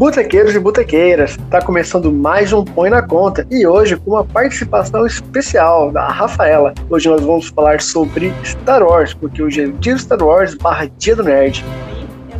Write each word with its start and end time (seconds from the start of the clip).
Botequeiros 0.00 0.54
e 0.54 0.58
botequeiras, 0.58 1.32
está 1.32 1.60
começando 1.60 2.10
mais 2.10 2.54
um 2.54 2.64
Põe 2.64 2.88
na 2.88 3.02
Conta 3.02 3.46
e 3.50 3.66
hoje 3.66 3.98
com 3.98 4.12
uma 4.12 4.24
participação 4.24 5.04
especial 5.04 5.92
da 5.92 6.08
Rafaela. 6.08 6.72
Hoje 6.88 7.06
nós 7.06 7.20
vamos 7.20 7.48
falar 7.48 7.82
sobre 7.82 8.32
Star 8.42 8.82
Wars, 8.82 9.12
porque 9.12 9.42
hoje 9.42 9.64
é 9.64 9.66
dia 9.66 9.98
Star 9.98 10.22
Wars 10.22 10.54
barra 10.54 10.90
dia 10.96 11.14
do 11.14 11.22
nerd. 11.22 11.62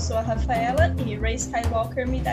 Eu 0.01 0.05
sou 0.05 0.17
a 0.17 0.23
Rafaela 0.23 0.97
e 1.05 1.15
Ray 1.15 1.35
Skywalker 1.35 2.09
me 2.09 2.21
dá 2.21 2.31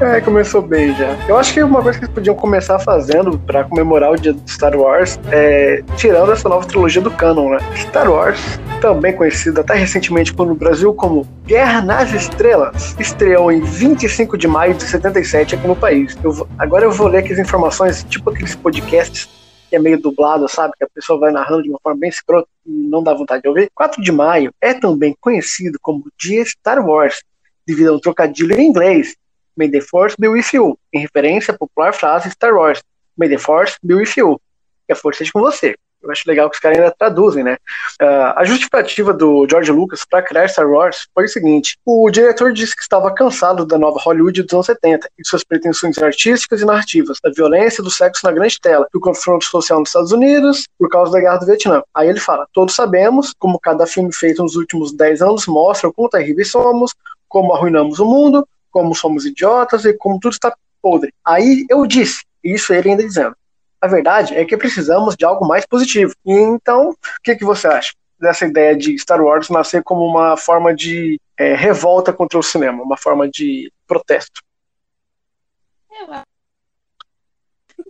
É, 0.00 0.18
começou 0.22 0.62
bem 0.62 0.94
já. 0.94 1.14
Eu 1.28 1.36
acho 1.36 1.52
que 1.52 1.62
uma 1.62 1.82
coisa 1.82 1.98
que 1.98 2.06
eles 2.06 2.14
podiam 2.14 2.34
começar 2.34 2.78
fazendo 2.78 3.38
para 3.38 3.64
comemorar 3.64 4.12
o 4.12 4.16
dia 4.16 4.32
do 4.32 4.50
Star 4.50 4.74
Wars 4.74 5.20
é 5.30 5.84
tirando 5.94 6.32
essa 6.32 6.48
nova 6.48 6.66
trilogia 6.66 7.02
do 7.02 7.10
canon, 7.10 7.50
né? 7.50 7.58
Star 7.76 8.10
Wars, 8.10 8.40
também 8.80 9.12
conhecida 9.12 9.60
até 9.60 9.74
recentemente 9.74 10.34
no 10.34 10.54
Brasil 10.54 10.94
como 10.94 11.28
Guerra 11.44 11.82
nas 11.82 12.14
Estrelas, 12.14 12.96
estreou 12.98 13.52
em 13.52 13.60
25 13.60 14.38
de 14.38 14.48
maio 14.48 14.72
de 14.72 14.84
77 14.84 15.54
aqui 15.54 15.68
no 15.68 15.76
país. 15.76 16.16
Eu, 16.24 16.48
agora 16.58 16.86
eu 16.86 16.90
vou 16.90 17.08
ler 17.08 17.18
aqui 17.18 17.34
as 17.34 17.38
informações, 17.38 18.06
tipo 18.08 18.30
aqueles 18.30 18.56
podcasts 18.56 19.28
que 19.68 19.76
é 19.76 19.78
meio 19.78 20.00
dublado, 20.00 20.48
sabe? 20.48 20.74
Que 20.76 20.84
a 20.84 20.88
pessoa 20.88 21.18
vai 21.18 21.30
narrando 21.30 21.62
de 21.62 21.70
uma 21.70 21.78
forma 21.82 22.00
bem 22.00 22.08
escrota 22.08 22.48
e 22.66 22.70
não 22.70 23.02
dá 23.02 23.12
vontade 23.14 23.42
de 23.42 23.48
ouvir. 23.48 23.70
4 23.74 24.02
de 24.02 24.10
maio 24.10 24.52
é 24.60 24.74
também 24.74 25.14
conhecido 25.20 25.78
como 25.80 26.10
Dia 26.18 26.44
Star 26.44 26.84
Wars, 26.84 27.22
devido 27.66 27.88
a 27.88 27.96
um 27.96 28.00
trocadilho 28.00 28.58
em 28.58 28.66
inglês. 28.66 29.14
May 29.56 29.68
the 29.68 29.80
Force 29.80 30.16
be 30.18 30.28
with 30.28 30.46
you, 30.52 30.78
em 30.92 31.00
referência 31.00 31.52
à 31.52 31.58
popular 31.58 31.92
frase 31.92 32.30
Star 32.30 32.54
Wars. 32.54 32.82
May 33.16 33.28
the 33.28 33.38
Force 33.38 33.76
be 33.82 33.94
with 33.94 34.12
you. 34.16 34.40
Que 34.86 34.92
a 34.92 34.96
força 34.96 35.22
esteja 35.22 35.32
com 35.32 35.40
você. 35.40 35.76
Eu 36.02 36.10
acho 36.12 36.22
legal 36.26 36.48
que 36.48 36.56
os 36.56 36.60
caras 36.60 36.78
ainda 36.78 36.94
traduzem, 36.96 37.42
né? 37.42 37.56
Uh, 38.00 38.32
a 38.36 38.44
justificativa 38.44 39.12
do 39.12 39.46
George 39.50 39.72
Lucas 39.72 40.04
para 40.08 40.22
criar 40.22 40.48
Star 40.48 40.68
Wars 40.68 41.08
foi 41.12 41.24
o 41.24 41.28
seguinte: 41.28 41.76
o 41.84 42.08
diretor 42.10 42.52
disse 42.52 42.76
que 42.76 42.82
estava 42.82 43.12
cansado 43.12 43.66
da 43.66 43.76
nova 43.76 43.98
Hollywood 44.00 44.42
dos 44.42 44.52
anos 44.52 44.66
70 44.66 45.10
e 45.18 45.26
suas 45.26 45.42
pretensões 45.42 45.98
artísticas 45.98 46.60
e 46.60 46.64
narrativas, 46.64 47.18
da 47.22 47.30
violência 47.30 47.82
do 47.82 47.90
sexo 47.90 48.24
na 48.24 48.32
grande 48.32 48.60
tela, 48.60 48.86
do 48.92 49.00
confronto 49.00 49.44
social 49.44 49.80
nos 49.80 49.88
Estados 49.88 50.12
Unidos 50.12 50.66
por 50.78 50.88
causa 50.88 51.10
da 51.12 51.20
guerra 51.20 51.38
do 51.38 51.46
Vietnã. 51.46 51.82
Aí 51.94 52.08
ele 52.08 52.20
fala: 52.20 52.46
todos 52.52 52.74
sabemos 52.74 53.34
como 53.38 53.58
cada 53.58 53.86
filme 53.86 54.12
feito 54.12 54.42
nos 54.42 54.54
últimos 54.54 54.92
10 54.92 55.22
anos 55.22 55.46
mostra 55.46 55.88
o 55.88 55.92
quão 55.92 56.08
terríveis 56.08 56.50
somos, 56.50 56.94
como 57.28 57.52
arruinamos 57.54 57.98
o 57.98 58.04
mundo, 58.04 58.46
como 58.70 58.94
somos 58.94 59.24
idiotas 59.24 59.84
e 59.84 59.92
como 59.92 60.20
tudo 60.20 60.32
está 60.32 60.54
podre. 60.80 61.12
Aí 61.24 61.66
eu 61.68 61.86
disse, 61.86 62.22
isso 62.42 62.72
ele 62.72 62.90
ainda 62.90 63.02
dizendo. 63.02 63.34
A 63.80 63.86
verdade 63.86 64.34
é 64.34 64.44
que 64.44 64.56
precisamos 64.56 65.14
de 65.16 65.24
algo 65.24 65.46
mais 65.46 65.64
positivo. 65.66 66.12
Então, 66.24 66.90
o 66.90 66.96
que, 67.22 67.36
que 67.36 67.44
você 67.44 67.68
acha 67.68 67.92
dessa 68.18 68.46
ideia 68.46 68.76
de 68.76 68.98
Star 68.98 69.20
Wars 69.22 69.48
nascer 69.48 69.82
como 69.82 70.04
uma 70.04 70.36
forma 70.36 70.74
de 70.74 71.20
é, 71.36 71.54
revolta 71.54 72.12
contra 72.12 72.38
o 72.38 72.42
cinema, 72.42 72.82
uma 72.82 72.96
forma 72.96 73.28
de 73.28 73.72
protesto? 73.86 74.42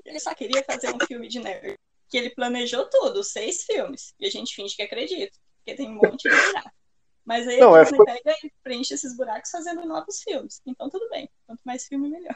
Ele 0.05 0.21
só 0.21 0.35
queria 0.35 0.65
fazer 0.65 0.95
um 0.95 1.07
filme 1.07 1.29
de 1.29 1.39
nerd. 1.39 1.75
Que 2.09 2.17
ele 2.17 2.31
planejou 2.31 2.89
tudo, 2.89 3.23
seis 3.23 3.65
filmes. 3.65 4.15
E 4.19 4.27
a 4.27 4.31
gente 4.31 4.55
finge 4.55 4.75
que 4.75 4.83
acredita, 4.83 5.37
porque 5.57 5.75
tem 5.75 5.89
um 5.89 5.95
monte 5.95 6.29
de 6.29 6.35
buraco. 6.35 6.71
Mas 7.25 7.47
aí 7.47 7.61
Não, 7.61 7.75
a 7.75 7.83
é, 7.83 7.85
pega 7.85 8.35
e 8.43 8.51
preenche 8.63 8.95
esses 8.95 9.15
buracos 9.15 9.51
fazendo 9.51 9.87
novos 9.87 10.23
filmes. 10.23 10.63
Então 10.67 10.89
tudo 10.89 11.07
bem. 11.11 11.29
Quanto 11.47 11.61
mais 11.63 11.85
filme, 11.87 12.09
melhor. 12.09 12.35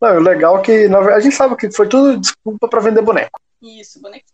Não, 0.00 0.16
o 0.16 0.20
legal 0.20 0.58
é 0.58 0.62
que 0.62 0.72
verdade, 0.88 1.10
a 1.10 1.20
gente 1.20 1.34
sabe 1.34 1.56
que 1.56 1.70
foi 1.70 1.88
tudo 1.88 2.18
desculpa 2.18 2.68
para 2.68 2.80
vender 2.80 3.02
boneco. 3.02 3.40
Isso, 3.60 4.00
bonequinho. 4.00 4.32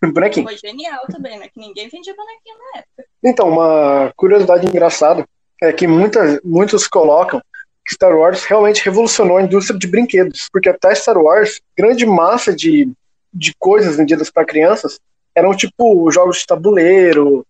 Bonequinho. 0.14 0.46
Foi 0.46 0.56
genial 0.56 1.02
também, 1.10 1.38
né? 1.38 1.48
Que 1.48 1.60
ninguém 1.60 1.86
vendia 1.90 2.14
bonequinho 2.14 2.56
na 2.56 2.80
época. 2.80 3.04
Então, 3.22 3.50
uma 3.50 4.10
curiosidade 4.16 4.66
engraçada 4.66 5.26
é 5.62 5.72
que 5.74 5.86
muitas, 5.86 6.40
muitos 6.42 6.88
colocam 6.88 7.38
que 7.86 7.94
Star 7.94 8.16
Wars 8.16 8.44
realmente 8.44 8.82
revolucionou 8.82 9.36
a 9.36 9.42
indústria 9.42 9.78
de 9.78 9.86
brinquedos, 9.86 10.48
porque 10.50 10.70
até 10.70 10.94
Star 10.94 11.18
Wars, 11.18 11.60
grande 11.76 12.06
massa 12.06 12.54
de, 12.54 12.90
de 13.32 13.54
coisas 13.58 13.96
vendidas 13.96 14.30
para 14.30 14.46
crianças 14.46 14.98
eram 15.34 15.54
tipo 15.54 16.10
jogos 16.10 16.38
de 16.38 16.46
tabuleiro, 16.46 17.46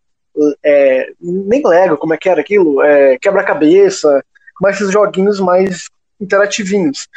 é, 0.62 1.12
nem 1.20 1.62
Lego, 1.64 1.96
como 1.96 2.14
é 2.14 2.18
que 2.18 2.28
era 2.28 2.40
aquilo? 2.40 2.82
É, 2.82 3.18
Quebra-cabeça, 3.18 4.24
mas 4.60 4.76
esses 4.76 4.92
joguinhos 4.92 5.40
mais 5.40 5.88
interativinhos. 6.20 7.08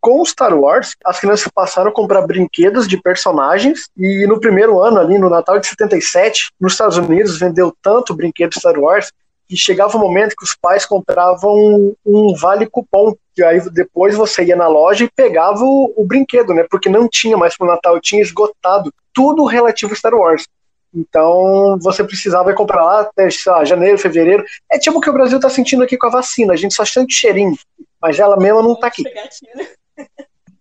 Com 0.00 0.24
Star 0.24 0.54
Wars, 0.54 0.94
as 1.04 1.18
crianças 1.18 1.50
passaram 1.54 1.90
a 1.90 1.94
comprar 1.94 2.26
brinquedos 2.26 2.86
de 2.86 3.00
personagens 3.00 3.88
e 3.96 4.26
no 4.26 4.38
primeiro 4.38 4.78
ano, 4.78 5.00
ali 5.00 5.18
no 5.18 5.30
Natal 5.30 5.58
de 5.58 5.66
77, 5.66 6.50
nos 6.60 6.72
Estados 6.72 6.98
Unidos, 6.98 7.38
vendeu 7.38 7.74
tanto 7.82 8.14
brinquedo 8.14 8.52
Star 8.52 8.78
Wars 8.78 9.10
que 9.48 9.56
chegava 9.56 9.96
o 9.96 10.00
um 10.00 10.02
momento 10.02 10.36
que 10.36 10.44
os 10.44 10.54
pais 10.54 10.86
compravam 10.86 11.94
um, 12.04 12.34
vale 12.34 12.66
cupom, 12.66 13.14
que 13.34 13.42
aí 13.42 13.60
depois 13.70 14.14
você 14.14 14.44
ia 14.44 14.56
na 14.56 14.68
loja 14.68 15.04
e 15.04 15.10
pegava 15.14 15.62
o, 15.62 15.92
o 15.96 16.04
brinquedo, 16.04 16.54
né? 16.54 16.64
Porque 16.70 16.88
não 16.88 17.08
tinha 17.08 17.36
mais 17.36 17.56
pro 17.56 17.66
Natal, 17.66 18.00
tinha 18.00 18.22
esgotado 18.22 18.92
tudo 19.12 19.44
relativo 19.44 19.92
a 19.92 19.96
Star 19.96 20.14
Wars. 20.14 20.46
Então, 20.94 21.76
você 21.80 22.04
precisava 22.04 22.54
comprar 22.54 22.84
lá 22.84 23.00
até 23.00 23.28
lá, 23.46 23.64
janeiro, 23.64 23.98
fevereiro. 23.98 24.44
É 24.70 24.78
tipo 24.78 24.98
o 24.98 25.00
que 25.00 25.10
o 25.10 25.12
Brasil 25.12 25.38
está 25.38 25.50
sentindo 25.50 25.82
aqui 25.82 25.96
com 25.96 26.06
a 26.06 26.10
vacina. 26.10 26.52
A 26.52 26.56
gente 26.56 26.72
só 26.72 26.84
sente 26.84 27.14
cheirinho, 27.14 27.56
mas 28.04 28.18
ela 28.18 28.36
mesma 28.36 28.62
não 28.62 28.74
está 28.74 28.88
aqui. 28.88 29.02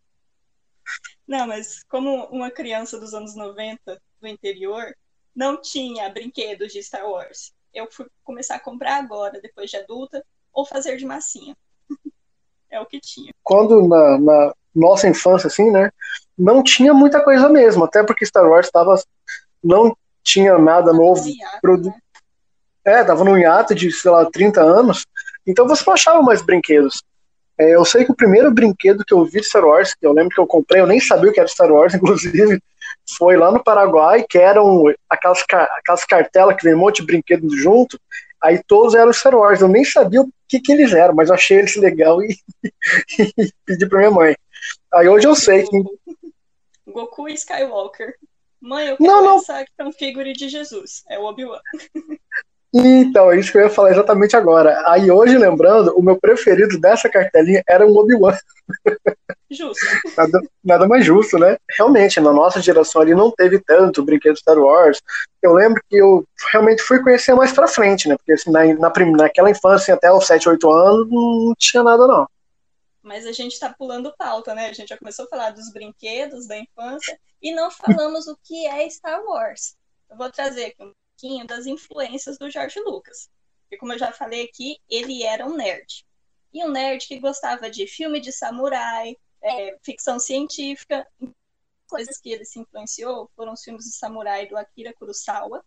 Não, 1.27 1.45
mas 1.45 1.83
como 1.89 2.23
uma 2.27 2.49
criança 2.49 2.97
dos 2.97 3.13
anos 3.13 3.35
90 3.35 4.01
do 4.21 4.27
interior 4.29 4.95
não 5.35 5.61
tinha 5.61 6.09
brinquedos 6.09 6.71
de 6.71 6.81
Star 6.81 7.05
Wars, 7.05 7.51
eu 7.73 7.91
fui 7.91 8.07
começar 8.23 8.55
a 8.55 8.61
comprar 8.61 8.95
agora, 8.95 9.41
depois 9.41 9.69
de 9.69 9.75
adulta, 9.75 10.23
ou 10.53 10.65
fazer 10.65 10.95
de 10.95 11.05
massinha. 11.05 11.53
é 12.71 12.79
o 12.79 12.85
que 12.85 13.01
tinha. 13.01 13.33
Quando 13.43 13.85
na, 13.85 14.17
na 14.17 14.53
nossa 14.73 15.05
infância, 15.05 15.47
assim, 15.47 15.69
né? 15.69 15.91
Não 16.37 16.63
tinha 16.63 16.93
muita 16.93 17.21
coisa 17.21 17.49
mesmo, 17.49 17.83
até 17.83 18.05
porque 18.05 18.25
Star 18.25 18.47
Wars 18.47 18.67
estava 18.67 18.95
não 19.61 19.93
tinha 20.23 20.57
nada 20.57 20.93
novo. 20.93 21.27
Hiato, 21.27 21.89
né? 21.89 21.99
É, 22.85 23.03
tava 23.03 23.25
num 23.25 23.37
hiato 23.37 23.75
de, 23.75 23.91
sei 23.91 24.09
lá, 24.09 24.25
30 24.31 24.61
anos, 24.61 25.05
então 25.47 25.67
você 25.67 25.83
não 25.85 25.93
achava 25.93 26.21
mais 26.21 26.41
brinquedos. 26.41 27.01
É, 27.57 27.73
eu 27.73 27.83
sei 27.83 28.05
que 28.05 28.11
o 28.11 28.15
primeiro 28.15 28.51
brinquedo 28.51 29.03
que 29.03 29.13
eu 29.13 29.25
vi 29.25 29.41
de 29.41 29.47
Star 29.47 29.65
Wars, 29.65 29.95
que 29.95 30.05
eu 30.05 30.13
lembro 30.13 30.29
que 30.29 30.39
eu 30.39 30.45
comprei, 30.45 30.81
eu 30.81 30.85
nem 30.85 30.99
sabia 30.99 31.29
o 31.29 31.33
que 31.33 31.39
era 31.39 31.49
Star 31.49 31.71
Wars, 31.71 31.93
inclusive, 31.95 32.61
foi 33.17 33.35
lá 33.35 33.51
no 33.51 33.63
Paraguai, 33.63 34.23
que 34.27 34.37
eram 34.37 34.83
aquelas, 35.09 35.43
aquelas 35.77 36.05
cartelas 36.05 36.55
que 36.55 36.63
vem 36.63 36.75
um 36.75 36.79
monte 36.79 36.97
de 36.97 37.07
brinquedos 37.07 37.55
junto, 37.59 37.99
aí 38.41 38.61
todos 38.67 38.93
eram 38.93 39.11
Star 39.11 39.35
Wars, 39.35 39.61
eu 39.61 39.67
nem 39.67 39.83
sabia 39.83 40.21
o 40.21 40.29
que, 40.47 40.59
que 40.59 40.71
eles 40.71 40.93
eram, 40.93 41.15
mas 41.15 41.29
eu 41.29 41.35
achei 41.35 41.57
eles 41.57 41.75
legal 41.75 42.21
e, 42.21 42.37
e 43.37 43.51
pedi 43.65 43.87
pra 43.87 43.99
minha 43.99 44.11
mãe. 44.11 44.35
Aí 44.93 45.07
hoje 45.07 45.27
eu 45.27 45.35
sei 45.35 45.63
que. 45.63 45.83
Goku 46.85 47.27
e 47.27 47.33
Skywalker. 47.33 48.15
Mãe, 48.61 48.87
eu 48.87 48.97
quero 48.97 49.09
Não, 49.09 49.23
não. 49.23 49.37
essa 49.37 49.65
figure 49.97 50.33
de 50.33 50.49
Jesus. 50.49 51.03
É 51.09 51.19
o 51.19 51.25
Obi-Wan. 51.25 51.59
Então, 52.73 53.31
é 53.31 53.39
isso 53.39 53.51
que 53.51 53.57
eu 53.57 53.61
ia 53.63 53.69
falar 53.69 53.91
exatamente 53.91 54.35
agora. 54.35 54.83
Aí 54.87 55.09
hoje, 55.09 55.37
lembrando, 55.37 55.97
o 55.97 56.01
meu 56.01 56.17
preferido 56.19 56.79
dessa 56.79 57.09
cartelinha 57.09 57.63
era 57.67 57.87
um 57.87 57.97
Obi-Wan. 57.97 58.37
Justo. 59.49 59.85
Nada, 60.17 60.41
nada 60.61 60.87
mais 60.87 61.05
justo, 61.05 61.37
né? 61.37 61.57
Realmente, 61.77 62.19
na 62.19 62.33
nossa 62.33 62.61
geração 62.61 63.01
ali 63.01 63.15
não 63.15 63.31
teve 63.31 63.59
tanto 63.59 64.03
brinquedo 64.03 64.37
Star 64.37 64.57
Wars. 64.57 65.01
Eu 65.41 65.53
lembro 65.53 65.81
que 65.89 65.95
eu 65.95 66.27
realmente 66.51 66.81
fui 66.81 67.01
conhecer 67.01 67.33
mais 67.33 67.53
pra 67.53 67.67
frente, 67.67 68.09
né? 68.09 68.17
Porque 68.17 68.33
assim, 68.33 68.51
na, 68.51 68.65
na, 68.73 68.91
naquela 69.15 69.49
infância, 69.49 69.93
até 69.93 70.11
os 70.11 70.27
7, 70.27 70.49
8 70.49 70.69
anos, 70.69 71.07
não 71.09 71.53
tinha 71.57 71.81
nada, 71.81 72.05
não. 72.05 72.27
Mas 73.01 73.25
a 73.25 73.31
gente 73.31 73.57
tá 73.57 73.73
pulando 73.73 74.13
pauta, 74.17 74.53
né? 74.53 74.67
A 74.67 74.73
gente 74.73 74.89
já 74.89 74.97
começou 74.97 75.23
a 75.25 75.29
falar 75.29 75.51
dos 75.51 75.71
brinquedos 75.71 76.45
da 76.45 76.57
infância 76.57 77.17
e 77.41 77.55
não 77.55 77.71
falamos 77.71 78.27
o 78.27 78.37
que 78.43 78.67
é 78.67 78.89
Star 78.89 79.23
Wars. 79.23 79.77
Eu 80.09 80.17
vou 80.17 80.29
trazer 80.29 80.65
aqui 80.65 80.83
pouquinho 81.17 81.47
das 81.47 81.65
influências 81.65 82.37
do 82.37 82.49
George 82.49 82.79
Lucas. 82.79 83.29
Porque, 83.63 83.77
como 83.77 83.93
eu 83.93 83.99
já 83.99 84.11
falei 84.11 84.45
aqui, 84.45 84.77
ele 84.87 85.23
era 85.23 85.45
um 85.45 85.55
nerd. 85.55 86.05
E 86.53 86.63
um 86.63 86.69
nerd 86.69 87.05
que 87.07 87.19
gostava 87.19 87.69
de 87.69 87.87
filme 87.87 88.21
de 88.21 88.31
samurai, 88.31 89.17
é, 89.41 89.77
ficção 89.83 90.19
científica. 90.19 91.05
Coisas 91.87 92.17
que 92.19 92.31
ele 92.31 92.45
se 92.45 92.59
influenciou 92.59 93.29
foram 93.35 93.53
os 93.53 93.63
filmes 93.63 93.85
de 93.85 93.93
samurai 93.93 94.47
do 94.47 94.57
Akira 94.57 94.93
Kurosawa. 94.93 95.65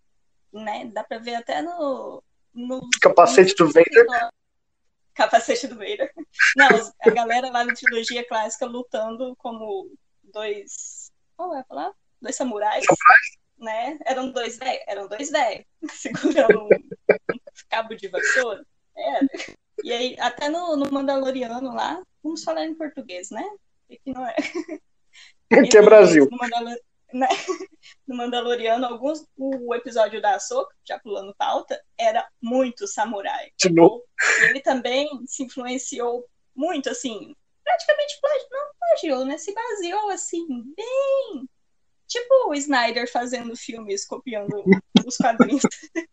Né? 0.52 0.90
Dá 0.92 1.04
pra 1.04 1.18
ver 1.18 1.34
até 1.34 1.60
no. 1.60 2.22
no 2.54 2.80
Capacete 3.00 3.54
do 3.54 3.66
Vader. 3.66 4.06
capacete 5.14 5.66
do 5.66 5.74
Vader. 5.74 6.10
Não, 6.56 6.68
a 7.02 7.10
galera 7.10 7.50
lá 7.50 7.64
na 7.64 7.74
trilogia 7.74 8.26
clássica 8.26 8.64
lutando 8.64 9.36
como 9.36 9.92
dois. 10.22 11.12
Qual 11.36 11.54
é 11.54 11.60
a 11.60 11.64
palavra? 11.64 11.94
Dois 12.20 12.36
samurais. 12.36 12.84
Né? 13.60 13.98
Eram 14.06 14.32
dois 14.32 14.56
velhos, 14.56 14.82
eram 14.88 15.06
dois 15.06 15.30
velhos, 15.30 15.66
segurando 15.92 16.64
um, 16.64 16.68
cabo 17.68 17.94
de 17.94 18.08
vassoura. 18.08 18.64
Era. 18.96 19.26
E 19.84 19.92
aí, 19.92 20.16
até 20.18 20.48
no, 20.48 20.76
no 20.76 20.90
Mandaloriano 20.90 21.74
lá, 21.74 22.02
vamos 22.22 22.42
falar 22.42 22.64
em 22.64 22.74
português, 22.74 23.30
né? 23.30 23.44
Que 23.88 24.00
não 24.06 24.26
é. 24.26 24.34
Que 25.70 25.78
é 25.78 25.82
Brasil. 25.82 26.28
No, 26.30 26.38
Mandalor... 26.38 26.76
né? 27.12 27.28
no 28.06 28.16
Mandaloriano, 28.16 28.86
alguns 28.86 29.26
o 29.36 29.74
episódio 29.74 30.22
da 30.22 30.36
Ahsoka, 30.36 30.74
já 30.84 30.98
pulando 30.98 31.34
pauta, 31.36 31.80
era 31.98 32.26
muito 32.40 32.86
samurai. 32.86 33.50
De 33.56 33.68
novo. 33.68 34.04
Ele 34.42 34.60
também 34.60 35.08
se 35.26 35.42
influenciou 35.42 36.24
muito, 36.54 36.88
assim, 36.88 37.34
praticamente 37.64 38.20
plagi... 38.20 38.46
não 38.50 38.70
plagiou, 38.78 39.24
né? 39.24 39.38
Se 39.38 39.52
baseou, 39.52 40.10
assim, 40.10 40.46
bem... 40.76 41.48
Tipo 42.10 42.50
o 42.50 42.54
Snyder 42.54 43.10
fazendo 43.10 43.56
filmes, 43.56 44.04
copiando 44.04 44.64
os 45.06 45.16
quadrinhos. 45.16 45.62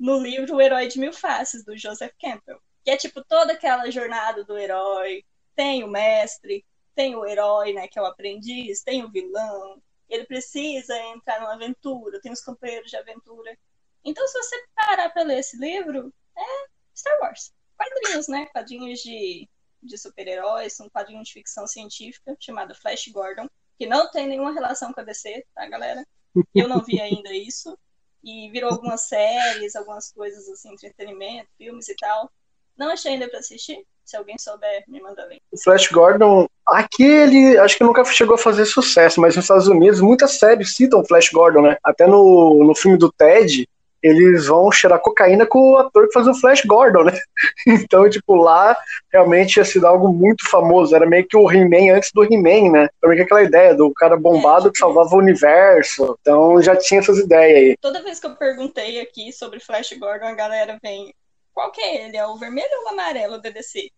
no 0.00 0.18
livro 0.18 0.56
O 0.56 0.60
Herói 0.60 0.88
de 0.88 0.98
Mil 0.98 1.12
Faces, 1.12 1.62
do 1.62 1.76
Joseph 1.76 2.14
Campbell. 2.18 2.58
Que 2.82 2.92
é, 2.92 2.96
tipo, 2.96 3.22
toda 3.22 3.52
aquela 3.52 3.90
jornada 3.90 4.42
do 4.42 4.56
herói. 4.56 5.22
Tem 5.54 5.84
o 5.84 5.88
mestre, 5.88 6.64
tem 6.94 7.14
o 7.14 7.26
herói, 7.26 7.74
né, 7.74 7.86
que 7.86 7.98
é 7.98 8.02
o 8.02 8.06
aprendiz, 8.06 8.82
tem 8.82 9.04
o 9.04 9.10
vilão, 9.10 9.82
ele 10.08 10.24
precisa 10.24 10.98
entrar 10.98 11.38
numa 11.40 11.52
aventura, 11.52 12.20
tem 12.20 12.32
os 12.32 12.40
companheiros 12.40 12.90
de 12.90 12.96
aventura. 12.96 13.56
Então, 14.02 14.26
se 14.26 14.38
você 14.38 14.64
parar 14.74 15.10
para 15.10 15.22
ler 15.22 15.40
esse 15.40 15.58
livro, 15.58 16.10
é 16.34 16.66
Star 16.96 17.20
Wars. 17.20 17.52
Quadrinhos, 17.76 18.26
né? 18.26 18.46
Quadrinhos 18.46 19.00
de, 19.00 19.46
de 19.82 19.98
super-heróis, 19.98 20.80
um 20.80 20.88
quadrinho 20.88 21.22
de 21.22 21.32
ficção 21.32 21.66
científica 21.66 22.34
chamado 22.40 22.74
Flash 22.74 23.08
Gordon, 23.08 23.48
que 23.80 23.86
não 23.86 24.10
tem 24.10 24.26
nenhuma 24.26 24.52
relação 24.52 24.92
com 24.92 25.00
a 25.00 25.02
DC, 25.02 25.42
tá, 25.54 25.66
galera? 25.66 26.06
Eu 26.54 26.68
não 26.68 26.84
vi 26.84 27.00
ainda 27.00 27.32
isso. 27.32 27.78
E 28.22 28.50
virou 28.50 28.70
algumas 28.70 29.08
séries, 29.08 29.74
algumas 29.74 30.12
coisas 30.12 30.46
assim, 30.50 30.74
entretenimento, 30.74 31.48
filmes 31.56 31.88
e 31.88 31.96
tal. 31.96 32.30
Não 32.76 32.90
achei 32.90 33.12
ainda 33.12 33.26
para 33.26 33.38
assistir, 33.38 33.82
se 34.04 34.18
alguém 34.18 34.36
souber, 34.38 34.84
me 34.86 35.00
manda 35.00 35.24
link. 35.24 35.40
O 35.50 35.58
Flash 35.58 35.88
Gordon, 35.88 36.46
aqui 36.66 37.02
ele 37.02 37.56
acho 37.56 37.78
que 37.78 37.84
nunca 37.84 38.04
chegou 38.04 38.34
a 38.34 38.38
fazer 38.38 38.66
sucesso, 38.66 39.18
mas 39.18 39.34
nos 39.34 39.46
Estados 39.46 39.66
Unidos 39.66 40.02
muitas 40.02 40.32
séries 40.32 40.76
citam 40.76 41.00
o 41.00 41.06
Flash 41.06 41.30
Gordon, 41.30 41.62
né? 41.62 41.78
Até 41.82 42.06
no, 42.06 42.62
no 42.62 42.74
filme 42.74 42.98
do 42.98 43.10
Ted, 43.10 43.66
eles 44.02 44.46
vão 44.46 44.70
cheirar 44.72 45.00
cocaína 45.00 45.46
com 45.46 45.72
o 45.72 45.76
ator 45.76 46.06
que 46.06 46.12
faz 46.12 46.26
o 46.26 46.34
Flash 46.34 46.64
Gordon, 46.64 47.04
né? 47.04 47.12
Então, 47.66 48.08
tipo, 48.08 48.34
lá 48.34 48.76
realmente 49.12 49.56
ia 49.56 49.64
sido 49.64 49.86
algo 49.86 50.08
muito 50.08 50.48
famoso. 50.48 50.94
Era 50.94 51.06
meio 51.06 51.26
que 51.26 51.36
o 51.36 51.50
He-Man 51.50 51.94
antes 51.94 52.10
do 52.12 52.24
He-Man, 52.24 52.70
né? 52.70 52.88
Era 53.02 53.08
meio 53.08 53.16
que 53.16 53.22
aquela 53.22 53.42
ideia 53.42 53.74
do 53.74 53.92
cara 53.92 54.16
bombado 54.16 54.68
é, 54.68 54.72
que 54.72 54.78
salvava 54.78 55.14
o 55.14 55.18
universo. 55.18 56.16
Então 56.20 56.60
já 56.62 56.76
tinha 56.76 57.00
essas 57.00 57.18
ideias 57.18 57.58
aí. 57.58 57.76
Toda 57.80 58.02
vez 58.02 58.18
que 58.18 58.26
eu 58.26 58.36
perguntei 58.36 59.00
aqui 59.00 59.32
sobre 59.32 59.60
Flash 59.60 59.92
Gordon, 59.98 60.26
a 60.26 60.34
galera 60.34 60.78
vem. 60.82 61.14
Qual 61.52 61.70
que 61.70 61.80
é 61.80 62.04
ele? 62.04 62.16
É 62.16 62.26
o 62.26 62.36
vermelho 62.36 62.68
ou 62.80 62.86
o 62.86 62.88
amarelo 62.88 63.38
do 63.38 63.52
DC? 63.52 63.90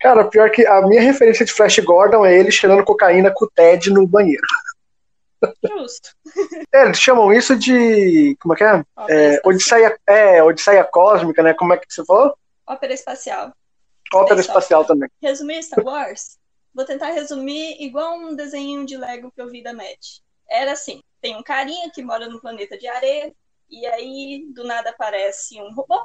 Cara, 0.00 0.24
pior 0.24 0.50
que 0.50 0.66
a 0.66 0.80
minha 0.82 1.02
referência 1.02 1.44
de 1.44 1.52
Flash 1.52 1.78
Gordon 1.80 2.24
é 2.24 2.34
ele 2.36 2.50
cheirando 2.50 2.84
cocaína 2.84 3.30
com 3.30 3.44
o 3.44 3.50
Ted 3.50 3.90
no 3.90 4.06
banheiro. 4.06 4.42
Justo. 5.66 6.10
É, 6.72 6.84
eles 6.84 6.98
chamam 6.98 7.32
isso 7.32 7.56
de. 7.56 8.36
Como 8.40 8.54
é 8.54 8.56
que 8.56 8.64
é? 8.64 8.84
É, 9.08 9.40
Odisseia, 9.44 9.98
é, 10.06 10.42
Odisseia 10.42 10.84
Cósmica, 10.84 11.42
né? 11.42 11.54
Como 11.54 11.72
é 11.72 11.76
que 11.76 11.86
você 11.88 12.04
falou? 12.04 12.36
Ópera 12.66 12.92
espacial. 12.92 13.52
Ópera 14.12 14.40
espacial 14.40 14.84
também. 14.84 15.08
Resumir 15.22 15.62
Star 15.62 15.84
Wars? 15.84 16.38
Vou 16.74 16.84
tentar 16.84 17.10
resumir 17.10 17.82
igual 17.82 18.16
um 18.16 18.34
desenho 18.34 18.84
de 18.84 18.96
Lego 18.96 19.32
que 19.32 19.40
eu 19.40 19.48
vi 19.48 19.62
da 19.62 19.72
Matt. 19.72 20.20
Era 20.48 20.72
assim: 20.72 21.00
tem 21.20 21.36
um 21.36 21.42
carinha 21.42 21.90
que 21.90 22.02
mora 22.02 22.28
no 22.28 22.40
planeta 22.40 22.76
de 22.78 22.86
areia, 22.86 23.34
e 23.68 23.86
aí 23.86 24.46
do 24.54 24.64
nada 24.64 24.90
aparece 24.90 25.60
um 25.60 25.72
robô 25.72 26.00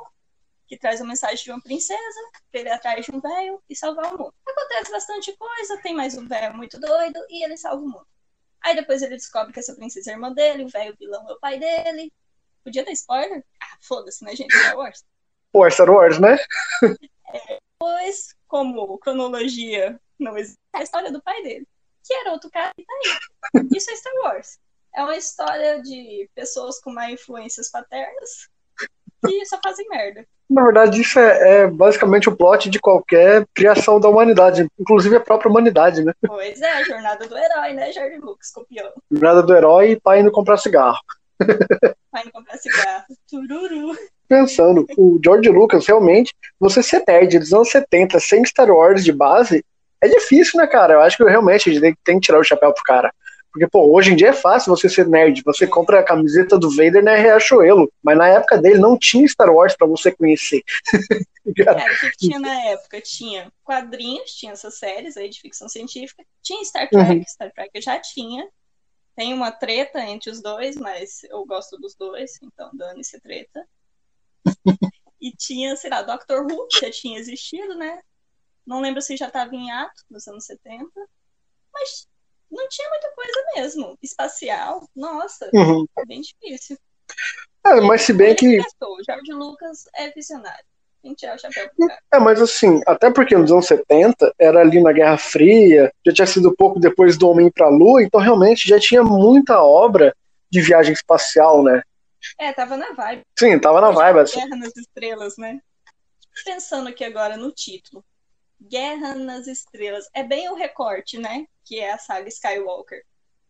que 0.67 0.77
traz 0.77 0.99
a 0.99 1.05
mensagem 1.05 1.43
de 1.43 1.51
uma 1.51 1.61
princesa 1.61 2.19
pra 2.51 2.59
ele 2.59 2.69
atrás 2.69 3.05
de 3.05 3.11
um 3.11 3.19
velho 3.19 3.61
e 3.69 3.75
salvar 3.75 4.13
o 4.13 4.17
mundo. 4.17 4.33
Acontece 4.47 4.91
bastante 4.91 5.35
coisa, 5.37 5.81
tem 5.81 5.93
mais 5.93 6.17
um 6.17 6.27
velho 6.27 6.55
muito 6.55 6.79
doido 6.79 7.19
e 7.29 7.43
ele 7.43 7.57
salva 7.57 7.83
o 7.83 7.87
mundo. 7.87 8.07
Aí 8.65 8.75
depois 8.75 9.03
ele 9.03 9.15
descobre 9.15 9.53
que 9.53 9.59
essa 9.59 9.75
princesa 9.75 10.09
é 10.09 10.13
irmã 10.15 10.33
dele, 10.33 10.63
o 10.63 10.67
velho 10.67 10.95
vilão 10.99 11.29
é 11.29 11.33
o 11.33 11.39
pai 11.39 11.59
dele. 11.59 12.11
Podia 12.63 12.83
dar 12.83 12.91
spoiler? 12.93 13.45
Ah, 13.61 13.77
foda-se, 13.79 14.25
né, 14.25 14.35
gente? 14.35 14.57
Star 14.57 14.75
Wars. 14.75 15.05
Pô, 15.51 15.69
Star 15.69 15.87
Wars, 15.87 16.19
né? 16.19 16.35
É, 17.31 17.59
depois, 17.73 18.33
como 18.47 18.97
cronologia 18.97 19.99
não 20.17 20.35
existe, 20.35 20.59
a 20.73 20.81
história 20.81 21.11
do 21.11 21.21
pai 21.21 21.43
dele, 21.43 21.67
que 22.03 22.13
era 22.13 22.31
outro 22.31 22.49
cara 22.49 22.71
que 22.75 22.83
tá 22.83 22.93
aí. 23.53 23.67
Isso 23.75 23.91
é 23.91 23.95
Star 23.97 24.13
Wars. 24.23 24.59
É 24.95 25.03
uma 25.03 25.15
história 25.15 25.79
de 25.83 26.27
pessoas 26.33 26.79
com 26.79 26.91
mais 26.91 27.13
influências 27.13 27.69
paternas 27.69 28.49
que 29.23 29.45
só 29.45 29.59
fazem 29.63 29.87
merda. 29.89 30.27
Na 30.49 30.63
verdade, 30.63 31.01
isso 31.01 31.19
é, 31.19 31.63
é, 31.63 31.67
basicamente 31.67 32.29
o 32.29 32.35
plot 32.35 32.69
de 32.69 32.79
qualquer 32.79 33.45
criação 33.53 33.99
da 33.99 34.07
humanidade, 34.07 34.67
inclusive 34.79 35.15
a 35.15 35.19
própria 35.19 35.49
humanidade, 35.49 36.03
né? 36.03 36.13
Pois 36.25 36.61
é, 36.61 36.71
a 36.71 36.83
jornada 36.83 37.27
do 37.27 37.35
herói, 37.37 37.73
né, 37.73 37.91
George 37.91 38.17
Lucas, 38.17 38.51
copiou. 38.51 38.91
Jornada 39.11 39.41
do 39.41 39.55
herói 39.55 39.91
e 39.91 39.99
pai 39.99 40.19
indo 40.19 40.31
comprar 40.31 40.57
cigarro. 40.57 40.99
Pai 42.11 42.21
indo 42.23 42.31
comprar 42.31 42.57
cigarro. 42.57 43.03
Tururu. 43.29 43.97
Pensando, 44.27 44.85
o 44.97 45.19
George 45.23 45.49
Lucas, 45.49 45.85
realmente, 45.85 46.33
você 46.59 46.81
ser 46.81 47.03
nerd 47.07 47.37
dos 47.39 47.53
anos 47.53 47.69
70 47.69 48.19
sem 48.19 48.45
Star 48.45 48.69
Wars 48.71 49.03
de 49.03 49.11
base, 49.11 49.63
é 50.01 50.07
difícil, 50.07 50.59
né, 50.59 50.67
cara? 50.67 50.93
Eu 50.93 51.01
acho 51.01 51.17
que 51.17 51.23
realmente 51.23 51.69
a 51.69 51.73
gente 51.73 51.97
tem 52.03 52.19
que 52.19 52.25
tirar 52.25 52.39
o 52.39 52.43
chapéu 52.43 52.71
pro 52.73 52.83
cara. 52.83 53.13
Porque, 53.55 53.69
pô, 53.69 53.89
hoje 53.89 54.11
em 54.11 54.17
dia 54.17 54.31
é 54.31 54.33
fácil 54.33 54.75
você 54.75 54.89
ser 54.89 55.07
nerd. 55.07 55.41
Você 55.45 55.65
compra 55.65 56.01
a 56.01 56.03
camiseta 56.03 56.59
do 56.59 56.69
Vader 56.69 57.01
na 57.01 57.15
Riachuelo. 57.15 57.89
Mas 58.03 58.17
na 58.17 58.27
época 58.27 58.57
dele 58.57 58.79
não 58.79 58.99
tinha 58.99 59.25
Star 59.25 59.49
Wars 59.49 59.73
para 59.77 59.87
você 59.87 60.11
conhecer. 60.11 60.61
Cara, 61.63 61.77
o 62.03 62.11
que 62.11 62.17
tinha 62.17 62.37
na 62.37 62.53
época? 62.65 62.99
Tinha 62.99 63.49
quadrinhos, 63.63 64.31
tinha 64.31 64.51
essas 64.51 64.77
séries 64.77 65.15
aí 65.15 65.29
de 65.29 65.39
ficção 65.39 65.69
científica. 65.69 66.21
Tinha 66.43 66.65
Star 66.65 66.89
Trek, 66.89 67.11
uhum. 67.13 67.23
Star 67.23 67.49
Trek 67.53 67.79
já 67.79 67.97
tinha. 67.97 68.45
Tem 69.15 69.33
uma 69.33 69.53
treta 69.53 70.01
entre 70.01 70.29
os 70.29 70.41
dois, 70.41 70.75
mas 70.75 71.23
eu 71.23 71.45
gosto 71.45 71.77
dos 71.77 71.95
dois, 71.95 72.37
então 72.43 72.69
dane-se 72.73 73.21
treta. 73.21 73.65
e 75.21 75.31
tinha, 75.31 75.77
sei 75.77 75.89
lá, 75.89 76.01
Doctor 76.01 76.41
Who, 76.41 76.67
que 76.67 76.81
já 76.81 76.91
tinha 76.91 77.17
existido, 77.17 77.73
né? 77.75 78.01
Não 78.67 78.81
lembro 78.81 79.01
se 79.01 79.15
já 79.15 79.27
estava 79.27 79.55
em 79.55 79.71
ato 79.71 80.03
nos 80.09 80.27
anos 80.27 80.43
70. 80.43 80.89
Mas 81.71 82.05
não 82.51 82.67
tinha 82.69 82.89
muita 82.89 83.11
coisa 83.11 83.45
mesmo. 83.55 83.97
Espacial, 84.01 84.87
nossa, 84.95 85.49
uhum. 85.53 85.85
é 85.97 86.05
bem 86.05 86.21
difícil. 86.21 86.77
É, 87.65 87.81
mas 87.81 88.01
se 88.01 88.13
bem 88.13 88.35
que. 88.35 88.59
O 88.59 89.03
Jorge 89.03 89.31
Lucas 89.31 89.85
é 89.95 90.09
visionário. 90.11 90.65
É, 92.11 92.19
mas 92.19 92.41
assim, 92.41 92.81
até 92.87 93.11
porque 93.11 93.37
nos 93.37 93.51
anos 93.51 93.67
70 93.67 94.33
era 94.39 94.61
ali 94.61 94.81
na 94.81 94.91
Guerra 94.91 95.17
Fria, 95.17 95.93
já 96.03 96.11
tinha 96.11 96.25
sido 96.25 96.55
pouco 96.55 96.79
depois 96.79 97.15
do 97.15 97.29
Homem 97.29 97.51
pra 97.51 97.69
Lua, 97.69 98.01
então 98.01 98.19
realmente 98.19 98.67
já 98.67 98.79
tinha 98.79 99.03
muita 99.03 99.61
obra 99.61 100.15
de 100.49 100.61
viagem 100.61 100.93
espacial, 100.93 101.61
né? 101.61 101.83
É, 102.39 102.51
tava 102.51 102.75
na 102.75 102.91
vibe. 102.93 103.21
Sim, 103.37 103.59
tava 103.59 103.79
na 103.81 103.91
vibe. 103.91 104.19
Assim. 104.19 104.39
Guerra 104.39 104.55
nas 104.55 104.75
Estrelas, 104.75 105.37
né? 105.37 105.59
Pensando 106.43 106.89
aqui 106.89 107.03
agora 107.03 107.37
no 107.37 107.51
título. 107.51 108.03
Guerra 108.61 109.15
nas 109.15 109.47
Estrelas. 109.47 110.09
É 110.13 110.23
bem 110.23 110.49
o 110.49 110.55
recorte, 110.55 111.17
né? 111.17 111.45
Que 111.63 111.79
é 111.79 111.93
a 111.93 111.97
saga 111.97 112.27
Skywalker. 112.29 113.03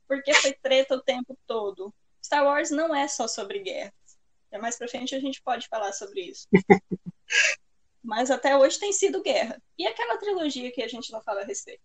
Porque 0.07 0.33
foi 0.35 0.53
treta 0.53 0.95
o 0.95 1.01
tempo 1.01 1.37
todo. 1.47 1.93
Star 2.23 2.43
Wars 2.43 2.71
não 2.71 2.95
é 2.95 3.07
só 3.07 3.27
sobre 3.27 3.59
guerras. 3.59 3.93
É 4.51 4.57
mais 4.57 4.77
pra 4.77 4.87
frente 4.87 5.15
a 5.15 5.19
gente 5.19 5.41
pode 5.41 5.67
falar 5.67 5.91
sobre 5.93 6.21
isso. 6.21 6.47
Mas 8.03 8.29
até 8.29 8.55
hoje 8.55 8.79
tem 8.79 8.93
sido 8.93 9.21
guerra. 9.21 9.61
E 9.77 9.87
aquela 9.87 10.17
trilogia 10.17 10.71
que 10.71 10.81
a 10.81 10.87
gente 10.87 11.11
não 11.11 11.21
fala 11.21 11.41
a 11.41 11.45
respeito? 11.45 11.81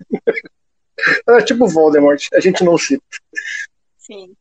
É 1.28 1.42
tipo 1.44 1.68
Voldemort, 1.68 2.26
a 2.32 2.40
gente 2.40 2.64
não 2.64 2.78
cita. 2.78 3.04
Sim. 3.98 4.34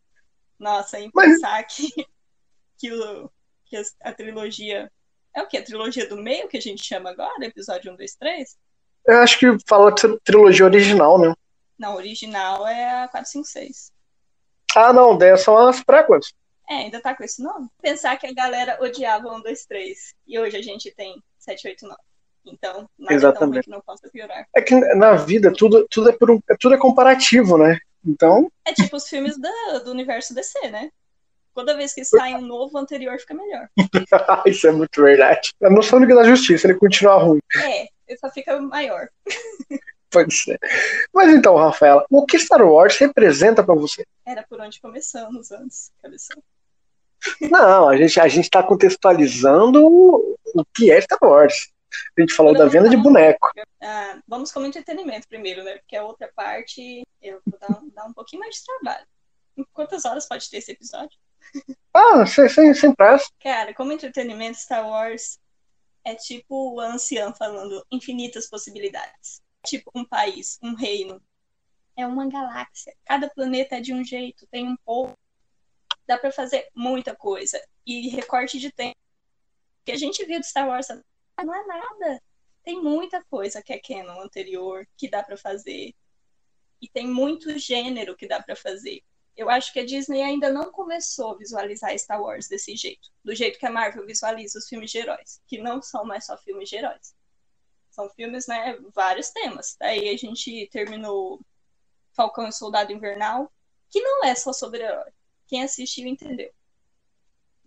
Nossa, 0.58 0.98
em 0.98 1.12
Mas... 1.14 1.34
pensar 1.34 1.62
que, 1.66 1.90
que, 2.78 2.94
o, 2.94 3.30
que 3.66 3.82
a 4.02 4.14
trilogia 4.14 4.90
é 5.36 5.42
o 5.42 5.48
que? 5.48 5.58
A 5.58 5.64
trilogia 5.64 6.08
do 6.08 6.18
meio 6.18 6.48
que 6.48 6.58
a 6.58 6.62
gente 6.62 6.84
chama 6.84 7.12
agora? 7.12 7.46
Episódio 7.46 7.92
1, 7.92 7.98
2, 7.98 8.16
3? 8.16 8.58
Eu 9.06 9.20
acho 9.20 9.38
que 9.38 9.46
fala 9.68 9.94
trilogia 10.24 10.66
original, 10.66 11.20
né? 11.20 11.34
Não, 11.78 11.96
original 11.96 12.66
é 12.66 13.04
a 13.04 13.08
4, 13.10 13.30
5, 13.30 13.46
6. 13.46 13.92
Ah, 14.76 14.94
não, 14.94 15.18
dessas 15.18 15.46
são 15.46 15.58
as 15.58 15.84
prequels. 15.84 16.34
É, 16.68 16.76
ainda 16.76 17.02
tá 17.02 17.14
com 17.16 17.24
esse 17.24 17.44
nome? 17.44 17.68
Pensar 17.82 18.18
que 18.18 18.26
a 18.26 18.34
galera 18.34 18.78
odiava 18.82 19.28
1, 19.28 19.42
2, 19.42 19.66
3. 19.66 20.14
E 20.26 20.40
hoje 20.40 20.58
a 20.58 20.62
gente 20.62 20.92
tem 20.96 21.22
7, 21.38 21.68
8, 21.68 21.86
9. 21.86 21.96
Então, 22.48 22.90
nada 22.98 23.14
Exatamente. 23.14 23.66
que 23.66 23.70
não 23.70 23.82
possa 23.82 24.10
piorar. 24.10 24.48
É 24.56 24.62
que 24.62 24.76
na 24.96 25.16
vida 25.16 25.52
tudo, 25.52 25.86
tudo, 25.90 26.10
é, 26.10 26.14
por 26.14 26.32
um, 26.32 26.40
tudo 26.60 26.76
é 26.76 26.78
comparativo, 26.78 27.58
né? 27.58 27.78
Então. 28.06 28.52
É 28.64 28.74
tipo 28.74 28.96
os 28.96 29.08
filmes 29.08 29.36
do, 29.38 29.84
do 29.84 29.92
universo 29.92 30.34
DC, 30.34 30.70
né? 30.70 30.90
Toda 31.56 31.78
vez 31.78 31.94
que 31.94 32.04
sai 32.04 32.36
um 32.36 32.42
novo, 32.42 32.76
o 32.76 32.78
anterior 32.78 33.18
fica 33.18 33.34
melhor. 33.34 33.70
Isso 34.46 34.68
é 34.68 34.74
muito 34.74 35.02
verdade. 35.02 35.54
A 35.64 35.70
noção 35.70 36.06
da 36.06 36.24
justiça, 36.26 36.68
ele 36.68 36.78
continua 36.78 37.16
ruim. 37.16 37.40
É, 37.56 37.88
ele 38.06 38.20
só 38.20 38.30
fica 38.30 38.60
maior. 38.60 39.08
Pode 40.12 40.36
ser. 40.36 40.60
Mas 41.14 41.34
então, 41.34 41.56
Rafaela, 41.56 42.06
o 42.10 42.26
que 42.26 42.38
Star 42.38 42.62
Wars 42.62 42.98
representa 42.98 43.64
para 43.64 43.74
você? 43.74 44.06
Era 44.26 44.44
por 44.44 44.60
onde 44.60 44.82
começamos 44.82 45.50
antes, 45.52 45.92
cabeção. 46.02 46.44
Não, 47.50 47.88
a 47.88 47.96
gente 47.96 48.20
a 48.20 48.28
gente 48.28 48.44
está 48.44 48.62
contextualizando 48.62 49.86
o 49.86 50.66
que 50.74 50.92
é 50.92 51.00
Star 51.00 51.20
Wars. 51.22 51.72
A 52.18 52.22
gente 52.22 52.34
falou 52.34 52.54
da 52.54 52.66
venda 52.66 52.90
de 52.90 52.98
boneco. 52.98 53.50
Ah, 53.82 54.20
vamos 54.28 54.52
como 54.52 54.66
entretenimento 54.66 55.28
primeiro, 55.28 55.64
né? 55.64 55.78
Porque 55.78 55.96
a 55.96 56.04
outra 56.04 56.30
parte 56.36 57.04
eu 57.22 57.42
vou 57.46 57.58
dar, 57.58 57.82
dar 57.94 58.06
um 58.06 58.14
pouquinho 58.14 58.42
mais 58.42 58.56
de 58.56 58.66
trabalho. 58.66 59.06
Quantas 59.72 60.04
horas 60.04 60.28
pode 60.28 60.50
ter 60.50 60.58
esse 60.58 60.74
episódio? 60.74 61.18
Ah, 61.94 62.26
sem, 62.26 62.50
sem, 62.50 62.74
sem 62.74 62.94
pressa. 62.94 63.30
Cara, 63.40 63.74
como 63.74 63.92
entretenimento, 63.92 64.60
Star 64.60 64.88
Wars 64.88 65.40
é 66.04 66.14
tipo 66.14 66.76
o 66.76 66.80
ancião 66.80 67.34
falando 67.34 67.86
infinitas 67.92 68.50
possibilidades. 68.50 69.42
Tipo 69.66 69.92
um 69.96 70.06
país, 70.06 70.60
um 70.62 70.76
reino. 70.76 71.22
É 71.96 72.06
uma 72.06 72.28
galáxia. 72.28 72.96
Cada 73.06 73.30
planeta 73.30 73.78
é 73.78 73.82
de 73.82 73.94
um 73.94 74.04
jeito, 74.04 74.46
tem 74.48 74.68
um 74.68 74.76
povo. 74.86 75.18
Dá 76.06 76.18
para 76.18 76.32
fazer 76.32 76.68
muita 76.76 77.16
coisa. 77.16 77.60
E 77.86 78.10
recorte 78.10 78.60
de 78.60 78.72
tempo. 78.72 78.98
que 79.86 79.92
a 79.92 79.98
gente 79.98 80.24
viu 80.26 80.40
do 80.40 80.46
Star 80.46 80.68
Wars 80.68 80.88
não 80.90 81.56
é 81.56 81.66
nada. 81.66 82.22
Tem 82.64 82.82
muita 82.82 83.24
coisa 83.26 83.62
que 83.62 83.74
é 83.74 83.80
canon 83.80 84.22
anterior 84.22 84.88
que 84.98 85.10
dá 85.10 85.24
para 85.24 85.38
fazer. 85.38 85.94
E 86.82 86.90
tem 86.90 87.08
muito 87.08 87.58
gênero 87.58 88.16
que 88.16 88.28
dá 88.28 88.42
para 88.42 88.56
fazer 88.56 89.02
eu 89.38 89.50
acho 89.50 89.74
que 89.74 89.80
a 89.80 89.86
Disney 89.86 90.22
ainda 90.22 90.52
não 90.52 90.72
começou 90.72 91.32
a 91.32 91.38
visualizar 91.38 91.98
Star 91.98 92.22
Wars 92.22 92.48
desse 92.48 92.76
jeito, 92.76 93.10
do 93.24 93.36
jeito 93.36 93.60
que 93.60 93.66
a 93.66 93.72
Marvel 93.72 94.06
visualiza 94.06 94.58
os 94.58 94.68
filmes 94.68 94.92
de 94.92 95.00
heróis, 95.00 95.42
que 95.48 95.58
não 95.58 95.82
são 95.82 96.06
mais 96.06 96.26
só 96.26 96.38
filmes 96.38 96.70
de 96.70 96.78
heróis. 96.78 97.14
São 97.92 98.10
filmes, 98.10 98.48
né, 98.48 98.78
vários 98.94 99.30
temas. 99.30 99.76
Daí 99.80 100.10
a 100.10 100.18
gente 100.18 100.70
terminou 100.72 101.40
Falcão 102.14 102.48
e 102.48 102.52
Soldado 102.52 102.94
Invernal, 102.94 103.52
que 103.90 104.02
não 104.02 104.24
é 104.24 104.36
só 104.36 104.54
sobre 104.54 104.84
herói. 104.84 105.12
Quem 105.48 105.64
assistiu 105.64 106.08
entendeu. 106.08 106.50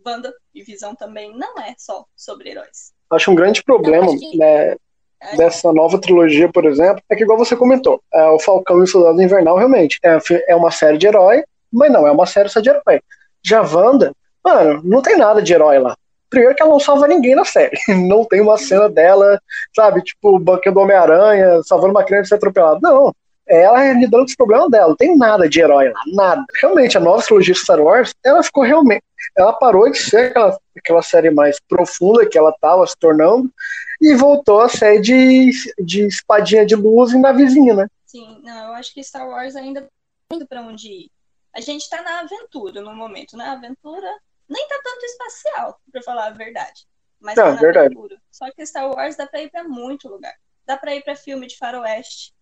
Wanda 0.05 0.35
e 0.55 0.63
Visão 0.63 0.95
também 0.95 1.37
não 1.37 1.59
é 1.59 1.75
só 1.77 2.07
sobre 2.17 2.51
heróis. 2.51 2.93
Acho 3.11 3.31
um 3.31 3.35
grande 3.35 3.63
problema 3.63 4.07
que... 4.07 4.37
né, 4.37 4.77
é. 5.21 5.37
dessa 5.37 5.73
nova 5.73 6.01
trilogia, 6.01 6.51
por 6.51 6.65
exemplo, 6.65 7.03
é 7.11 7.17
que, 7.17 7.25
igual 7.25 7.39
você 7.39 7.57
comentou, 7.57 8.03
é, 8.13 8.25
o 8.29 8.39
Falcão 8.39 8.79
e 8.79 8.83
o 8.83 8.87
Soldado 8.87 9.21
Invernal 9.21 9.57
realmente 9.57 9.99
é, 10.03 10.19
é 10.49 10.57
uma 10.57 10.71
série 10.71 10.99
de 10.99 11.07
herói 11.07 11.45
mas 11.73 11.91
não, 11.91 12.07
é 12.07 12.11
uma 12.11 12.27
série 12.27 12.49
só 12.49 12.61
de 12.61 12.71
herói. 12.71 13.01
Já 13.43 13.63
Wanda, 13.63 14.13
mano, 14.45 14.81
não 14.85 15.03
tem 15.03 15.17
nada 15.17 15.43
de 15.43 15.53
herói 15.53 15.79
lá. 15.79 15.97
Primeiro 16.31 16.55
que 16.55 16.63
ela 16.63 16.73
não 16.73 16.81
salva 16.81 17.09
ninguém 17.09 17.35
na 17.35 17.45
série. 17.45 17.79
Não 17.89 18.23
tem 18.23 18.41
uma 18.41 18.59
cena 18.59 18.89
dela, 18.89 19.41
sabe, 19.75 20.03
tipo, 20.03 20.39
banquinho 20.39 20.75
do 20.75 20.81
Homem-Aranha, 20.81 21.63
salvando 21.65 21.93
uma 21.93 22.05
criança 22.05 22.29
ser 22.29 22.35
atropelada. 22.35 22.79
Não. 22.83 23.15
Ela 23.47 23.95
lidando 23.95 24.25
com 24.25 24.31
os 24.31 24.37
problemas 24.37 24.71
dela. 24.71 24.89
Não 24.89 24.97
tem 24.97 25.17
nada 25.17 25.49
de 25.49 25.59
herói 25.59 25.89
lá, 25.89 26.01
nada. 26.09 26.45
Realmente, 26.61 26.99
a 26.99 27.01
nova 27.01 27.23
trilogia 27.23 27.55
Star 27.55 27.81
Wars, 27.81 28.13
ela 28.23 28.43
ficou 28.43 28.63
realmente. 28.63 29.03
Ela 29.35 29.55
parou 29.55 29.91
de 29.91 29.99
ser 29.99 30.27
aquela, 30.27 30.59
aquela 30.77 31.03
série 31.03 31.31
mais 31.31 31.59
profunda 31.67 32.27
que 32.27 32.37
ela 32.37 32.51
estava 32.51 32.87
se 32.87 32.97
tornando 32.99 33.51
e 34.03 34.15
voltou 34.15 34.61
a 34.61 34.69
ser 34.69 35.01
de, 35.01 35.51
de 35.79 36.07
espadinha 36.07 36.67
de 36.67 36.77
luz 36.77 37.13
e 37.13 37.19
navezinha, 37.19 37.73
né? 37.73 37.87
Sim, 38.05 38.39
não, 38.45 38.69
eu 38.69 38.73
acho 38.75 38.93
que 38.93 39.03
Star 39.03 39.27
Wars 39.27 39.57
ainda 39.57 39.89
tem 40.29 40.45
para 40.45 40.61
onde 40.61 40.89
ir 40.89 41.11
a 41.59 41.61
gente 41.61 41.83
está 41.83 42.01
na 42.03 42.21
aventura 42.21 42.81
no 42.81 42.95
momento, 42.95 43.37
né? 43.37 43.45
A 43.45 43.53
aventura 43.53 44.17
nem 44.49 44.69
tá 44.69 44.81
tanto 44.83 45.05
espacial, 45.05 45.81
para 45.91 46.03
falar 46.03 46.27
a 46.29 46.31
verdade. 46.31 46.87
Mas 47.19 47.35
Não, 47.35 47.47
tá 47.47 47.55
na 47.55 47.61
verdade. 47.61 47.87
aventura. 47.87 48.23
Só 48.31 48.49
que 48.53 48.65
Star 48.65 48.89
Wars 48.89 49.17
dá 49.17 49.27
para 49.27 49.43
ir 49.43 49.51
para 49.51 49.65
muito 49.65 50.09
lugar. 50.09 50.35
Dá 50.65 50.77
para 50.77 50.95
ir 50.95 51.03
para 51.03 51.17
filme 51.17 51.49
de 51.49 51.57
faroeste. 51.59 52.33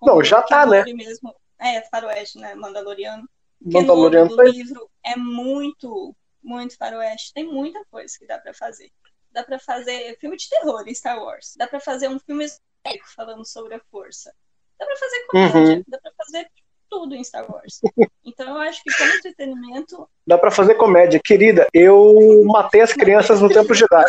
Não, 0.00 0.22
já 0.22 0.40
tá, 0.42 0.64
né? 0.64 0.84
Mesmo. 0.84 1.34
É, 1.58 1.82
faroeste, 1.82 2.38
né? 2.38 2.54
Mandaloriano. 2.54 3.28
Mandaloriano 3.60 4.32
o 4.32 4.42
livro 4.42 4.88
é 5.04 5.16
muito, 5.16 6.14
muito 6.40 6.76
faroeste. 6.76 7.34
Tem 7.34 7.44
muita 7.44 7.84
coisa 7.86 8.16
que 8.16 8.26
dá 8.26 8.38
para 8.38 8.54
fazer. 8.54 8.92
Dá 9.32 9.42
para 9.42 9.58
fazer 9.58 10.16
filme 10.20 10.36
de 10.36 10.48
terror 10.48 10.86
em 10.86 10.94
Star 10.94 11.20
Wars. 11.20 11.54
Dá 11.56 11.66
para 11.66 11.80
fazer 11.80 12.08
um 12.08 12.20
filme 12.20 12.46
falando 13.16 13.44
sobre 13.44 13.74
a 13.74 13.80
força. 13.90 14.32
Dá 14.78 14.86
para 14.86 14.96
fazer 14.96 15.26
comédia. 15.26 15.76
Uhum. 15.76 15.84
Dá 15.88 15.98
para 15.98 16.12
fazer 16.16 16.50
tudo 16.94 17.14
em 17.14 17.24
Star 17.24 17.50
Wars. 17.50 17.80
Então 18.24 18.48
eu 18.48 18.58
acho 18.60 18.82
que 18.82 18.96
como 18.96 19.12
entretenimento. 19.12 20.08
Dá 20.26 20.38
para 20.38 20.50
fazer 20.50 20.76
comédia. 20.76 21.20
Querida, 21.22 21.66
eu 21.74 22.42
matei 22.46 22.80
as 22.80 22.92
crianças 22.92 23.40
no 23.40 23.48
tempo 23.48 23.74
Jedi. 23.74 24.04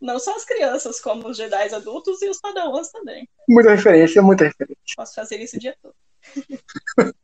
Não 0.00 0.18
só 0.18 0.36
as 0.36 0.44
crianças, 0.44 1.00
como 1.00 1.28
os 1.28 1.36
Jedi 1.36 1.74
adultos 1.74 2.20
e 2.22 2.28
os 2.28 2.40
padawans 2.40 2.90
também. 2.90 3.28
Muita 3.48 3.70
referência, 3.70 4.22
muita 4.22 4.44
referência. 4.44 4.76
Posso 4.96 5.14
fazer 5.14 5.40
isso 5.40 5.56
o 5.56 5.58
dia 5.58 5.74
todo. 5.82 5.94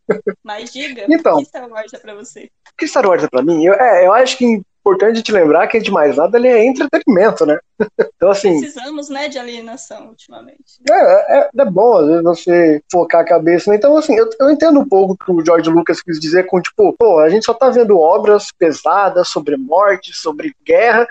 Mas 0.42 0.72
diga, 0.72 1.06
então, 1.08 1.36
o 1.36 1.38
que 1.38 1.44
Star 1.46 1.68
Wars 1.68 1.92
é 1.92 1.98
pra 1.98 2.14
você? 2.14 2.50
O 2.72 2.76
que 2.78 2.86
Star 2.86 3.06
Wars 3.06 3.24
é 3.24 3.28
pra 3.28 3.42
mim? 3.42 3.64
Eu, 3.64 3.74
é, 3.74 4.06
eu 4.06 4.12
acho 4.12 4.38
que 4.38 4.62
importante 4.82 5.22
te 5.22 5.32
lembrar 5.32 5.66
que, 5.68 5.80
de 5.80 5.90
mais 5.90 6.16
nada, 6.16 6.36
ele 6.36 6.48
é 6.48 6.64
entretenimento, 6.64 7.46
né? 7.46 7.58
Então, 8.16 8.30
assim. 8.30 8.60
Precisamos, 8.60 9.08
né, 9.08 9.28
de 9.28 9.38
alienação 9.38 10.08
ultimamente. 10.08 10.80
É, 10.88 11.38
é, 11.38 11.50
é 11.58 11.64
bom, 11.64 11.96
às 11.96 12.06
vezes, 12.06 12.22
você 12.22 12.82
focar 12.90 13.22
a 13.22 13.24
cabeça, 13.24 13.68
né? 13.68 13.76
Então, 13.76 13.96
assim, 13.96 14.14
eu, 14.14 14.30
eu 14.38 14.50
entendo 14.50 14.78
um 14.78 14.88
pouco 14.88 15.14
o 15.14 15.16
que 15.16 15.32
o 15.32 15.44
George 15.44 15.68
Lucas 15.68 16.00
quis 16.00 16.20
dizer 16.20 16.46
com, 16.46 16.60
tipo, 16.60 16.94
pô, 16.96 17.18
a 17.18 17.28
gente 17.28 17.44
só 17.44 17.52
tá 17.52 17.70
vendo 17.70 17.98
obras 17.98 18.48
pesadas 18.56 19.28
sobre 19.28 19.56
morte, 19.56 20.14
sobre 20.14 20.54
guerra. 20.64 21.04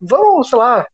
Vamos, 0.00 0.50
sei 0.50 0.58
lá, 0.58 0.86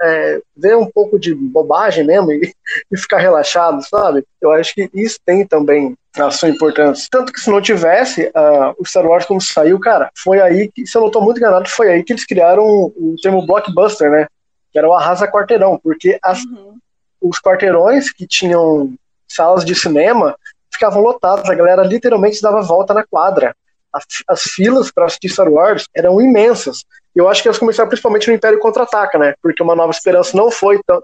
é, 0.00 0.40
ver 0.56 0.76
um 0.76 0.90
pouco 0.90 1.18
de 1.18 1.34
bobagem 1.34 2.04
mesmo 2.04 2.32
e, 2.32 2.52
e, 2.90 2.96
ficar 2.96 3.18
relaxado, 3.18 3.82
sabe? 3.88 4.24
Eu 4.40 4.50
acho 4.52 4.74
que 4.74 4.90
isso 4.94 5.18
tem 5.24 5.46
também 5.46 5.96
a 6.16 6.30
sua 6.30 6.48
importância. 6.48 7.06
Tanto 7.10 7.32
que 7.32 7.40
se 7.40 7.50
não 7.50 7.60
tivesse 7.60 8.26
uh, 8.26 8.74
o 8.78 8.84
Star 8.84 9.06
Wars 9.06 9.24
como 9.24 9.40
saiu, 9.40 9.78
cara, 9.78 10.10
foi 10.16 10.40
aí 10.40 10.70
que, 10.70 10.86
se 10.86 10.96
eu 10.96 11.00
não 11.00 11.06
estou 11.08 11.22
muito 11.22 11.38
enganado, 11.38 11.68
foi 11.68 11.90
aí 11.90 12.02
que 12.02 12.12
eles 12.12 12.26
criaram 12.26 12.64
o, 12.64 13.14
termo 13.22 13.46
blockbuster, 13.46 14.10
né? 14.10 14.26
Que 14.72 14.78
era 14.78 14.88
o 14.88 14.92
arrasa 14.92 15.30
quarteirão, 15.30 15.78
porque 15.82 16.18
as, 16.22 16.42
uhum. 16.44 16.76
os 17.20 17.40
quarteirões 17.40 18.10
que 18.10 18.26
tinham 18.26 18.94
salas 19.28 19.64
de 19.64 19.74
cinema 19.74 20.36
ficavam 20.70 21.02
lotados, 21.02 21.48
a 21.48 21.54
galera 21.54 21.82
literalmente 21.82 22.42
dava 22.42 22.62
volta 22.62 22.92
na 22.92 23.04
quadra. 23.04 23.54
As, 23.92 24.04
as 24.26 24.42
filas 24.42 24.90
para 24.90 25.04
assistir 25.04 25.28
Star 25.28 25.48
Wars 25.48 25.86
eram 25.94 26.20
imensas. 26.20 26.84
Eu 27.14 27.28
acho 27.28 27.42
que 27.42 27.48
eles 27.48 27.58
começaram 27.58 27.88
principalmente 27.88 28.28
no 28.28 28.34
Império 28.34 28.58
Contra-Ataca, 28.58 29.18
né? 29.18 29.34
Porque 29.42 29.62
Uma 29.62 29.76
Nova 29.76 29.90
Esperança 29.90 30.36
não 30.36 30.50
foi 30.50 30.80
tão. 30.86 31.02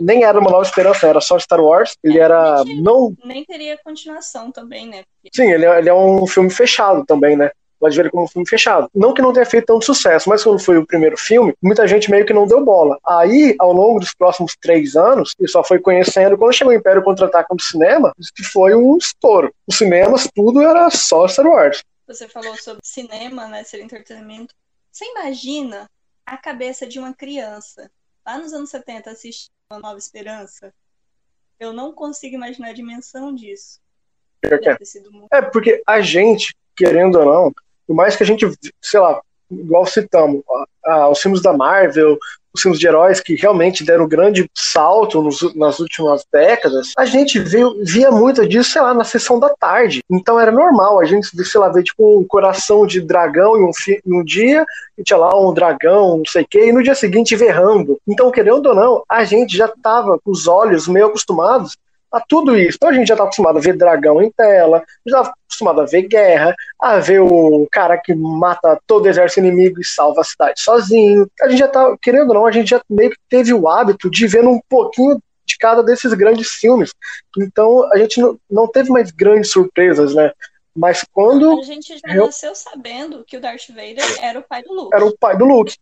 Nem 0.00 0.24
era 0.24 0.38
Uma 0.38 0.50
Nova 0.50 0.62
Esperança, 0.62 1.06
era 1.06 1.20
só 1.20 1.38
Star 1.38 1.60
Wars. 1.60 1.96
Ele 2.02 2.18
era. 2.18 2.62
não 2.80 3.14
Nem 3.24 3.44
teria 3.44 3.78
continuação 3.82 4.50
também, 4.50 4.88
né? 4.88 5.02
Sim, 5.34 5.50
ele 5.50 5.66
é, 5.66 5.78
ele 5.78 5.88
é 5.88 5.94
um 5.94 6.26
filme 6.26 6.50
fechado 6.50 7.04
também, 7.04 7.36
né? 7.36 7.50
pode 7.80 7.96
ver 7.96 8.02
ele 8.02 8.10
como 8.10 8.24
um 8.24 8.28
filme 8.28 8.46
fechado. 8.46 8.88
Não 8.94 9.14
que 9.14 9.22
não 9.22 9.32
tenha 9.32 9.46
feito 9.46 9.66
tanto 9.66 9.84
sucesso, 9.84 10.28
mas 10.28 10.44
quando 10.44 10.60
foi 10.60 10.76
o 10.76 10.86
primeiro 10.86 11.16
filme, 11.16 11.54
muita 11.62 11.88
gente 11.88 12.10
meio 12.10 12.26
que 12.26 12.32
não 12.32 12.46
deu 12.46 12.62
bola. 12.62 12.98
Aí, 13.06 13.56
ao 13.58 13.72
longo 13.72 13.98
dos 13.98 14.12
próximos 14.12 14.54
três 14.60 14.94
anos, 14.94 15.34
ele 15.40 15.48
só 15.48 15.64
foi 15.64 15.78
conhecendo. 15.78 16.36
Quando 16.36 16.52
chegou 16.52 16.72
o 16.72 16.76
Império 16.76 17.02
Contra-Ataca 17.02 17.54
no 17.54 17.60
cinema, 17.60 18.12
que 18.36 18.44
foi 18.44 18.74
um 18.74 18.96
estouro. 18.98 19.52
Os 19.66 19.78
cinemas, 19.78 20.28
tudo 20.34 20.60
era 20.60 20.90
só 20.90 21.26
Star 21.26 21.46
Wars. 21.46 21.82
Você 22.06 22.28
falou 22.28 22.54
sobre 22.56 22.80
cinema, 22.84 23.46
né? 23.46 23.62
Ser 23.62 23.80
entretenimento. 23.80 24.52
Você 25.00 25.06
imagina 25.12 25.88
a 26.26 26.36
cabeça 26.36 26.86
de 26.86 26.98
uma 26.98 27.14
criança 27.14 27.90
lá 28.26 28.36
nos 28.36 28.52
anos 28.52 28.68
70 28.68 29.10
assistindo 29.10 29.50
Uma 29.72 29.80
Nova 29.80 29.98
Esperança? 29.98 30.74
Eu 31.58 31.72
não 31.72 31.90
consigo 31.90 32.34
imaginar 32.34 32.68
a 32.68 32.74
dimensão 32.74 33.34
disso. 33.34 33.80
É, 34.42 35.40
porque 35.40 35.82
a 35.86 36.02
gente, 36.02 36.54
querendo 36.76 37.18
ou 37.18 37.24
não, 37.24 37.54
por 37.86 37.96
mais 37.96 38.14
que 38.14 38.24
a 38.24 38.26
gente, 38.26 38.44
sei 38.82 39.00
lá, 39.00 39.22
igual 39.50 39.86
citamos, 39.86 40.44
os 41.10 41.18
filmes 41.18 41.40
da 41.40 41.54
Marvel, 41.54 42.18
os 42.52 42.62
filmes 42.62 42.80
de 42.80 42.86
heróis 42.86 43.20
que 43.20 43.34
realmente 43.34 43.84
deram 43.84 44.04
um 44.04 44.08
grande 44.08 44.48
salto 44.54 45.22
nos, 45.22 45.54
nas 45.54 45.78
últimas 45.78 46.24
décadas, 46.32 46.92
a 46.96 47.04
gente 47.04 47.38
via 47.38 48.10
muito 48.10 48.46
disso, 48.46 48.70
sei 48.70 48.82
lá, 48.82 48.92
na 48.92 49.04
sessão 49.04 49.38
da 49.38 49.48
tarde. 49.50 50.02
Então 50.10 50.38
era 50.38 50.50
normal 50.50 51.00
a 51.00 51.04
gente, 51.04 51.28
sei 51.44 51.60
lá, 51.60 51.68
ver 51.68 51.82
tipo 51.82 52.18
um 52.18 52.24
coração 52.24 52.86
de 52.86 53.00
dragão 53.00 53.56
em 53.56 53.64
um, 53.64 53.70
em 54.06 54.20
um 54.20 54.24
dia, 54.24 54.64
e 54.98 55.02
tinha 55.02 55.16
lá 55.16 55.38
um 55.38 55.54
dragão, 55.54 56.18
não 56.18 56.26
sei 56.26 56.42
o 56.42 56.46
quê, 56.48 56.66
e 56.66 56.72
no 56.72 56.82
dia 56.82 56.94
seguinte 56.94 57.36
verrando. 57.36 57.98
Então, 58.06 58.30
querendo 58.30 58.66
ou 58.66 58.74
não, 58.74 59.02
a 59.08 59.24
gente 59.24 59.56
já 59.56 59.68
tava 59.68 60.18
com 60.22 60.30
os 60.30 60.46
olhos 60.46 60.88
meio 60.88 61.06
acostumados 61.06 61.76
a 62.12 62.20
tudo 62.20 62.56
isso. 62.56 62.76
Então 62.76 62.88
a 62.88 62.92
gente 62.92 63.08
já 63.08 63.14
está 63.14 63.24
acostumado 63.24 63.58
a 63.58 63.60
ver 63.60 63.76
dragão 63.76 64.22
em 64.22 64.30
tela, 64.30 64.82
já 65.06 65.20
está 65.20 65.34
acostumado 65.46 65.80
a 65.80 65.86
ver 65.86 66.02
guerra, 66.02 66.54
a 66.80 66.98
ver 66.98 67.20
o 67.20 67.68
cara 67.70 67.96
que 67.98 68.14
mata 68.14 68.78
todo 68.86 69.04
o 69.04 69.08
exército 69.08 69.40
inimigo 69.40 69.80
e 69.80 69.84
salva 69.84 70.20
a 70.20 70.24
cidade 70.24 70.60
sozinho. 70.60 71.30
A 71.40 71.48
gente 71.48 71.58
já 71.58 71.66
está, 71.66 71.96
querendo 72.00 72.28
ou 72.28 72.34
não, 72.34 72.46
a 72.46 72.52
gente 72.52 72.70
já 72.70 72.80
meio 72.88 73.10
que 73.10 73.18
teve 73.28 73.52
o 73.52 73.68
hábito 73.68 74.10
de 74.10 74.26
ver 74.26 74.46
um 74.46 74.60
pouquinho 74.68 75.20
de 75.46 75.56
cada 75.58 75.82
desses 75.82 76.12
grandes 76.14 76.48
filmes. 76.48 76.92
Então 77.38 77.90
a 77.92 77.98
gente 77.98 78.20
não, 78.20 78.38
não 78.50 78.66
teve 78.66 78.90
mais 78.90 79.10
grandes 79.10 79.50
surpresas, 79.50 80.14
né? 80.14 80.32
Mas 80.74 81.04
quando. 81.12 81.58
A 81.58 81.62
gente 81.62 81.98
já 81.98 82.14
eu... 82.14 82.26
nasceu 82.26 82.54
sabendo 82.54 83.24
que 83.24 83.36
o 83.36 83.40
Darth 83.40 83.68
Vader 83.68 84.22
era 84.22 84.38
o 84.38 84.42
pai 84.42 84.62
do 84.62 84.72
Luke. 84.72 84.94
Era 84.94 85.04
o 85.04 85.18
pai 85.18 85.36
do 85.36 85.44
Luke. 85.44 85.76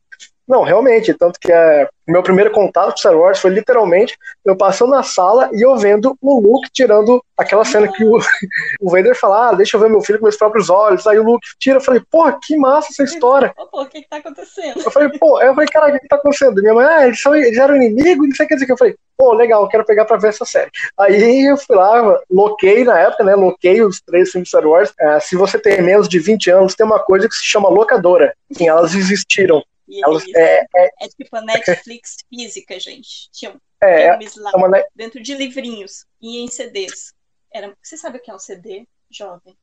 Não, 0.48 0.62
realmente, 0.62 1.12
tanto 1.12 1.38
que 1.38 1.52
é, 1.52 1.86
meu 2.06 2.22
primeiro 2.22 2.50
contato 2.50 2.92
com 2.92 2.96
Star 2.96 3.14
Wars 3.14 3.38
foi 3.38 3.50
literalmente 3.50 4.16
eu 4.42 4.56
passando 4.56 4.92
na 4.92 5.02
sala 5.02 5.50
e 5.52 5.60
eu 5.60 5.76
vendo 5.76 6.16
o 6.22 6.40
Luke 6.40 6.70
tirando 6.72 7.22
aquela 7.36 7.66
cena 7.66 7.86
que 7.86 8.02
o, 8.02 8.16
o 8.80 8.90
Vader 8.90 9.14
fala, 9.14 9.50
ah, 9.50 9.54
deixa 9.54 9.76
eu 9.76 9.80
ver 9.80 9.90
meu 9.90 10.00
filho 10.00 10.18
com 10.18 10.24
meus 10.24 10.36
próprios 10.36 10.70
olhos. 10.70 11.06
Aí 11.06 11.18
o 11.18 11.22
Luke 11.22 11.46
tira, 11.58 11.76
eu 11.76 11.82
falei, 11.82 12.00
porra, 12.10 12.38
que 12.42 12.56
massa 12.56 12.88
essa 12.90 13.04
história. 13.04 13.52
Pô, 13.70 13.82
o 13.82 13.86
que 13.86 14.00
que 14.00 14.08
tá 14.08 14.16
acontecendo? 14.16 14.80
Eu 14.82 14.90
falei, 14.90 15.10
pô, 15.18 15.40
eu 15.42 15.54
falei, 15.54 15.68
cara, 15.68 15.94
o 15.94 16.00
que 16.00 16.08
tá 16.08 16.16
acontecendo? 16.16 16.62
Minha 16.62 16.72
mãe, 16.72 16.86
ah, 16.86 17.06
eles, 17.06 17.20
são, 17.20 17.36
eles 17.36 17.58
eram 17.58 17.76
inimigos, 17.76 18.26
não 18.26 18.34
sei 18.34 18.46
o 18.46 18.48
que 18.48 18.54
dizer. 18.54 18.70
Eu 18.70 18.78
falei, 18.78 18.96
pô, 19.18 19.34
legal, 19.34 19.68
quero 19.68 19.84
pegar 19.84 20.06
pra 20.06 20.16
ver 20.16 20.28
essa 20.28 20.46
série. 20.46 20.70
Aí 20.98 21.50
eu 21.50 21.58
fui 21.58 21.76
lá, 21.76 22.18
loquei 22.30 22.84
na 22.84 22.98
época, 22.98 23.22
né, 23.22 23.34
loquei 23.34 23.82
os 23.82 24.00
três 24.00 24.30
filmes 24.30 24.48
Star 24.48 24.66
Wars. 24.66 24.92
É, 24.98 25.20
se 25.20 25.36
você 25.36 25.58
tem 25.58 25.82
menos 25.82 26.08
de 26.08 26.18
20 26.18 26.50
anos, 26.50 26.74
tem 26.74 26.86
uma 26.86 26.98
coisa 26.98 27.28
que 27.28 27.34
se 27.34 27.44
chama 27.44 27.68
locadora. 27.68 28.34
Sim, 28.50 28.68
elas 28.68 28.94
existiram. 28.94 29.62
Elas, 29.90 30.24
é, 30.34 30.66
é, 30.76 30.90
é, 31.00 31.08
tipo 31.08 31.34
a 31.36 31.40
Netflix 31.40 32.18
física, 32.28 32.78
gente. 32.78 33.30
Tinha 33.32 33.56
é, 33.80 34.10
filmes 34.10 34.36
lá 34.36 34.52
uma... 34.54 34.84
dentro 34.94 35.22
de 35.22 35.34
livrinhos 35.34 36.04
e 36.20 36.38
em 36.38 36.48
CDs. 36.48 37.14
Era... 37.52 37.74
Você 37.82 37.96
sabe 37.96 38.18
o 38.18 38.22
que 38.22 38.30
é 38.30 38.34
um 38.34 38.38
CD, 38.38 38.86
jovem? 39.10 39.56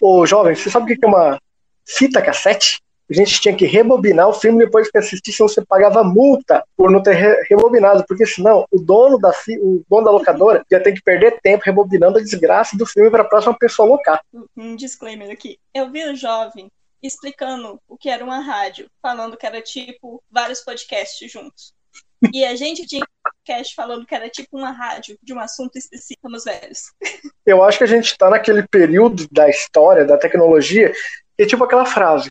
Ô, 0.00 0.26
jovem, 0.26 0.54
você 0.54 0.70
sabe 0.70 0.92
o 0.92 0.98
que 0.98 1.04
é 1.04 1.08
uma 1.08 1.40
fita 1.84 2.22
cassete? 2.22 2.80
A 3.08 3.14
gente 3.14 3.40
tinha 3.40 3.54
que 3.54 3.66
rebobinar 3.66 4.28
o 4.28 4.32
filme 4.32 4.64
depois 4.64 4.90
que 4.90 4.98
assistisse, 4.98 5.38
você 5.38 5.64
pagava 5.64 6.02
multa 6.02 6.64
por 6.76 6.90
não 6.90 7.00
ter 7.00 7.14
re 7.14 7.46
rebobinado, 7.48 8.04
porque 8.04 8.26
senão 8.26 8.66
o 8.68 8.80
dono 8.80 9.16
da 9.16 9.30
o 9.60 9.84
dono 9.88 10.04
da 10.04 10.10
locadora 10.10 10.64
ia 10.68 10.82
ter 10.82 10.92
que 10.92 11.00
perder 11.00 11.38
tempo 11.40 11.62
rebobinando 11.64 12.18
a 12.18 12.22
desgraça 12.22 12.76
do 12.76 12.84
filme 12.84 13.08
para 13.08 13.22
a 13.22 13.28
próxima 13.28 13.56
pessoa 13.56 13.88
locar. 13.88 14.20
Um 14.56 14.74
disclaimer 14.74 15.30
aqui. 15.30 15.56
Eu 15.72 15.88
vi 15.88 16.04
um 16.04 16.16
jovem 16.16 16.68
explicando 17.06 17.80
o 17.88 17.96
que 17.96 18.08
era 18.08 18.24
uma 18.24 18.40
rádio, 18.40 18.90
falando 19.00 19.36
que 19.36 19.46
era 19.46 19.60
tipo 19.60 20.22
vários 20.30 20.60
podcasts 20.60 21.30
juntos. 21.30 21.74
E 22.32 22.44
a 22.44 22.56
gente 22.56 22.86
tinha 22.86 23.02
um 23.02 23.30
podcast 23.30 23.74
falando 23.74 24.06
que 24.06 24.14
era 24.14 24.28
tipo 24.28 24.56
uma 24.56 24.70
rádio 24.70 25.18
de 25.22 25.34
um 25.34 25.38
assunto 25.38 25.76
específico, 25.76 26.22
somos 26.22 26.44
velhos. 26.44 26.92
Eu 27.44 27.62
acho 27.62 27.78
que 27.78 27.84
a 27.84 27.88
gente 27.88 28.06
está 28.06 28.30
naquele 28.30 28.66
período 28.66 29.26
da 29.30 29.48
história, 29.48 30.04
da 30.04 30.16
tecnologia, 30.16 30.92
que 31.36 31.44
é 31.44 31.46
tipo 31.46 31.62
aquela 31.62 31.84
frase: 31.84 32.30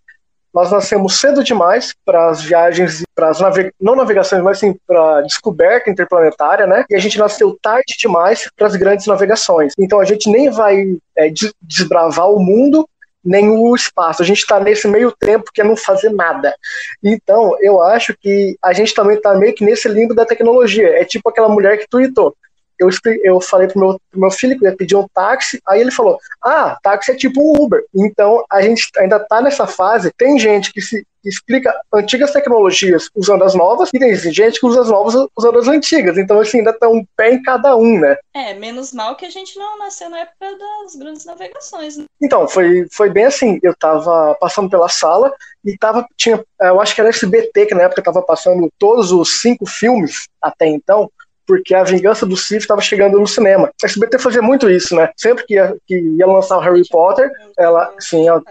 nós 0.55 0.71
nascemos 0.71 1.19
cedo 1.19 1.43
demais 1.43 1.93
para 2.05 2.29
as 2.29 2.41
viagens, 2.41 3.03
para 3.13 3.29
as 3.29 3.39
não 3.79 3.93
navegações, 3.93 4.41
mas 4.41 4.57
sim 4.57 4.73
para 4.87 5.21
descoberta 5.21 5.89
interplanetária, 5.89 6.65
né? 6.65 6.85
E 6.89 6.95
a 6.95 6.99
gente 6.99 7.19
nasceu 7.19 7.57
tarde 7.61 7.93
demais 7.99 8.49
para 8.55 8.67
as 8.67 8.75
grandes 8.77 9.05
navegações. 9.05 9.73
Então 9.77 9.99
a 9.99 10.05
gente 10.05 10.29
nem 10.29 10.49
vai 10.49 10.97
é, 11.17 11.29
desbravar 11.61 12.29
o 12.29 12.39
mundo 12.39 12.87
o 13.25 13.75
espaço. 13.75 14.21
A 14.21 14.25
gente 14.25 14.39
está 14.39 14.59
nesse 14.59 14.87
meio 14.87 15.11
tempo 15.11 15.51
que 15.53 15.61
é 15.61 15.63
não 15.63 15.75
fazer 15.75 16.09
nada. 16.09 16.55
Então, 17.03 17.57
eu 17.59 17.81
acho 17.81 18.15
que 18.17 18.57
a 18.61 18.71
gente 18.73 18.93
também 18.93 19.17
está 19.17 19.33
meio 19.35 19.53
que 19.53 19.65
nesse 19.65 19.87
limbo 19.87 20.13
da 20.13 20.25
tecnologia. 20.25 20.89
É 20.99 21.03
tipo 21.03 21.29
aquela 21.29 21.49
mulher 21.49 21.77
que 21.77 21.89
tweetou. 21.89 22.35
Eu, 22.79 22.89
eu 23.23 23.41
falei 23.41 23.67
pro 23.67 23.79
meu, 23.79 23.99
pro 24.11 24.19
meu 24.19 24.31
filho 24.31 24.57
que 24.57 24.65
ia 24.65 24.75
pedir 24.75 24.95
um 24.95 25.07
táxi, 25.13 25.61
aí 25.67 25.81
ele 25.81 25.91
falou: 25.91 26.19
Ah, 26.43 26.77
táxi 26.81 27.11
é 27.11 27.15
tipo 27.15 27.41
um 27.41 27.63
Uber. 27.63 27.83
Então 27.93 28.43
a 28.51 28.61
gente 28.61 28.89
ainda 28.97 29.17
está 29.17 29.41
nessa 29.41 29.67
fase. 29.67 30.11
Tem 30.17 30.37
gente 30.37 30.71
que 30.71 30.81
se 30.81 31.05
explica 31.25 31.73
antigas 31.93 32.31
tecnologias 32.31 33.09
usando 33.15 33.43
as 33.43 33.55
novas, 33.55 33.89
e 33.93 33.99
tem 33.99 34.15
gente 34.15 34.59
que 34.59 34.65
usa 34.65 34.81
as 34.81 34.89
novas 34.89 35.15
usando 35.37 35.59
as 35.59 35.67
antigas. 35.67 36.17
Então, 36.17 36.39
assim, 36.39 36.59
ainda 36.59 36.71
tá 36.71 36.87
um 36.87 37.03
pé 37.17 37.33
em 37.33 37.41
cada 37.41 37.75
um, 37.75 37.99
né? 37.99 38.15
É, 38.33 38.53
menos 38.53 38.93
mal 38.93 39.15
que 39.15 39.25
a 39.25 39.29
gente 39.29 39.57
não 39.57 39.77
nasceu 39.79 40.09
na 40.09 40.19
época 40.19 40.55
das 40.55 40.95
grandes 40.95 41.25
navegações. 41.25 41.97
Né? 41.97 42.05
Então, 42.21 42.47
foi, 42.47 42.85
foi 42.91 43.09
bem 43.09 43.25
assim. 43.25 43.59
Eu 43.63 43.75
tava 43.75 44.35
passando 44.39 44.69
pela 44.69 44.87
sala 44.87 45.33
e 45.63 45.77
tava, 45.77 46.05
tinha, 46.15 46.43
eu 46.61 46.79
acho 46.79 46.93
que 46.93 47.01
era 47.01 47.09
SBT, 47.09 47.65
que 47.65 47.75
na 47.75 47.83
época 47.83 48.03
tava 48.03 48.21
passando 48.21 48.69
todos 48.77 49.11
os 49.11 49.41
cinco 49.41 49.65
filmes 49.65 50.27
até 50.41 50.67
então 50.67 51.09
porque 51.45 51.73
a 51.73 51.83
vingança 51.83 52.25
do 52.25 52.35
Sith 52.35 52.61
estava 52.61 52.81
chegando 52.81 53.19
no 53.19 53.27
cinema. 53.27 53.71
A 53.81 53.85
SBT 53.85 54.19
fazia 54.19 54.41
muito 54.41 54.69
isso, 54.69 54.95
né? 54.95 55.11
Sempre 55.15 55.45
que 55.45 55.53
ia, 55.55 55.75
que 55.85 55.95
ia 55.95 56.25
lançar 56.25 56.57
o 56.57 56.61
Harry 56.61 56.87
Potter, 56.89 57.31
ela, 57.57 57.93
sim, 57.99 58.27
ela, 58.27 58.41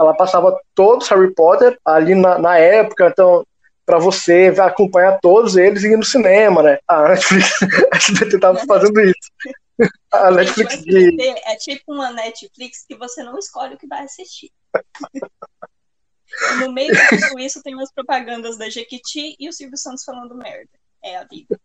ela 0.00 0.14
passava 0.14 0.58
todos 0.74 1.08
Harry 1.08 1.32
Potter 1.34 1.78
ali 1.84 2.14
na, 2.14 2.38
na 2.38 2.58
época, 2.58 3.08
então 3.08 3.44
para 3.84 3.98
você 3.98 4.54
acompanhar 4.60 5.18
todos 5.18 5.56
eles 5.56 5.82
e 5.82 5.88
ir 5.88 5.96
no 5.96 6.04
cinema, 6.04 6.62
né? 6.62 6.78
A 6.86 7.08
Netflix, 7.08 7.50
a 7.90 7.96
SBT 7.96 8.38
tava 8.38 8.58
fazendo 8.66 9.00
isso. 9.00 9.30
A 10.12 10.30
Netflix 10.30 10.82
de... 10.82 11.22
é 11.46 11.56
tipo 11.56 11.94
uma 11.94 12.10
Netflix 12.10 12.84
que 12.86 12.94
você 12.96 13.22
não 13.22 13.38
escolhe 13.38 13.74
o 13.74 13.78
que 13.78 13.86
vai 13.86 14.04
assistir. 14.04 14.50
no 16.60 16.70
meio 16.70 16.92
de 16.92 17.08
tudo 17.08 17.40
isso 17.40 17.62
tem 17.62 17.74
umas 17.74 17.90
propagandas 17.90 18.58
da 18.58 18.68
Jequiti 18.68 19.36
e 19.38 19.48
o 19.48 19.52
Silvio 19.54 19.78
Santos 19.78 20.04
falando 20.04 20.34
merda. 20.34 20.68
É 21.02 21.16
a 21.16 21.24
vida. 21.24 21.58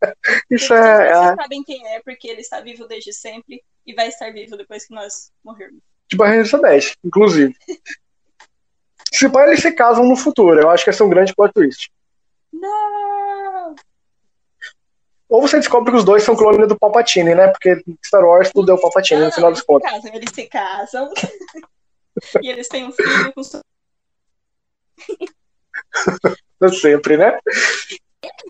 Isso 0.50 0.72
é. 0.74 1.12
Vocês 1.12 1.36
sabem 1.36 1.62
quem 1.64 1.86
é, 1.94 2.00
porque 2.00 2.28
ele 2.28 2.40
está 2.40 2.60
vivo 2.60 2.86
desde 2.86 3.12
sempre 3.12 3.62
e 3.86 3.94
vai 3.94 4.08
estar 4.08 4.32
vivo 4.32 4.56
depois 4.56 4.86
que 4.86 4.94
nós 4.94 5.30
morrermos. 5.44 5.80
Tipo 6.08 6.22
a 6.22 6.28
Rainha 6.28 6.44
10, 6.44 6.96
inclusive. 7.04 7.54
se 9.12 9.28
pai 9.28 9.48
eles 9.48 9.60
se 9.60 9.72
casam 9.72 10.04
no 10.04 10.16
futuro, 10.16 10.60
eu 10.60 10.70
acho 10.70 10.84
que 10.84 10.90
esse 10.90 11.02
é 11.02 11.04
um 11.04 11.10
grande 11.10 11.34
plot 11.34 11.52
twist. 11.52 11.90
Não! 12.52 13.74
Ou 15.28 15.42
você 15.42 15.58
descobre 15.58 15.90
que 15.90 15.98
os 15.98 16.04
dois 16.04 16.22
são 16.22 16.34
clones 16.34 16.66
do 16.66 16.78
Palpatine, 16.78 17.34
né? 17.34 17.48
Porque 17.48 17.82
Star 18.04 18.24
Wars 18.24 18.50
tudo 18.50 18.72
é 18.72 18.74
o 18.74 18.80
Palpatine, 18.80 19.26
no 19.26 19.32
final 19.32 19.52
dos 19.52 19.60
contos. 19.60 19.90
Casam, 19.90 20.14
eles 20.14 20.30
se 20.32 20.46
casam. 20.46 21.12
e 22.42 22.48
eles 22.48 22.66
têm 22.68 22.86
um 22.86 22.92
filho 22.92 23.32
com. 23.34 23.42
Sempre, 26.70 27.18
né? 27.18 27.38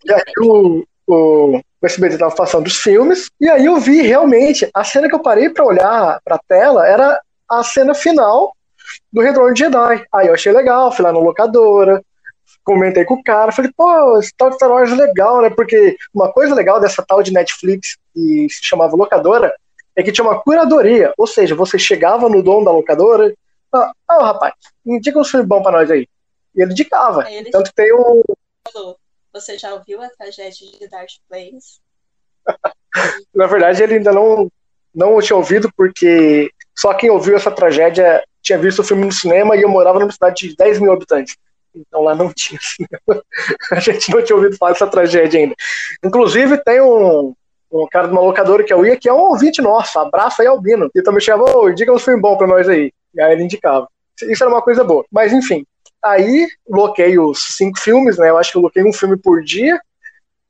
E 0.04 0.12
aí 0.12 0.32
o, 0.40 0.84
o, 1.08 1.58
o 1.58 1.86
SBT 1.86 2.14
estava 2.14 2.34
passando 2.34 2.66
os 2.66 2.76
filmes, 2.76 3.30
e 3.40 3.48
aí 3.48 3.64
eu 3.64 3.78
vi 3.78 4.02
realmente, 4.02 4.68
a 4.74 4.84
cena 4.84 5.08
que 5.08 5.14
eu 5.14 5.22
parei 5.22 5.48
para 5.48 5.64
olhar 5.64 6.20
para 6.22 6.36
a 6.36 6.40
tela 6.46 6.86
era 6.86 7.20
a 7.48 7.64
cena 7.64 7.94
final 7.94 8.52
do 9.12 9.22
Retorno 9.22 9.54
de 9.54 9.60
Jedi. 9.60 10.04
Aí 10.12 10.26
eu 10.28 10.34
achei 10.34 10.52
legal, 10.52 10.92
fui 10.92 11.04
lá 11.04 11.12
na 11.12 11.18
locadora, 11.18 12.02
comentei 12.62 13.04
com 13.04 13.14
o 13.14 13.22
cara, 13.22 13.50
falei, 13.50 13.70
pô, 13.74 14.18
esse 14.18 14.32
tal 14.36 14.50
de 14.50 14.56
Star 14.56 14.70
Wars 14.70 14.92
é 14.92 14.94
legal, 14.94 15.40
né? 15.40 15.48
Porque 15.50 15.96
uma 16.12 16.30
coisa 16.30 16.54
legal 16.54 16.78
dessa 16.78 17.02
tal 17.02 17.22
de 17.22 17.32
Netflix 17.32 17.96
que 18.12 18.46
se 18.50 18.62
chamava 18.62 18.94
locadora 18.94 19.52
é 19.96 20.02
que 20.02 20.12
tinha 20.12 20.24
uma 20.24 20.40
curadoria, 20.40 21.12
ou 21.16 21.26
seja, 21.26 21.54
você 21.54 21.78
chegava 21.78 22.28
no 22.28 22.42
dono 22.42 22.66
da 22.66 22.70
locadora, 22.70 23.34
ah, 23.72 23.92
oh, 24.10 24.22
rapaz, 24.22 24.54
indica 24.84 25.18
um 25.18 25.24
filme 25.24 25.46
bom 25.46 25.62
pra 25.62 25.72
nós 25.72 25.90
aí. 25.90 26.06
E 26.54 26.62
ele 26.62 26.72
indicava. 26.72 27.30
Ele... 27.30 27.50
Tanto 27.50 27.70
que 27.70 27.76
tem 27.76 27.92
um. 27.94 28.22
Você 29.32 29.58
já 29.58 29.74
ouviu 29.74 30.02
a 30.02 30.08
tragédia 30.08 30.52
de 30.78 30.88
Darth 30.88 31.12
Plagueis? 31.28 31.80
Na 33.34 33.46
verdade, 33.46 33.82
ele 33.82 33.94
ainda 33.94 34.12
não, 34.12 34.50
não 34.94 35.20
tinha 35.20 35.36
ouvido, 35.36 35.70
porque 35.76 36.50
só 36.76 36.94
quem 36.94 37.10
ouviu 37.10 37.36
essa 37.36 37.50
tragédia 37.50 38.22
tinha 38.42 38.58
visto 38.58 38.80
o 38.80 38.84
filme 38.84 39.04
no 39.04 39.12
cinema 39.12 39.56
e 39.56 39.62
eu 39.62 39.68
morava 39.68 39.98
numa 39.98 40.12
cidade 40.12 40.48
de 40.48 40.56
10 40.56 40.80
mil 40.80 40.92
habitantes. 40.92 41.36
Então 41.74 42.02
lá 42.02 42.14
não 42.14 42.32
tinha 42.32 42.58
cinema. 42.62 43.22
A 43.72 43.80
gente 43.80 44.10
não 44.10 44.22
tinha 44.22 44.36
ouvido 44.36 44.56
falar 44.56 44.72
dessa 44.72 44.86
tragédia 44.86 45.40
ainda. 45.40 45.54
Inclusive, 46.02 46.58
tem 46.64 46.80
um, 46.80 47.34
um 47.70 47.86
cara 47.90 48.06
de 48.06 48.12
uma 48.12 48.22
locadora 48.22 48.64
que 48.64 48.72
eu 48.72 48.84
ia, 48.84 48.96
que 48.96 49.08
é 49.08 49.12
um 49.12 49.30
ouvinte 49.30 49.60
nosso, 49.60 49.98
abraço 49.98 50.40
aí, 50.40 50.48
Albino. 50.48 50.90
E 50.94 51.02
também 51.02 51.20
chamava, 51.20 51.72
diga 51.74 51.92
um 51.92 51.98
filme 51.98 52.20
bom 52.20 52.36
pra 52.36 52.46
nós 52.46 52.68
aí. 52.68 52.92
E 53.14 53.20
aí 53.20 53.32
ele 53.32 53.44
indicava. 53.44 53.88
Isso 54.22 54.42
era 54.42 54.52
uma 54.52 54.62
coisa 54.62 54.82
boa. 54.82 55.04
Mas 55.12 55.32
enfim, 55.32 55.64
Aí 56.04 56.46
bloqueei 56.68 57.18
os 57.18 57.56
cinco 57.56 57.78
filmes, 57.80 58.18
né? 58.18 58.30
Eu 58.30 58.38
acho 58.38 58.52
que 58.52 58.58
eu 58.58 58.62
bloqueei 58.62 58.84
um 58.84 58.92
filme 58.92 59.16
por 59.16 59.42
dia. 59.42 59.80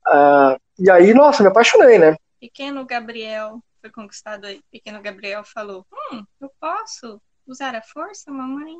Uh, 0.07 0.59
e 0.77 0.89
aí, 0.89 1.13
nossa, 1.13 1.43
me 1.43 1.49
apaixonei, 1.49 1.97
né? 1.97 2.15
Pequeno 2.39 2.85
Gabriel 2.85 3.59
foi 3.81 3.89
conquistado 3.89 4.45
aí. 4.45 4.61
Pequeno 4.71 5.01
Gabriel 5.01 5.43
falou: 5.43 5.85
Hum, 5.91 6.23
eu 6.39 6.51
posso 6.59 7.21
usar 7.47 7.75
a 7.75 7.81
força, 7.81 8.31
mamãe? 8.31 8.75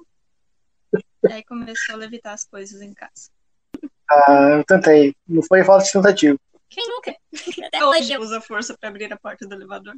e 1.28 1.34
aí 1.34 1.44
começou 1.44 1.96
a 1.96 1.98
levitar 1.98 2.34
as 2.34 2.46
coisas 2.46 2.82
em 2.82 2.94
casa. 2.94 3.30
Ah, 4.10 4.58
eu 4.58 4.64
tentei. 4.64 5.16
Não 5.28 5.44
foi 5.44 5.64
falta 5.64 5.86
de 5.86 5.92
tentativa. 5.92 6.38
Quem 6.70 6.88
nunca? 6.88 7.16
Até 7.68 7.84
hoje 7.84 8.18
usa 8.18 8.42
força 8.42 8.76
para 8.80 8.90
abrir 8.90 9.12
a 9.12 9.18
porta 9.18 9.48
do 9.48 9.56
elevador. 9.56 9.96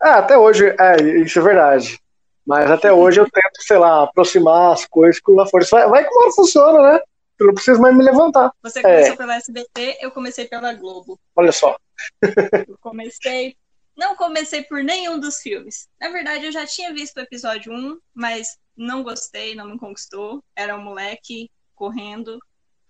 Ah, 0.00 0.18
até 0.18 0.36
hoje, 0.36 0.68
é, 0.78 1.20
isso 1.22 1.38
é 1.38 1.42
verdade. 1.42 1.98
Mas 2.46 2.70
até 2.70 2.92
hoje 2.92 3.20
eu 3.20 3.28
tento, 3.28 3.60
sei 3.60 3.76
lá, 3.76 4.04
aproximar 4.04 4.72
as 4.72 4.86
coisas 4.86 5.20
com 5.20 5.40
a 5.40 5.46
força. 5.46 5.76
Vai, 5.76 5.88
vai 5.88 6.04
como 6.04 6.22
ela 6.22 6.32
funciona, 6.32 6.92
né? 6.92 7.00
Eu 7.38 7.48
não 7.48 7.54
preciso 7.54 7.80
mais 7.80 7.94
me 7.94 8.04
levantar. 8.04 8.52
Você 8.62 8.80
começou 8.80 9.14
é. 9.14 9.16
pela 9.16 9.36
SBT, 9.36 9.98
eu 10.00 10.10
comecei 10.10 10.46
pela 10.46 10.72
Globo. 10.72 11.18
Olha 11.34 11.52
só. 11.52 11.76
eu 12.22 12.78
comecei. 12.80 13.56
Não 13.96 14.14
comecei 14.14 14.62
por 14.62 14.82
nenhum 14.82 15.18
dos 15.18 15.38
filmes. 15.38 15.88
Na 16.00 16.08
verdade, 16.10 16.46
eu 16.46 16.52
já 16.52 16.66
tinha 16.66 16.92
visto 16.94 17.16
o 17.16 17.20
episódio 17.20 17.72
1, 17.72 17.98
mas 18.14 18.56
não 18.76 19.02
gostei, 19.02 19.54
não 19.54 19.66
me 19.66 19.78
conquistou. 19.78 20.42
Era 20.54 20.76
um 20.76 20.82
moleque 20.82 21.50
correndo 21.74 22.38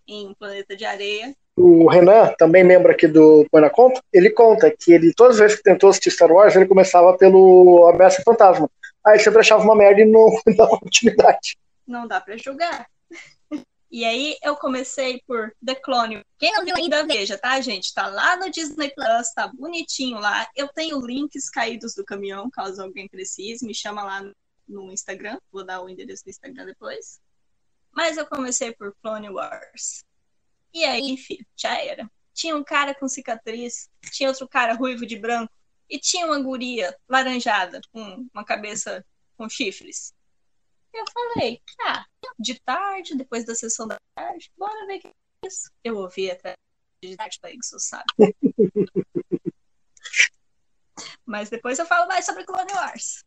em 0.07 0.29
um 0.29 0.35
planeta 0.35 0.77
de 0.77 0.85
areia. 0.85 1.35
O 1.57 1.89
Renan, 1.89 2.35
também 2.39 2.63
membro 2.63 2.93
aqui 2.93 3.09
do 3.09 3.47
Põe 3.51 3.69
Conta, 3.71 4.01
ele 4.13 4.31
conta 4.31 4.71
que 4.71 4.93
ele, 4.93 5.15
todas 5.15 5.37
as 5.37 5.41
vezes 5.41 5.57
que 5.57 5.63
tentou 5.63 5.89
assistir 5.89 6.11
Star 6.11 6.31
Wars, 6.31 6.55
ele 6.55 6.67
começava 6.67 7.17
pelo 7.17 7.89
Ameaça 7.89 8.23
Fantasma. 8.23 8.71
Aí 9.05 9.19
sempre 9.19 9.41
achava 9.41 9.65
uma 9.65 9.75
merda 9.75 10.03
e 10.03 10.05
não 10.07 10.31
dava 10.57 10.79
continuidade. 10.79 11.57
Não 11.87 12.07
dá 12.07 12.21
pra 12.21 12.37
julgar. 12.37 12.87
E 13.91 14.05
aí 14.05 14.37
eu 14.43 14.57
comecei 14.57 15.23
por 15.27 15.55
The 15.65 15.77
Clone. 15.77 16.21
Quem 16.39 16.53
não 16.53 16.65
viu 16.65 16.75
ainda, 16.77 17.07
veja, 17.07 17.39
tá, 17.39 17.59
gente? 17.61 17.95
Tá 17.95 18.09
lá 18.09 18.37
no 18.37 18.51
Disney 18.51 18.91
Plus, 18.91 19.33
tá 19.35 19.49
bonitinho 19.49 20.19
lá. 20.19 20.47
Eu 20.55 20.69
tenho 20.69 21.01
links 21.01 21.49
caídos 21.49 21.95
do 21.95 22.05
caminhão, 22.05 22.51
caso 22.51 22.83
alguém 22.83 23.09
precise. 23.09 23.65
Me 23.65 23.75
chama 23.75 24.03
lá 24.03 24.29
no 24.69 24.93
Instagram. 24.93 25.39
Vou 25.51 25.65
dar 25.65 25.81
o 25.81 25.89
endereço 25.89 26.25
do 26.25 26.31
Instagram 26.31 26.67
depois. 26.67 27.21
Mas 27.93 28.19
eu 28.19 28.27
comecei 28.27 28.73
por 28.73 28.95
Clone 29.01 29.31
Wars. 29.31 30.05
E 30.77 30.85
aí, 30.85 31.17
filho, 31.17 31.47
já 31.57 31.75
era. 31.83 32.07
Tinha 32.35 32.55
um 32.55 32.63
cara 32.63 32.95
com 32.95 33.09
cicatriz, 33.09 33.89
tinha 34.13 34.29
outro 34.29 34.47
cara 34.47 34.75
ruivo 34.75 35.07
de 35.07 35.19
branco, 35.19 35.51
e 35.89 35.99
tinha 35.99 36.27
uma 36.27 36.39
guria 36.39 36.95
laranjada, 37.09 37.81
com 37.91 38.29
uma 38.35 38.45
cabeça 38.45 39.03
com 39.39 39.49
chifres. 39.49 40.13
Eu 40.93 41.03
falei, 41.11 41.63
ah, 41.81 42.05
de 42.39 42.61
tarde, 42.61 43.17
depois 43.17 43.47
da 43.47 43.55
sessão 43.55 43.89
da 43.89 43.99
tarde, 44.15 44.53
bora 44.55 44.87
ver 44.87 44.99
o 44.99 45.01
que 45.01 45.09
é 45.09 45.47
isso. 45.47 45.71
Eu 45.83 45.97
ouvi 45.97 46.31
até 46.31 46.53
de 47.03 47.17
tarde 47.17 47.39
pra 47.41 47.51
isso, 47.53 47.79
sabe? 47.79 48.05
Mas 51.25 51.49
depois 51.49 51.79
eu 51.79 51.87
falo 51.87 52.07
mais 52.07 52.27
sobre 52.27 52.45
Clone 52.45 52.73
Wars. 52.75 53.25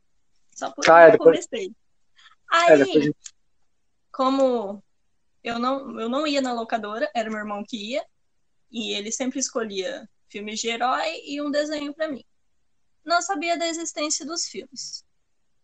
Só 0.52 0.72
por 0.72 0.88
ah, 0.88 1.02
é, 1.02 1.12
depois... 1.14 1.48
comecei. 1.48 1.76
Aí, 2.52 2.74
é, 2.74 2.78
depois... 2.78 3.12
como 4.12 4.84
eu 5.50 5.60
não, 5.60 6.00
eu 6.00 6.10
não 6.10 6.26
ia 6.26 6.42
na 6.42 6.54
locadora, 6.54 7.10
era 7.16 7.30
meu 7.30 7.40
irmão 7.40 7.64
que 7.68 7.94
ia, 7.94 8.04
e 8.72 8.94
ele 8.94 9.12
sempre 9.12 9.40
escolhia 9.40 10.08
filmes 10.30 10.60
de 10.60 10.70
herói 10.70 11.22
e 11.26 11.42
um 11.42 11.50
desenho 11.52 11.94
para 11.94 12.08
mim. 12.08 12.24
Não 13.04 13.22
sabia 13.22 13.58
da 13.58 13.68
existência 13.68 14.26
dos 14.26 14.48
filmes. 14.48 15.04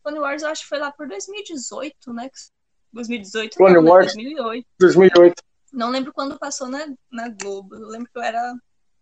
Clone 0.04 0.20
Wars 0.20 0.44
eu 0.44 0.50
acho 0.50 0.64
que 0.64 0.70
foi 0.70 0.80
lá 0.80 0.92
por 0.92 1.08
2018, 1.08 2.14
né? 2.14 2.30
2018 2.92 3.58
Clone 3.58 3.76
não, 3.76 3.86
Wars 3.86 4.14
2008. 4.14 4.68
2008. 4.80 5.44
Não 5.74 5.90
lembro 5.90 6.14
quando 6.14 6.40
passou 6.40 6.68
na, 6.68 6.88
na 7.12 7.30
Globo. 7.30 7.76
Eu 7.76 7.88
lembro 7.88 8.10
que 8.12 8.18
eu 8.18 8.24
era 8.24 8.56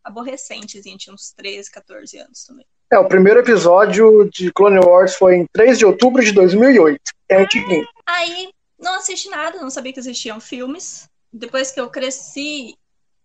aborrecente, 0.03 0.79
assim, 0.79 0.97
tinha 0.97 1.13
uns 1.13 1.31
13, 1.31 1.71
14 1.71 2.17
anos 2.17 2.43
também. 2.45 2.65
É, 2.91 2.97
o 2.97 3.07
primeiro 3.07 3.39
episódio 3.39 4.29
de 4.29 4.51
Clone 4.51 4.79
Wars 4.79 5.15
foi 5.15 5.35
em 5.35 5.47
3 5.47 5.79
de 5.79 5.85
outubro 5.85 6.23
de 6.23 6.31
2008. 6.31 6.99
É 7.29 7.41
antiguinho. 7.41 7.87
Aí 8.05 8.51
não 8.83 8.95
assisti 8.95 9.29
nada, 9.29 9.61
não 9.61 9.69
sabia 9.69 9.93
que 9.93 9.99
existiam 9.99 10.39
filmes. 10.39 11.09
Depois 11.31 11.71
que 11.71 11.79
eu 11.79 11.89
cresci, 11.89 12.77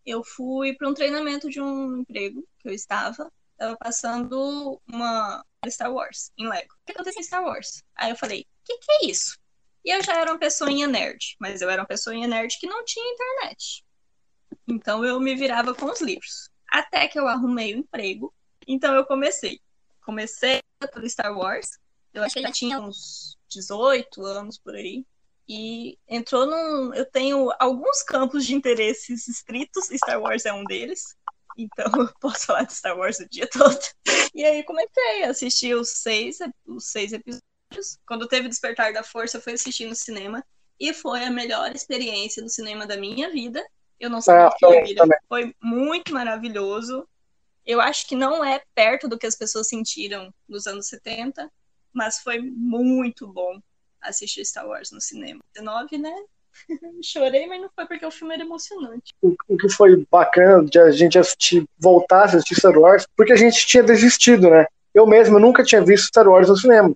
eu 0.06 0.22
fui 0.24 0.74
para 0.74 0.88
um 0.88 0.94
treinamento 0.94 1.50
de 1.50 1.60
um 1.60 1.98
emprego 1.98 2.46
que 2.58 2.68
eu 2.68 2.72
estava. 2.72 3.30
Estava 3.52 3.76
passando 3.76 4.80
uma 4.86 5.44
Star 5.68 5.92
Wars 5.92 6.30
em 6.38 6.48
Lego. 6.48 6.72
O 6.72 6.86
que 6.86 6.92
acontece 6.92 7.18
em 7.18 7.24
Star 7.24 7.42
Wars? 7.42 7.82
Aí 7.96 8.10
eu 8.10 8.16
falei, 8.16 8.42
o 8.42 8.44
que, 8.64 8.78
que 8.78 8.92
é 8.92 9.06
isso? 9.06 9.36
E 9.84 9.90
eu 9.90 10.02
já 10.02 10.16
era 10.20 10.30
uma 10.30 10.38
pessoinha 10.38 10.86
nerd, 10.86 11.36
mas 11.40 11.60
eu 11.60 11.68
era 11.68 11.82
uma 11.82 11.88
pessoinha 11.88 12.28
nerd 12.28 12.56
que 12.58 12.66
não 12.66 12.84
tinha 12.84 13.12
internet. 13.12 13.84
Então 14.66 15.04
eu 15.04 15.18
me 15.20 15.34
virava 15.34 15.74
com 15.74 15.86
os 15.86 16.00
livros. 16.00 16.50
Até 16.68 17.08
que 17.08 17.18
eu 17.18 17.26
arrumei 17.26 17.74
o 17.74 17.78
um 17.78 17.80
emprego. 17.80 18.32
Então 18.66 18.94
eu 18.94 19.04
comecei. 19.04 19.60
Comecei 20.02 20.60
por 20.92 21.08
Star 21.08 21.36
Wars. 21.36 21.78
Eu 22.14 22.22
acho 22.22 22.34
que 22.34 22.42
já 22.42 22.52
tinha 22.52 22.80
uns 22.80 23.36
18 23.48 24.24
anos 24.24 24.58
por 24.58 24.74
aí 24.74 25.04
e 25.48 25.98
entrou 26.06 26.46
num. 26.46 26.92
Eu 26.92 27.06
tenho 27.06 27.50
alguns 27.58 28.02
campos 28.02 28.44
de 28.44 28.54
interesses 28.54 29.26
estritos, 29.26 29.86
Star 29.86 30.20
Wars 30.20 30.44
é 30.44 30.52
um 30.52 30.64
deles, 30.64 31.16
então 31.56 31.86
eu 31.96 32.12
posso 32.20 32.46
falar 32.46 32.64
de 32.64 32.74
Star 32.74 32.96
Wars 32.96 33.18
o 33.18 33.28
dia 33.28 33.48
todo. 33.50 33.78
E 34.34 34.44
aí 34.44 34.62
comecei 34.62 35.24
a 35.24 35.30
assistir 35.30 35.74
os 35.74 35.88
seis, 35.88 36.38
os 36.66 36.90
seis 36.90 37.12
episódios. 37.12 37.98
Quando 38.06 38.28
teve 38.28 38.48
Despertar 38.48 38.92
da 38.92 39.02
Força, 39.02 39.38
eu 39.38 39.40
fui 39.40 39.54
assistir 39.54 39.86
no 39.86 39.94
cinema 39.94 40.44
e 40.78 40.92
foi 40.92 41.24
a 41.24 41.30
melhor 41.30 41.74
experiência 41.74 42.42
do 42.42 42.48
cinema 42.48 42.86
da 42.86 42.96
minha 42.96 43.30
vida. 43.30 43.64
Eu 43.98 44.10
não 44.10 44.20
sabia 44.20 44.46
ah, 44.46 44.84
que 44.84 44.94
foi 45.28 45.54
muito 45.60 46.12
maravilhoso. 46.12 47.08
Eu 47.66 47.80
acho 47.80 48.06
que 48.06 48.14
não 48.14 48.44
é 48.44 48.62
perto 48.74 49.08
do 49.08 49.18
que 49.18 49.26
as 49.26 49.34
pessoas 49.34 49.68
sentiram 49.68 50.32
nos 50.48 50.66
anos 50.66 50.88
70, 50.88 51.50
mas 51.92 52.20
foi 52.20 52.38
muito 52.40 53.26
bom 53.26 53.60
assistir 54.02 54.44
Star 54.44 54.66
Wars 54.66 54.90
no 54.90 55.00
cinema. 55.00 55.40
19, 55.54 55.98
né? 55.98 56.14
Chorei, 57.02 57.46
mas 57.46 57.60
não 57.60 57.70
foi 57.74 57.86
porque 57.86 58.06
o 58.06 58.10
filme 58.10 58.34
era 58.34 58.42
emocionante. 58.42 59.14
O, 59.22 59.34
o, 59.48 59.56
que 59.56 59.68
foi 59.68 60.04
bacana 60.10 60.64
de 60.64 60.78
a 60.78 60.90
gente 60.90 61.18
assistir, 61.18 61.64
voltar 61.78 62.22
a 62.22 62.24
assistir 62.24 62.54
Star 62.56 62.76
Wars, 62.76 63.06
porque 63.16 63.32
a 63.32 63.36
gente 63.36 63.66
tinha 63.66 63.82
desistido, 63.82 64.50
né? 64.50 64.66
Eu 64.94 65.06
mesmo 65.06 65.38
nunca 65.38 65.62
tinha 65.62 65.82
visto 65.82 66.06
Star 66.06 66.28
Wars 66.28 66.48
no 66.48 66.56
cinema. 66.56 66.92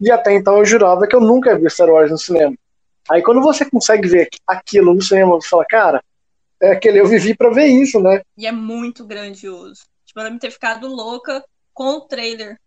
E 0.00 0.10
até 0.10 0.34
então 0.34 0.58
eu 0.58 0.64
jurava 0.64 1.06
que 1.06 1.14
eu 1.14 1.20
nunca 1.20 1.56
vi 1.58 1.70
Star 1.70 1.88
Wars 1.88 2.10
no 2.10 2.18
cinema. 2.18 2.54
Aí 3.08 3.22
quando 3.22 3.40
você 3.40 3.68
consegue 3.68 4.08
ver 4.08 4.28
aquilo 4.46 4.94
no 4.94 5.02
cinema, 5.02 5.34
você 5.34 5.48
fala, 5.48 5.64
cara, 5.68 6.02
é 6.60 6.72
aquele 6.72 7.00
eu 7.00 7.06
vivi 7.06 7.36
para 7.36 7.50
ver 7.50 7.66
isso, 7.66 8.00
né? 8.00 8.22
E 8.36 8.46
é 8.46 8.52
muito 8.52 9.04
grandioso. 9.06 9.82
Tipo, 10.04 10.20
eu 10.20 10.32
me 10.32 10.38
ter 10.38 10.50
ficado 10.50 10.86
louca 10.88 11.44
com 11.72 11.96
o 11.96 12.00
trailer 12.02 12.58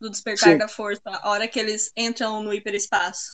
do 0.00 0.10
Despertar 0.10 0.52
Sim. 0.52 0.58
da 0.58 0.68
Força, 0.68 1.02
a 1.06 1.30
hora 1.30 1.48
que 1.48 1.58
eles 1.58 1.90
entram 1.96 2.42
no 2.42 2.52
hiperespaço. 2.52 3.32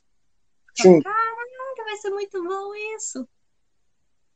Sim. 0.74 1.02
Caraca, 1.02 1.84
vai 1.84 1.96
ser 1.96 2.10
muito 2.10 2.42
bom 2.42 2.74
isso. 2.96 3.26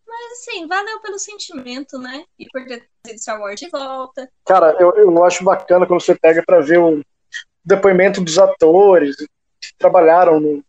Mas 0.07 0.33
assim, 0.33 0.67
valeu 0.67 1.01
pelo 1.01 1.19
sentimento, 1.19 1.99
né? 1.99 2.25
E 2.39 2.47
por 2.47 2.65
ter 2.67 2.89
trazido 3.03 3.21
Star 3.21 3.41
Wars 3.41 3.59
de 3.59 3.69
volta. 3.69 4.31
Cara, 4.47 4.77
eu, 4.79 4.95
eu 4.95 5.25
acho 5.25 5.43
bacana 5.43 5.87
quando 5.87 6.01
você 6.01 6.15
pega 6.15 6.43
para 6.47 6.61
ver 6.61 6.79
o 6.79 7.03
depoimento 7.65 8.21
dos 8.21 8.39
atores 8.39 9.17
que 9.17 9.75
trabalharam 9.77 10.39
no 10.39 10.65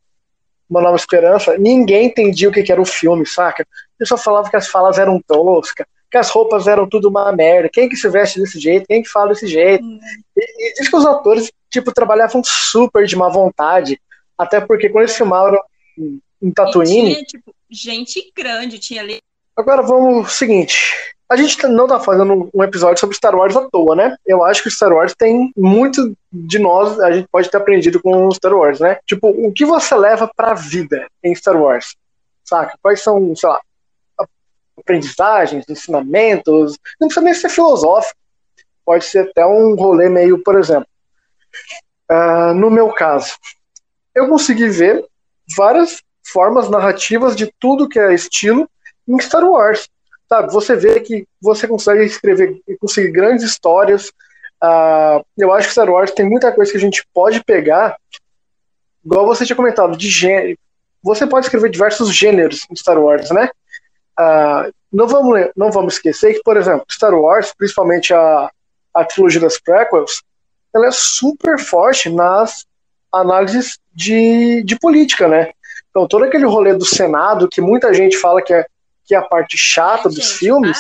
Uma 0.68 0.82
Nova 0.82 0.96
Esperança. 0.96 1.58
Ninguém 1.58 2.08
entendia 2.08 2.50
o 2.50 2.52
que, 2.52 2.64
que 2.64 2.72
era 2.72 2.82
o 2.82 2.86
filme, 2.86 3.26
saca? 3.28 3.66
Eu 4.00 4.08
só 4.08 4.18
falava 4.18 4.50
que 4.50 4.56
as 4.56 4.68
falas 4.68 4.98
eram 4.98 5.22
toscas, 5.22 5.86
que 6.10 6.18
as 6.18 6.30
roupas 6.30 6.68
eram 6.68 6.88
tudo 6.88 7.10
uma 7.10 7.32
merda. 7.32 7.70
Quem 7.72 7.90
que 7.90 7.96
se 7.96 8.10
veste 8.10 8.40
desse 8.40 8.60
jeito? 8.60 8.88
Quem 8.88 9.04
que 9.04 9.10
fala 9.10 9.30
desse 9.30 9.48
jeito? 9.48 9.84
Hum. 9.84 10.00
E, 10.36 10.70
e 10.70 10.74
diz 10.76 10.90
que 10.90 10.96
os 10.96 11.06
atores, 11.06 11.52
tipo, 11.70 11.92
trabalhavam 11.92 12.42
super 12.44 13.06
de 13.06 13.16
má 13.16 13.30
vontade 13.30 14.00
até 14.38 14.62
porque 14.62 14.90
quando 14.90 15.04
eles 15.04 15.16
é. 15.16 15.18
filmaram 15.18 15.60
em 16.42 16.52
Tatooine. 16.52 17.14
tinha, 17.14 17.24
tipo, 17.24 17.56
gente 17.70 18.32
grande, 18.36 18.78
tinha 18.78 19.02
ali. 19.02 19.20
Agora 19.56 19.82
vamos. 19.82 20.34
Seguinte. 20.34 20.94
A 21.30 21.36
gente 21.36 21.58
tá, 21.58 21.68
não 21.68 21.88
tá 21.88 22.00
fazendo 22.00 22.50
um 22.54 22.64
episódio 22.64 23.00
sobre 23.00 23.16
Star 23.16 23.36
Wars 23.36 23.56
à 23.56 23.68
toa, 23.70 23.96
né? 23.96 24.16
Eu 24.26 24.46
acho 24.46 24.64
que 24.64 24.72
Star 24.72 24.94
Wars 24.94 25.14
tem 25.18 25.52
muito 25.58 26.16
de 26.32 26.58
nós, 26.58 26.98
a 27.02 27.12
gente 27.12 27.28
pode 27.30 27.50
ter 27.50 27.58
aprendido 27.58 28.02
com 28.02 28.32
Star 28.32 28.54
Wars, 28.54 28.80
né? 28.80 28.98
Tipo, 29.06 29.28
o 29.28 29.52
que 29.52 29.66
você 29.66 29.94
leva 29.96 30.30
pra 30.34 30.54
vida 30.54 31.06
em 31.22 31.36
Star 31.36 31.62
Wars? 31.62 31.98
Saca? 32.46 32.78
Quais 32.82 33.02
são, 33.02 33.36
sei 33.36 33.50
lá, 33.50 33.60
aprendizagens, 34.78 35.66
ensinamentos? 35.68 36.78
Não 37.00 37.08
precisa 37.08 37.26
nem 37.26 37.34
ser 37.34 37.50
filosófico. 37.50 38.20
Pode 38.86 39.06
ser 39.06 39.30
até 39.30 39.46
um 39.46 39.76
rolê 39.76 40.10
meio, 40.10 40.42
por 40.44 40.58
exemplo. 40.58 40.88
Uh, 42.10 42.54
no 42.54 42.70
meu 42.72 42.90
caso, 42.94 43.34
eu 44.16 44.30
consegui 44.30 44.70
ver 44.70 45.06
várias 45.56 46.02
formas 46.26 46.70
narrativas 46.70 47.36
de 47.36 47.52
tudo 47.60 47.90
que 47.90 48.00
é 48.00 48.14
estilo 48.14 48.70
em 49.08 49.20
Star 49.20 49.44
Wars. 49.44 49.90
Sabe, 50.30 50.52
você 50.52 50.76
vê 50.76 51.00
que 51.00 51.26
você 51.42 51.68
consegue 51.68 52.04
escrever 52.04 52.62
e 52.68 52.78
conseguir 52.78 53.12
grandes 53.12 53.46
histórias. 53.46 54.10
Uh, 54.62 55.24
eu 55.38 55.54
acho 55.54 55.68
que 55.68 55.74
Star 55.74 55.90
Wars 55.90 56.12
tem 56.12 56.28
muita 56.28 56.52
coisa 56.52 56.72
que 56.72 56.78
a 56.78 56.82
gente 56.82 57.06
pode 57.14 57.44
pegar, 57.44 57.98
igual 59.06 59.26
você 59.26 59.46
tinha 59.46 59.56
comentado, 59.56 59.96
de 59.96 60.10
gênero. 60.10 60.58
Você 61.02 61.26
pode 61.26 61.46
escrever 61.46 61.70
diversos 61.70 62.14
gêneros 62.14 62.66
em 62.70 62.76
Star 62.76 63.00
Wars, 63.00 63.30
né? 63.32 63.50
Uh, 64.20 64.74
não, 64.92 65.08
vamos, 65.08 65.50
não 65.56 65.72
vamos 65.72 65.96
esquecer 65.96 66.34
que, 66.34 66.44
por 66.44 66.58
exemplo, 66.58 66.86
Star 66.92 67.14
Wars, 67.14 67.54
principalmente 67.56 68.14
a, 68.14 68.50
a 68.94 69.06
trilogia 69.06 69.42
das 69.42 69.60
prequels, 69.60 70.24
ela 70.74 70.88
é 70.88 70.92
super 70.92 71.60
forte 71.60 72.10
nas 72.10 72.66
análises 73.14 73.80
de, 73.94 74.64
de 74.64 74.78
política, 74.78 75.28
né? 75.28 75.52
Então, 75.90 76.08
todo 76.08 76.26
aquele 76.26 76.46
rolê 76.46 76.74
do 76.74 76.86
Senado, 76.86 77.48
que 77.48 77.62
muita 77.62 77.94
gente 77.94 78.18
fala 78.18 78.42
que 78.42 78.54
é, 78.54 78.66
que 79.06 79.16
é 79.16 79.18
a 79.18 79.24
parte 79.24 79.58
chata 79.58 80.10
dos 80.10 80.18
gente, 80.18 80.38
filmes, 80.38 80.78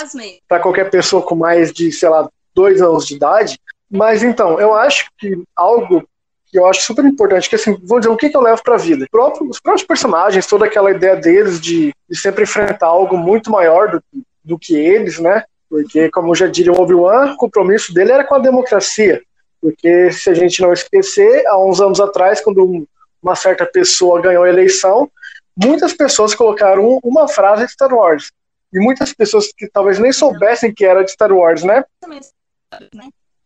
para 0.48 0.60
qualquer 0.60 0.90
pessoa 0.90 1.22
com 1.22 1.36
mais 1.36 1.72
de, 1.72 1.92
sei 1.92 2.10
lá, 2.10 2.30
dois 2.54 2.82
anos 2.82 3.08
de 3.08 3.16
idade. 3.16 3.60
Mas 3.90 4.22
então, 4.22 4.60
eu 4.60 4.74
acho 4.74 5.10
que 5.18 5.42
algo 5.56 6.08
que 6.50 6.58
eu 6.58 6.66
acho 6.66 6.82
super 6.82 7.04
importante, 7.04 7.50
que 7.50 7.56
assim, 7.56 7.78
vou 7.84 8.00
dizer, 8.00 8.12
o 8.12 8.18
que, 8.18 8.30
que 8.30 8.38
eu 8.38 8.42
levo 8.42 8.62
para 8.64 8.76
a 8.76 8.80
vida? 8.80 9.06
os 9.50 9.60
próprios 9.60 9.84
personagens, 9.86 10.48
toda 10.48 10.66
aquela 10.66 10.92
ideia 10.92 11.16
deles 11.16 11.60
de, 11.60 11.94
de 12.10 12.18
sempre 12.18 12.44
enfrentar 12.44 12.88
algo 12.88 13.18
muito 13.18 13.52
maior 13.52 13.92
do, 13.92 14.04
do 14.44 14.58
que 14.58 14.76
eles, 14.76 15.20
né? 15.20 15.44
Porque, 15.70 16.10
como 16.10 16.34
já 16.34 16.48
diria 16.48 16.72
o 16.72 16.82
Obi-Wan, 16.82 17.34
o 17.34 17.38
compromisso 17.38 17.94
dele 17.94 18.14
era 18.14 18.24
com 18.24 18.36
a 18.36 18.40
democracia. 18.40 19.22
Porque 19.62 20.12
se 20.12 20.30
a 20.30 20.34
gente 20.34 20.62
não 20.62 20.72
esquecer, 20.72 21.46
há 21.48 21.62
uns 21.62 21.82
anos 21.82 22.00
atrás, 22.00 22.40
quando 22.40 22.88
uma 23.22 23.36
certa 23.36 23.66
pessoa 23.66 24.22
ganhou 24.22 24.44
a 24.44 24.50
eleição, 24.50 25.12
muitas 25.56 25.94
pessoas 25.94 26.34
colocaram 26.34 27.00
uma 27.04 27.28
frase 27.28 27.66
de 27.66 27.72
Star 27.74 27.94
Wars. 27.94 28.32
E 28.72 28.80
muitas 28.80 29.14
pessoas 29.14 29.52
que 29.52 29.68
talvez 29.68 30.00
nem 30.00 30.14
soubessem 30.14 30.74
que 30.74 30.86
era 30.86 31.04
de 31.04 31.12
Star 31.12 31.32
Wars, 31.34 31.64
né? 31.64 31.84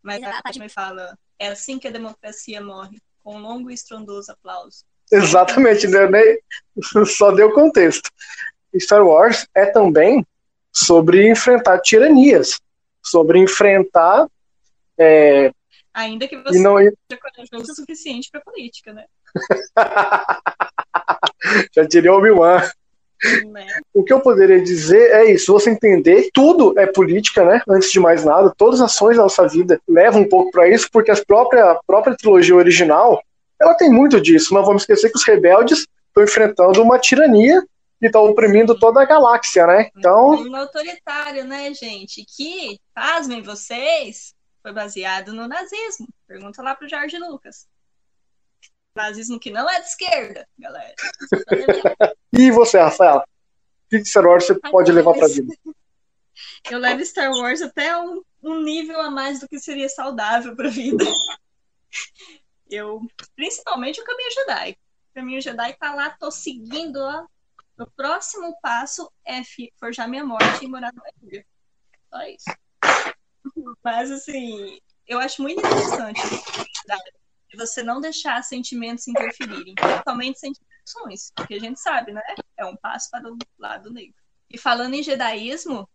Mas 0.04 0.24
a 0.24 0.42
Padme 0.42 0.70
fala, 0.70 1.16
é 1.42 1.48
assim 1.48 1.80
que 1.80 1.88
a 1.88 1.92
democracia 1.92 2.62
morre, 2.62 3.02
com 3.24 3.36
um 3.36 3.40
longo 3.40 3.72
e 3.72 3.74
estrondoso 3.74 4.32
aplauso. 4.32 4.86
Exatamente, 5.12 5.88
né? 5.88 6.00
só 7.18 7.32
deu 7.32 7.52
contexto. 7.52 8.12
Star 8.80 9.04
Wars 9.04 9.48
é 9.56 9.66
também 9.66 10.26
sobre 10.72 11.28
enfrentar 11.28 11.80
tiranias, 11.80 12.62
sobre 13.04 13.40
enfrentar. 13.40 14.28
É, 14.98 15.52
Ainda 15.94 16.28
que 16.28 16.38
você 16.38 16.60
não... 16.60 16.78
seja 16.78 16.94
corajoso 17.20 17.72
o 17.72 17.76
suficiente 17.76 18.30
para 18.32 18.42
política, 18.42 18.94
né? 18.94 19.06
Já 21.76 21.84
diria 21.84 22.14
Obi-Wan. 22.14 22.62
Né? 23.52 23.68
O 23.94 24.04
que 24.04 24.12
eu 24.12 24.20
poderia 24.20 24.62
dizer 24.62 25.12
é 25.12 25.32
isso: 25.32 25.54
você 25.54 25.70
entender 25.70 26.30
tudo 26.34 26.78
é 26.80 26.88
política, 26.88 27.46
né? 27.46 27.62
Antes 27.68 27.92
de 27.92 28.00
mais 28.00 28.26
nada, 28.26 28.54
todas 28.58 28.82
as 28.82 28.92
ações 28.92 29.18
da 29.18 29.24
nossa 29.24 29.48
vida 29.48 29.80
levam 29.88 30.22
um 30.22 30.30
pouco 30.30 30.52
para 30.52 30.68
isso, 30.68 30.90
porque 30.92 31.12
a 31.12 31.26
própria, 31.26 31.72
a 31.72 31.80
própria 31.86 32.16
trilogia 32.16 32.56
original 32.56 33.22
ela 33.62 33.76
tem 33.76 33.92
muito 33.92 34.20
disso. 34.20 34.54
Não 34.54 34.66
vamos 34.66 34.84
esquecer 34.84 35.12
que 35.12 35.18
os 35.18 35.26
rebeldes 35.26 35.86
estão 36.08 36.24
enfrentando 36.24 36.82
uma 36.82 36.98
tirania 36.98 37.64
e 38.02 38.08
estão 38.08 38.26
oprimindo 38.26 38.78
toda 38.78 39.02
a 39.02 39.06
galáxia, 39.06 39.68
né? 39.68 39.90
Então. 39.96 40.32
Um 40.32 40.56
autoritário, 40.56 41.46
né, 41.46 41.72
gente? 41.74 42.26
Que, 42.26 42.80
pasmem 42.96 43.44
vocês, 43.44 44.34
foi 44.64 44.74
baseado 44.74 45.32
no 45.32 45.48
nazismo. 45.48 46.08
Pergunta 46.28 46.64
lá 46.64 46.76
pro 46.76 46.90
Jorge 46.90 47.18
Lucas. 47.20 47.68
Nazismo 48.96 49.40
que 49.40 49.52
não 49.52 49.70
é 49.70 49.80
de 49.80 49.88
esquerda, 49.88 50.48
galera. 50.60 50.96
e 52.34 52.52
você, 52.52 52.78
Rafaela? 52.78 53.24
O 53.24 53.90
que 53.90 54.04
Star 54.06 54.26
Wars 54.26 54.46
você 54.46 54.56
pode 54.56 54.92
levar 54.92 55.14
pra 55.14 55.28
vida? 55.28 55.54
Eu 56.70 56.80
levo 56.80 57.06
Star 57.06 57.32
Wars 57.32 57.62
até 57.62 57.98
um, 57.98 58.22
um 58.44 58.62
nível 58.62 59.00
a 59.00 59.10
mais 59.10 59.40
do 59.40 59.48
que 59.48 59.60
seria 59.60 59.90
saudável 59.90 60.56
pra 60.56 60.70
vida. 60.70 61.06
Eu, 62.70 63.02
principalmente 63.36 64.00
o 64.02 64.04
caminho 64.04 64.32
Jedi. 64.32 64.78
O 65.12 65.14
caminho 65.14 65.42
Jedi 65.42 65.74
tá 65.74 65.94
lá, 65.94 66.10
tô 66.10 66.32
seguindo, 66.32 66.98
ó. 66.98 67.26
O 67.80 67.90
próximo 67.92 68.56
passo 68.62 69.12
é 69.26 69.42
forjar 69.80 70.08
minha 70.08 70.26
morte 70.26 70.64
e 70.64 70.68
morar 70.68 70.94
no 70.94 71.02
Exílio. 71.16 71.46
Só 72.10 72.22
isso. 72.24 73.76
Mas, 73.84 74.12
assim, 74.12 74.80
eu 75.08 75.20
acho 75.20 75.42
muito 75.42 75.60
interessante 75.60 76.22
você 77.58 77.84
não 77.84 78.00
deixar 78.00 78.44
sentimentos 78.44 79.08
interferirem, 79.08 79.76
principalmente 79.76 80.40
sentimentos, 80.40 81.32
porque 81.36 81.56
a 81.56 81.60
gente 81.60 81.80
sabe, 81.80 82.12
né? 82.12 82.22
É 82.58 82.66
um 82.66 82.76
passo 82.76 83.10
para 83.10 83.32
o 83.32 83.38
lado 83.58 83.92
negro. 83.92 84.16
E 84.50 84.58
falando 84.58 84.94
em 84.94 85.04
jedaísmo, 85.04 85.88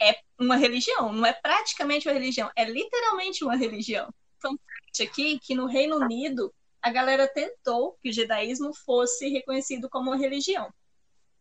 é 0.00 0.18
uma 0.38 0.56
religião, 0.56 1.12
não 1.12 1.26
é 1.26 1.32
praticamente 1.32 2.08
uma 2.08 2.14
religião, 2.14 2.50
é 2.56 2.64
literalmente 2.64 3.44
uma 3.44 3.56
religião. 3.56 4.12
Então, 4.36 4.58
aqui 5.02 5.38
que 5.38 5.54
no 5.54 5.66
Reino 5.66 5.96
Unido 5.96 6.52
a 6.80 6.90
galera 6.90 7.26
tentou 7.26 7.98
que 8.00 8.10
o 8.10 8.12
jedaísmo 8.12 8.72
fosse 8.74 9.28
reconhecido 9.28 9.88
como 9.88 10.10
uma 10.10 10.16
religião. 10.16 10.72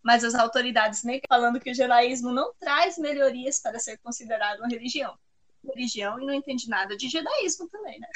Mas 0.02 0.24
as 0.24 0.36
autoridades 0.36 1.04
negam 1.04 1.26
falando 1.28 1.60
que 1.60 1.72
o 1.72 1.76
jedaísmo 1.76 2.32
não 2.32 2.54
traz 2.60 2.98
melhorias 2.98 3.60
para 3.60 3.80
ser 3.80 3.98
considerado 4.00 4.60
uma 4.60 4.68
religião. 4.68 5.18
Religião 5.74 6.20
e 6.20 6.26
não 6.26 6.34
entende 6.34 6.70
nada 6.70 6.96
de 6.96 7.10
jedaísmo 7.10 7.68
também, 7.70 8.00
né? 8.00 8.08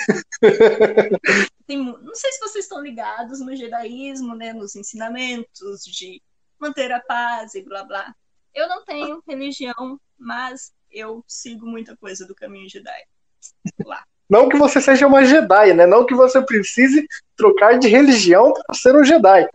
Tem, 1.67 1.77
não 1.77 2.15
sei 2.15 2.31
se 2.31 2.39
vocês 2.39 2.65
estão 2.65 2.81
ligados 2.81 3.39
no 3.39 3.55
jedaísmo, 3.55 4.35
né, 4.35 4.51
nos 4.51 4.75
ensinamentos 4.75 5.83
de 5.85 6.21
manter 6.59 6.91
a 6.91 6.99
paz 6.99 7.55
e 7.55 7.63
blá 7.63 7.83
blá. 7.83 8.13
Eu 8.53 8.67
não 8.67 8.83
tenho 8.83 9.23
religião, 9.27 9.99
mas 10.17 10.73
eu 10.91 11.23
sigo 11.27 11.65
muita 11.65 11.95
coisa 11.95 12.25
do 12.25 12.35
caminho 12.35 12.69
Jedi. 12.69 13.03
Lá. 13.85 14.03
Não 14.29 14.47
que 14.47 14.57
você 14.57 14.79
seja 14.79 15.07
uma 15.07 15.25
Jedi, 15.25 15.73
né? 15.73 15.85
Não 15.85 16.05
que 16.05 16.13
você 16.13 16.41
precise 16.41 17.05
trocar 17.35 17.77
de 17.77 17.87
religião 17.87 18.53
para 18.53 18.75
ser 18.75 18.95
um 18.95 19.03
Jedi. 19.03 19.47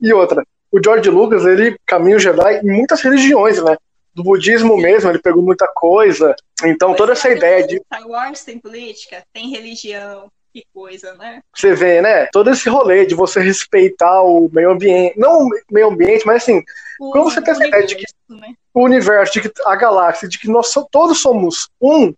E 0.00 0.12
outra, 0.12 0.44
o 0.72 0.82
George 0.82 1.08
Lucas, 1.10 1.44
ele 1.44 1.78
caminha 1.86 2.16
o 2.16 2.20
Jedi 2.20 2.60
em 2.60 2.76
muitas 2.76 3.00
religiões, 3.00 3.62
né? 3.62 3.76
Do 4.14 4.22
budismo 4.22 4.76
mesmo, 4.76 5.10
ele 5.10 5.18
pegou 5.18 5.42
muita 5.42 5.66
coisa. 5.66 6.36
Então, 6.64 6.94
toda 6.94 7.12
essa 7.12 7.28
ideia 7.28 7.66
de. 7.66 7.78
Star 7.78 8.06
Wars 8.06 8.44
tem 8.44 8.58
política, 8.58 9.24
tem 9.32 9.50
religião, 9.50 10.30
que 10.54 10.64
coisa, 10.72 11.14
né? 11.14 11.42
Você 11.52 11.74
vê, 11.74 12.00
né? 12.00 12.26
Todo 12.26 12.50
esse 12.50 12.68
rolê 12.68 13.04
de 13.04 13.14
você 13.14 13.40
respeitar 13.40 14.22
o 14.22 14.48
meio 14.52 14.70
ambiente. 14.70 15.18
Não 15.18 15.48
o 15.48 15.50
meio 15.68 15.88
ambiente, 15.88 16.24
mas 16.24 16.44
assim, 16.44 16.62
o, 17.00 17.10
quando 17.10 17.24
você 17.24 17.42
tem 17.42 17.52
essa 17.52 17.66
ideia 17.66 17.84
de 17.84 17.96
que 17.96 18.04
né? 18.28 18.54
o 18.72 18.84
universo, 18.84 19.32
de 19.32 19.40
que 19.40 19.52
a 19.66 19.74
galáxia, 19.74 20.28
de 20.28 20.38
que 20.38 20.48
nós 20.48 20.72
todos 20.92 21.18
somos 21.18 21.68
um, 21.80 22.14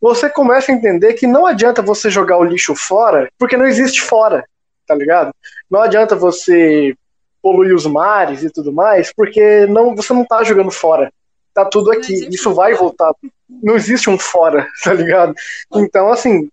você 0.00 0.28
começa 0.28 0.72
a 0.72 0.74
entender 0.74 1.14
que 1.14 1.26
não 1.26 1.46
adianta 1.46 1.80
você 1.80 2.10
jogar 2.10 2.38
o 2.38 2.44
lixo 2.44 2.74
fora, 2.74 3.30
porque 3.38 3.56
não 3.56 3.66
existe 3.66 4.00
fora, 4.00 4.44
tá 4.84 4.94
ligado? 4.94 5.32
Não 5.70 5.80
adianta 5.80 6.16
você 6.16 6.96
poluir 7.40 7.74
os 7.74 7.86
mares 7.86 8.42
e 8.42 8.50
tudo 8.50 8.72
mais, 8.72 9.12
porque 9.14 9.66
não, 9.66 9.94
você 9.94 10.12
não 10.12 10.24
tá 10.24 10.42
jogando 10.42 10.70
fora. 10.72 11.12
Tá 11.58 11.64
tudo 11.64 11.90
aqui. 11.90 12.28
Isso 12.32 12.54
vai 12.54 12.72
voltar. 12.74 13.12
Não 13.50 13.74
existe 13.74 14.08
um 14.08 14.16
fora, 14.16 14.68
tá 14.84 14.94
ligado? 14.94 15.34
Então, 15.74 16.08
assim, 16.08 16.48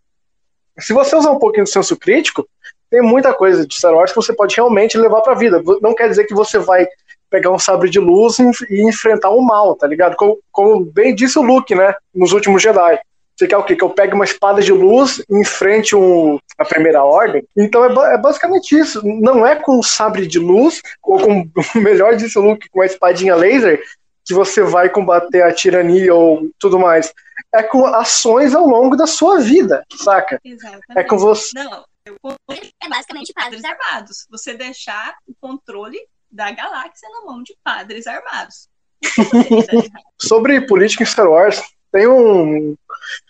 se 0.79 0.93
você 0.93 1.15
usar 1.15 1.29
um 1.29 1.37
pouquinho 1.37 1.63
do 1.63 1.69
senso 1.69 1.95
crítico, 1.95 2.47
tem 2.89 3.03
muita 3.03 3.31
coisa 3.31 3.67
de 3.67 3.75
Star 3.75 3.93
Wars 3.93 4.09
que 4.09 4.15
você 4.15 4.33
pode 4.33 4.55
realmente 4.55 4.97
levar 4.97 5.21
pra 5.21 5.35
vida. 5.35 5.61
Não 5.79 5.93
quer 5.93 6.09
dizer 6.09 6.25
que 6.25 6.33
você 6.33 6.57
vai 6.57 6.87
pegar 7.29 7.51
um 7.51 7.59
sabre 7.59 7.87
de 7.87 7.99
luz 7.99 8.39
e 8.39 8.81
enfrentar 8.81 9.29
o 9.29 9.41
mal, 9.41 9.75
tá 9.75 9.85
ligado? 9.85 10.15
Como, 10.15 10.39
como 10.51 10.83
bem 10.83 11.13
disse 11.13 11.37
o 11.37 11.43
Luke, 11.43 11.75
né? 11.75 11.93
Nos 12.11 12.31
últimos 12.31 12.63
Jedi. 12.63 12.99
Você 13.37 13.45
quer 13.45 13.57
o 13.57 13.63
quê? 13.63 13.75
Que 13.75 13.83
eu 13.83 13.89
pegue 13.91 14.15
uma 14.15 14.25
espada 14.25 14.59
de 14.59 14.71
luz 14.71 15.21
e 15.29 15.39
enfrente 15.39 15.95
um, 15.95 16.39
a 16.57 16.65
primeira 16.65 17.03
ordem? 17.03 17.43
Então 17.55 17.85
é, 17.85 18.15
é, 18.15 18.17
basicamente 18.17 18.75
isso. 18.75 19.05
Não 19.05 19.45
é 19.45 19.55
com 19.55 19.77
um 19.77 19.83
sabre 19.83 20.25
de 20.25 20.39
luz, 20.39 20.81
ou 21.03 21.19
com, 21.19 21.47
melhor 21.79 22.15
disse 22.15 22.39
o 22.39 22.41
Luke, 22.41 22.67
com 22.69 22.79
uma 22.79 22.87
espadinha 22.87 23.35
laser, 23.35 23.79
que 24.25 24.33
você 24.33 24.63
vai 24.63 24.89
combater 24.89 25.43
a 25.43 25.53
tirania 25.53 26.13
ou 26.13 26.49
tudo 26.59 26.79
mais. 26.79 27.13
É 27.53 27.61
com 27.63 27.85
ações 27.85 28.55
ao 28.55 28.65
longo 28.65 28.95
da 28.95 29.05
sua 29.07 29.39
vida, 29.39 29.83
saca? 29.95 30.39
Exatamente. 30.43 30.83
É 30.97 31.03
com 31.03 31.17
você. 31.17 31.51
Não, 31.53 31.85
é 32.81 32.89
basicamente 32.89 33.33
padres 33.33 33.63
armados. 33.63 34.25
Você 34.29 34.55
deixar 34.55 35.15
o 35.27 35.33
controle 35.39 35.99
da 36.31 36.51
galáxia 36.51 37.07
na 37.09 37.25
mão 37.25 37.43
de 37.43 37.55
padres 37.63 38.07
armados. 38.07 38.67
Sobre 40.19 40.65
política 40.65 41.03
em 41.03 41.05
Star 41.05 41.29
Wars, 41.29 41.61
tem 41.91 42.07
um, 42.07 42.75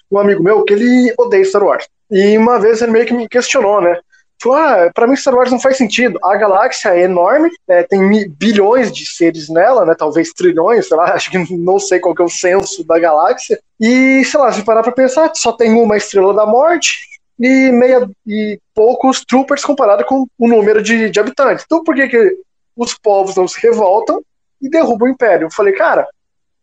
um 0.10 0.17
amigo 0.17 0.41
meu 0.41 0.63
que 0.63 0.73
ele 0.73 1.13
odeia 1.17 1.45
Star 1.45 1.63
Wars. 1.63 1.88
E 2.10 2.38
uma 2.38 2.60
vez 2.60 2.81
ele 2.81 2.91
meio 2.91 3.05
que 3.05 3.13
me 3.13 3.27
questionou, 3.27 3.81
né? 3.81 3.99
Ah, 4.47 4.91
pra 4.93 5.07
mim 5.07 5.15
Star 5.15 5.33
Wars 5.33 5.51
não 5.51 5.59
faz 5.59 5.77
sentido. 5.77 6.19
A 6.23 6.35
galáxia 6.35 6.89
é 6.89 7.01
enorme, 7.01 7.49
é, 7.67 7.83
tem 7.83 8.29
bilhões 8.29 8.91
de 8.91 9.05
seres 9.05 9.49
nela, 9.49 9.85
né? 9.85 9.95
Talvez 9.97 10.31
trilhões, 10.33 10.87
sei 10.87 10.97
lá, 10.97 11.05
acho 11.15 11.31
que 11.31 11.55
não 11.55 11.79
sei 11.79 11.99
qual 11.99 12.13
que 12.13 12.21
é 12.21 12.25
o 12.25 12.29
censo 12.29 12.83
da 12.83 12.99
galáxia. 12.99 13.59
E, 13.79 14.23
sei 14.25 14.39
lá, 14.39 14.51
se 14.51 14.63
parar 14.63 14.83
pra 14.83 14.91
pensar, 14.91 15.31
só 15.35 15.51
tem 15.51 15.73
uma 15.73 15.97
estrela 15.97 16.33
da 16.33 16.45
morte 16.45 17.07
e 17.39 17.71
meia 17.71 18.09
e 18.25 18.59
poucos 18.73 19.23
troopers 19.25 19.63
comparado 19.65 20.05
com 20.05 20.25
o 20.37 20.47
número 20.47 20.81
de, 20.81 21.09
de 21.09 21.19
habitantes. 21.19 21.65
Então 21.65 21.83
por 21.83 21.95
que, 21.95 22.07
que 22.07 22.37
os 22.75 22.93
povos 22.93 23.35
não 23.35 23.47
se 23.47 23.59
revoltam 23.61 24.23
e 24.61 24.69
derrubam 24.69 25.07
o 25.07 25.11
império? 25.11 25.45
Eu 25.45 25.51
falei, 25.51 25.73
cara, 25.73 26.07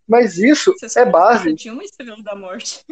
mas 0.07 0.39
isso 0.39 0.75
é 0.97 1.05
base. 1.05 1.53
De 1.53 1.71
uma 1.71 1.83
estrela 1.83 2.23
da 2.23 2.35
morte. 2.35 2.85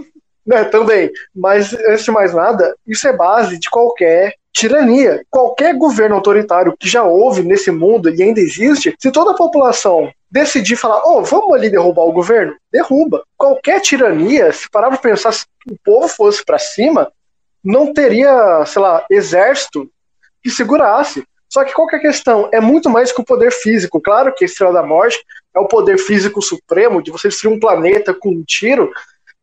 Né, 0.46 0.64
também. 0.64 1.10
Mas, 1.34 1.72
antes 1.72 2.04
de 2.04 2.10
mais 2.10 2.32
nada, 2.32 2.74
isso 2.86 3.06
é 3.06 3.12
base 3.12 3.58
de 3.58 3.68
qualquer 3.68 4.34
tirania. 4.52 5.24
Qualquer 5.30 5.74
governo 5.74 6.16
autoritário 6.16 6.74
que 6.78 6.88
já 6.88 7.02
houve 7.02 7.42
nesse 7.42 7.70
mundo 7.70 8.08
e 8.10 8.22
ainda 8.22 8.40
existe, 8.40 8.94
se 8.98 9.10
toda 9.10 9.32
a 9.32 9.36
população 9.36 10.12
decidir 10.30 10.76
falar, 10.76 11.02
oh, 11.04 11.22
vamos 11.22 11.52
ali 11.52 11.68
derrubar 11.68 12.04
o 12.04 12.12
governo, 12.12 12.54
derruba. 12.72 13.24
Qualquer 13.36 13.80
tirania, 13.80 14.52
se 14.52 14.70
parar 14.70 14.88
para 14.88 14.98
pensar, 14.98 15.32
se 15.32 15.44
o 15.68 15.76
povo 15.84 16.08
fosse 16.08 16.44
para 16.44 16.58
cima, 16.58 17.10
não 17.62 17.92
teria, 17.92 18.64
sei 18.64 18.80
lá, 18.80 19.04
exército 19.10 19.90
que 20.42 20.50
segurasse. 20.50 21.24
Só 21.48 21.64
que 21.64 21.72
qual 21.72 21.88
que 21.88 21.96
é 21.96 22.00
questão? 22.00 22.48
É 22.52 22.60
muito 22.60 22.88
mais 22.88 23.10
que 23.10 23.20
o 23.20 23.24
poder 23.24 23.50
físico. 23.50 24.00
Claro 24.00 24.32
que 24.32 24.44
a 24.44 24.46
Estrela 24.46 24.72
da 24.72 24.82
Morte 24.84 25.18
é 25.54 25.58
o 25.58 25.66
poder 25.66 25.98
físico 25.98 26.40
supremo 26.40 27.02
de 27.02 27.10
você 27.10 27.28
destruir 27.28 27.52
um 27.52 27.58
planeta 27.58 28.14
com 28.14 28.30
um 28.30 28.44
tiro, 28.46 28.92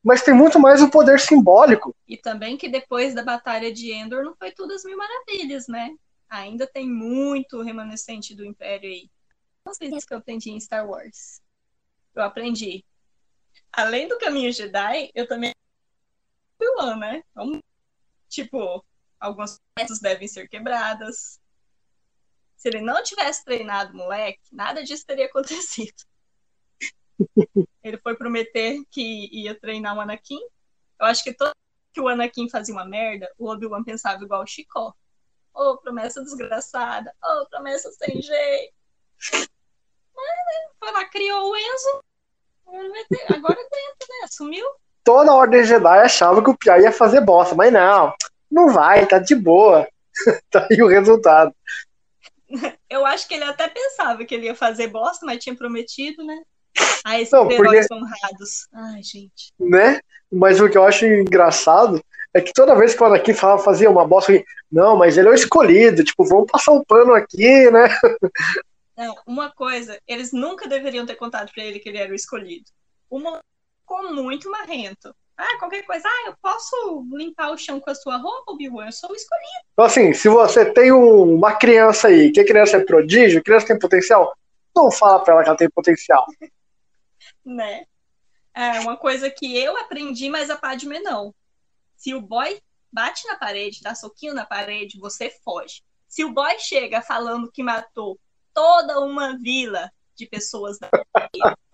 mas 0.07 0.23
tem 0.23 0.33
muito 0.33 0.57
mais 0.57 0.81
o 0.81 0.89
poder 0.89 1.19
simbólico. 1.19 1.93
E 2.07 2.15
também 2.15 2.55
que 2.55 2.69
depois 2.69 3.13
da 3.13 3.21
Batalha 3.21 3.73
de 3.73 3.91
Endor 3.91 4.23
não 4.23 4.33
foi 4.37 4.53
tudo 4.53 4.73
as 4.73 4.85
mil 4.85 4.97
maravilhas, 4.97 5.67
né? 5.67 5.93
Ainda 6.29 6.65
tem 6.65 6.89
muito 6.89 7.61
remanescente 7.61 8.33
do 8.33 8.45
Império 8.45 8.89
aí. 8.89 9.11
Não 9.65 9.73
sei 9.73 9.91
se 9.91 10.07
que 10.07 10.13
eu 10.13 10.19
aprendi 10.19 10.49
em 10.49 10.61
Star 10.61 10.87
Wars. 10.89 11.41
Eu 12.15 12.23
aprendi. 12.23 12.85
Além 13.69 14.07
do 14.07 14.17
caminho 14.17 14.53
Jedi, 14.53 15.11
eu 15.13 15.27
também 15.27 15.51
vilã, 16.57 16.95
né? 16.95 17.21
Então, 17.31 17.61
tipo, 18.29 18.85
algumas 19.19 19.59
peças 19.75 19.99
devem 19.99 20.25
ser 20.25 20.47
quebradas, 20.47 21.37
se 22.55 22.69
ele 22.69 22.79
não 22.79 23.03
tivesse 23.03 23.43
treinado 23.43 23.93
moleque, 23.93 24.39
nada 24.53 24.81
disso 24.85 25.05
teria 25.05 25.25
acontecido. 25.27 26.06
Ele 27.83 27.97
foi 27.97 28.15
prometer 28.15 28.81
que 28.89 29.29
ia 29.31 29.59
treinar 29.59 29.95
o 29.95 30.01
Anakin. 30.01 30.39
Eu 30.99 31.05
acho 31.05 31.23
que 31.23 31.33
todo 31.33 31.51
que 31.93 32.01
o 32.01 32.07
Anakin 32.07 32.47
fazia 32.49 32.75
uma 32.75 32.85
merda, 32.85 33.27
o 33.39 33.49
Obi-Wan 33.49 33.83
pensava 33.83 34.23
igual 34.23 34.43
o 34.43 34.47
Chicó. 34.47 34.93
Ô, 35.53 35.71
oh, 35.71 35.77
promessa 35.77 36.21
desgraçada. 36.21 37.11
Ô, 37.23 37.41
oh, 37.41 37.49
promessa 37.49 37.91
sem 37.91 38.21
jeito. 38.21 38.73
Mas, 39.33 39.47
né, 39.47 40.69
foi 40.79 40.91
lá, 40.91 41.05
criou 41.05 41.49
o 41.49 41.55
Enzo. 41.55 42.03
Agora 43.29 43.55
dentro, 43.55 44.07
né? 44.09 44.27
Sumiu. 44.29 44.65
Toda 45.03 45.31
a 45.31 45.35
Ordem 45.35 45.63
Jedi 45.63 45.99
achava 45.99 46.43
que 46.43 46.49
o 46.49 46.57
Pia 46.57 46.79
ia 46.79 46.91
fazer 46.91 47.21
bosta, 47.21 47.55
mas 47.55 47.73
não. 47.73 48.13
Não 48.51 48.69
vai, 48.69 49.07
tá 49.07 49.17
de 49.17 49.33
boa. 49.33 49.87
tá 50.51 50.67
aí 50.69 50.81
o 50.81 50.87
resultado. 50.87 51.55
Eu 52.89 53.05
acho 53.05 53.27
que 53.27 53.33
ele 53.33 53.43
até 53.43 53.67
pensava 53.67 54.23
que 54.23 54.35
ele 54.35 54.45
ia 54.45 54.55
fazer 54.55 54.87
bosta, 54.87 55.25
mas 55.25 55.43
tinha 55.43 55.55
prometido, 55.55 56.23
né? 56.23 56.43
Ah, 57.03 57.19
esses 57.19 57.31
não, 57.31 57.49
heróis 57.49 57.87
porque... 57.87 58.03
honrados. 58.03 58.67
Ai, 58.73 59.01
gente. 59.03 59.51
Né? 59.59 59.99
Mas 60.31 60.59
o 60.59 60.69
que 60.69 60.77
eu 60.77 60.83
acho 60.83 61.05
engraçado 61.05 62.03
é 62.33 62.41
que 62.41 62.53
toda 62.53 62.75
vez 62.75 62.93
que 62.93 63.01
o 63.01 63.05
Anakin 63.05 63.33
falava, 63.33 63.63
fazia 63.63 63.89
uma 63.89 64.05
bosta, 64.05 64.33
não, 64.71 64.97
mas 64.97 65.17
ele 65.17 65.27
é 65.27 65.31
o 65.31 65.35
escolhido, 65.35 66.03
tipo, 66.03 66.25
vamos 66.25 66.51
passar 66.51 66.73
um 66.73 66.83
pano 66.83 67.13
aqui, 67.13 67.71
né? 67.71 67.87
Não, 68.97 69.15
uma 69.25 69.51
coisa, 69.51 69.97
eles 70.07 70.31
nunca 70.33 70.67
deveriam 70.67 71.05
ter 71.05 71.15
contado 71.15 71.51
para 71.53 71.63
ele 71.63 71.79
que 71.79 71.87
ele 71.87 71.99
era 71.99 72.11
o 72.11 72.15
escolhido. 72.15 72.65
Uma 73.09 73.39
ficou 73.87 74.13
muito 74.13 74.51
marrento. 74.51 75.15
Ah, 75.37 75.57
qualquer 75.59 75.83
coisa, 75.83 76.07
ah, 76.07 76.27
eu 76.27 76.33
posso 76.41 77.05
limpar 77.13 77.51
o 77.51 77.57
chão 77.57 77.79
com 77.79 77.91
a 77.91 77.95
sua 77.95 78.17
roupa, 78.17 78.51
Obi-Wan? 78.51 78.87
Eu 78.87 78.91
sou 78.91 79.11
o 79.11 79.15
escolhido. 79.15 79.65
Então, 79.71 79.85
assim, 79.85 80.13
se 80.13 80.27
você 80.27 80.65
tem 80.65 80.91
um, 80.91 81.35
uma 81.35 81.53
criança 81.53 82.07
aí, 82.07 82.31
que 82.31 82.39
a 82.39 82.45
criança 82.45 82.77
é 82.77 82.83
prodígio, 82.83 83.39
a 83.39 83.43
criança 83.43 83.67
tem 83.67 83.79
potencial, 83.79 84.35
não 84.75 84.91
fala 84.91 85.19
pra 85.19 85.35
ela 85.35 85.43
que 85.43 85.49
ela 85.49 85.57
tem 85.57 85.69
potencial. 85.69 86.25
Né? 87.45 87.85
É 88.53 88.79
uma 88.79 88.97
coisa 88.97 89.29
que 89.29 89.57
eu 89.57 89.77
aprendi, 89.77 90.29
mas 90.29 90.49
a 90.49 90.57
Padme 90.57 90.99
não. 90.99 91.33
Se 91.95 92.13
o 92.13 92.21
boy 92.21 92.59
bate 92.91 93.27
na 93.27 93.35
parede, 93.35 93.81
dá 93.81 93.93
soquinho 93.93 94.33
na 94.33 94.45
parede, 94.45 94.99
você 94.99 95.29
foge. 95.43 95.83
Se 96.07 96.23
o 96.23 96.31
boy 96.31 96.57
chega 96.59 97.01
falando 97.01 97.51
que 97.51 97.61
matou 97.61 98.19
toda 98.53 98.99
uma 98.99 99.37
vila 99.37 99.91
de 100.15 100.25
pessoas 100.25 100.79
da 100.79 100.89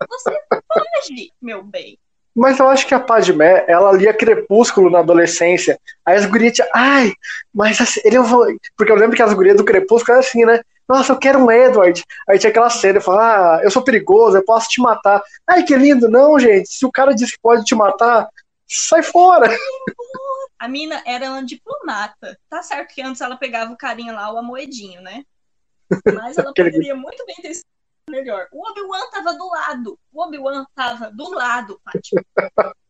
você 0.08 0.38
foge, 0.50 1.32
meu 1.40 1.62
bem. 1.62 1.98
Mas 2.34 2.58
eu 2.58 2.68
acho 2.68 2.86
que 2.86 2.94
a 2.94 3.00
Padmé, 3.00 3.64
ela 3.68 3.92
lia 3.92 4.12
Crepúsculo 4.12 4.90
na 4.90 4.98
adolescência. 4.98 5.78
Aí 6.04 6.16
as 6.16 6.26
gurias, 6.26 6.56
ai, 6.74 7.12
mas 7.52 7.80
assim, 7.80 8.00
ele 8.04 8.18
eu 8.18 8.24
vou. 8.24 8.46
Porque 8.76 8.90
eu 8.90 8.96
lembro 8.96 9.16
que 9.16 9.22
as 9.22 9.32
gurias 9.32 9.56
do 9.56 9.64
Crepúsculo 9.64 10.18
eram 10.18 10.26
assim, 10.26 10.44
né? 10.44 10.60
Nossa, 10.88 11.12
eu 11.12 11.18
quero 11.18 11.38
um 11.38 11.50
Edward. 11.50 12.04
Aí 12.28 12.38
tinha 12.38 12.50
aquela 12.50 12.70
cena, 12.70 12.98
eu 12.98 13.02
falava, 13.02 13.56
ah, 13.56 13.64
eu 13.64 13.70
sou 13.70 13.82
perigoso, 13.82 14.36
eu 14.36 14.44
posso 14.44 14.68
te 14.68 14.80
matar. 14.80 15.22
Ai, 15.46 15.62
que 15.62 15.76
lindo. 15.76 16.08
Não, 16.08 16.38
gente, 16.38 16.68
se 16.68 16.84
o 16.84 16.92
cara 16.92 17.14
diz 17.14 17.32
que 17.32 17.38
pode 17.40 17.64
te 17.64 17.74
matar, 17.74 18.28
sai 18.68 19.02
fora. 19.02 19.48
A 20.58 20.68
mina 20.68 21.02
era 21.06 21.30
uma 21.30 21.44
diplomata. 21.44 22.38
Tá 22.48 22.62
certo 22.62 22.94
que 22.94 23.02
antes 23.02 23.20
ela 23.20 23.36
pegava 23.36 23.72
o 23.72 23.76
carinha 23.76 24.12
lá, 24.12 24.32
o 24.32 24.38
amoedinho, 24.38 25.02
né? 25.02 25.24
Mas 26.14 26.38
ela 26.38 26.52
poderia 26.54 26.94
muito 26.94 27.24
bem 27.26 27.36
ter 27.36 27.54
sido 27.54 27.66
melhor. 28.08 28.46
O 28.50 28.70
Obi-Wan 28.70 29.10
tava 29.10 29.34
do 29.34 29.46
lado. 29.48 29.98
O 30.12 30.22
Obi-Wan 30.22 30.64
tava 30.74 31.10
do 31.10 31.30
lado. 31.34 31.78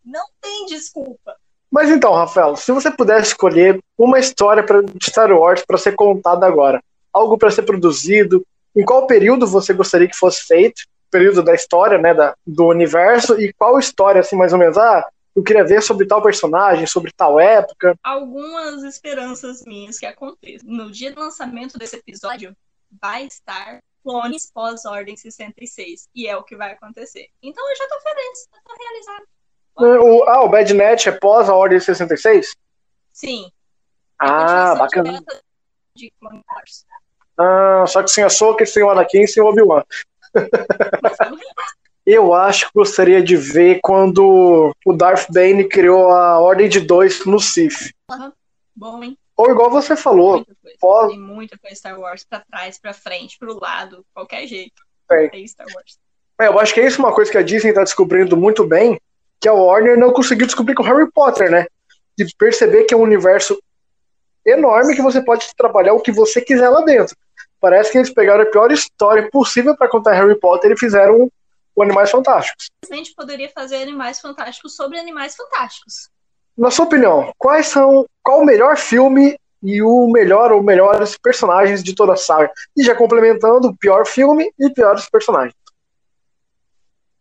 Não 0.04 0.24
tem 0.40 0.66
desculpa. 0.66 1.37
Mas 1.70 1.90
então, 1.90 2.12
Rafael, 2.12 2.54
se 2.54 2.70
você 2.70 2.90
pudesse 2.90 3.28
escolher 3.28 3.80
uma 3.98 4.20
história 4.20 4.62
para 4.62 4.80
Star 5.02 5.33
Wars 5.33 5.64
para 5.66 5.76
ser 5.76 5.96
contada 5.96 6.46
agora, 6.46 6.80
algo 7.14 7.38
para 7.38 7.50
ser 7.50 7.62
produzido, 7.62 8.44
em 8.74 8.85
qual 8.85 9.07
período 9.07 9.46
você 9.46 9.72
gostaria 9.72 10.09
que 10.09 10.16
fosse 10.16 10.44
feito? 10.44 10.83
Período 11.11 11.42
da 11.42 11.55
história, 11.55 11.96
né, 11.96 12.12
da, 12.12 12.35
do 12.44 12.66
universo 12.66 13.40
e 13.40 13.53
qual 13.53 13.79
história, 13.79 14.20
assim, 14.20 14.35
mais 14.35 14.53
ou 14.53 14.59
menos? 14.59 14.77
Ah, 14.77 15.09
eu 15.35 15.42
queria 15.42 15.64
ver 15.64 15.81
sobre 15.83 16.07
tal 16.07 16.20
personagem, 16.20 16.87
sobre 16.87 17.12
tal 17.16 17.38
época. 17.38 17.96
Algumas 18.03 18.83
esperanças 18.83 19.64
minhas 19.64 19.98
que 19.98 20.07
aconteçam. 20.07 20.68
No 20.68 20.90
dia 20.90 21.12
do 21.12 21.20
lançamento 21.20 21.79
desse 21.79 21.96
episódio, 21.96 22.57
vai 23.00 23.24
estar 23.27 23.81
clones 24.03 24.50
pós-ordem 24.53 25.16
66. 25.16 26.09
E 26.14 26.27
é 26.27 26.37
o 26.37 26.42
que 26.42 26.57
vai 26.57 26.72
acontecer. 26.72 27.29
Então 27.42 27.68
eu 27.68 27.77
já 27.77 27.88
tô 27.88 28.00
feliz, 28.00 28.48
eu 28.53 28.61
tô 28.64 28.74
realizado. 28.83 29.24
O, 29.77 30.22
ah, 30.24 30.44
o 30.44 30.48
Bad 30.48 30.72
Net 30.72 31.09
é 31.09 31.12
pós 31.12 31.48
a 31.48 31.55
ordem 31.55 31.81
66? 31.81 32.55
Sim. 33.12 33.50
Ah, 34.18 34.74
bacana. 34.77 35.20
De 35.96 36.12
Clone 36.20 36.42
Wars. 36.48 36.87
Ah, 37.38 37.85
só 37.87 38.03
que 38.03 38.11
sem 38.11 38.25
a 38.25 38.31
Soca, 38.31 38.64
sem 38.64 38.83
o 38.83 38.90
Anakin 38.90 39.27
sem 39.27 39.42
o 39.42 39.47
Obi-Wan. 39.47 39.83
Eu 42.07 42.35
acho 42.35 42.66
que 42.66 42.73
gostaria 42.75 43.23
de 43.23 43.35
ver 43.35 43.81
quando 43.83 44.75
o 44.85 44.92
Darth 44.92 45.27
Bane 45.31 45.66
criou 45.66 46.11
a 46.11 46.38
Ordem 46.38 46.68
de 46.68 46.81
Dois 46.81 47.25
no 47.25 47.40
Sith. 47.40 47.92
Uhum. 48.11 48.31
Bom, 48.77 49.03
hein? 49.03 49.16
Ou 49.37 49.51
igual 49.51 49.70
você 49.70 49.97
falou. 49.97 50.37
Muita 50.37 50.55
coisa. 50.61 50.77
Pós... 50.79 51.09
Tem 51.09 51.18
muita 51.18 51.59
coisa 51.59 51.77
Star 51.77 51.99
Wars 51.99 52.25
pra 52.29 52.40
trás, 52.40 52.79
pra 52.79 52.92
frente, 52.92 53.38
pro 53.38 53.59
lado, 53.59 54.05
qualquer 54.12 54.47
jeito. 54.47 54.83
É. 55.11 55.29
Tem 55.29 55.47
Star 55.47 55.66
Wars. 55.75 55.99
É, 56.38 56.49
eu 56.49 56.59
acho 56.59 56.75
que 56.75 56.81
é 56.81 56.87
isso 56.87 56.99
uma 56.99 57.14
coisa 57.14 57.31
que 57.31 57.38
a 57.38 57.42
Disney 57.42 57.73
tá 57.73 57.83
descobrindo 57.83 58.37
muito 58.37 58.66
bem, 58.66 59.01
que 59.40 59.49
a 59.49 59.53
Warner 59.53 59.99
não 59.99 60.12
conseguiu 60.12 60.47
descobrir 60.47 60.75
com 60.75 60.83
Harry 60.83 61.11
Potter, 61.11 61.51
né? 61.51 61.66
De 62.18 62.27
perceber 62.37 62.85
que 62.85 62.92
é 62.92 62.97
um 62.97 63.03
universo 63.03 63.59
enorme 64.44 64.94
que 64.94 65.03
você 65.03 65.25
pode 65.25 65.47
trabalhar 65.57 65.94
o 65.94 66.01
que 66.01 66.12
você 66.12 66.40
quiser 66.40 66.68
lá 66.68 66.83
dentro. 66.83 67.16
Parece 67.64 67.90
que 67.90 67.96
eles 67.96 68.12
pegaram 68.12 68.42
a 68.42 68.46
pior 68.46 68.70
história 68.70 69.27
possível 69.31 69.74
para 69.74 69.88
contar 69.88 70.12
Harry 70.12 70.38
Potter 70.38 70.70
e 70.70 70.79
fizeram 70.79 71.33
o 71.74 71.83
Animais 71.83 72.11
Fantásticos. 72.11 72.66
A 72.90 72.94
gente 72.94 73.14
poderia 73.14 73.48
fazer 73.48 73.77
Animais 73.77 74.20
Fantásticos 74.20 74.77
sobre 74.77 74.98
Animais 74.98 75.35
Fantásticos. 75.35 76.11
Na 76.55 76.70
sua 76.70 76.85
opinião, 76.85 77.33
quais 77.38 77.68
são 77.68 78.05
qual 78.22 78.42
o 78.42 78.44
melhor 78.44 78.77
filme 78.77 79.40
e 79.62 79.81
o 79.81 80.09
melhor 80.09 80.53
ou 80.53 80.62
melhores 80.62 81.16
personagens 81.16 81.83
de 81.83 81.94
toda 81.94 82.12
a 82.12 82.16
saga? 82.18 82.53
E 82.77 82.85
já 82.85 82.94
complementando, 82.94 83.74
pior 83.79 84.07
filme 84.07 84.53
e 84.59 84.68
piores 84.68 85.09
personagens. 85.09 85.55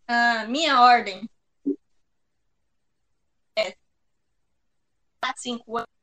Uh, 0.10 0.50
minha 0.50 0.82
ordem 0.82 1.26
é 3.58 3.74
5 5.38 5.78
anos. 5.78 6.03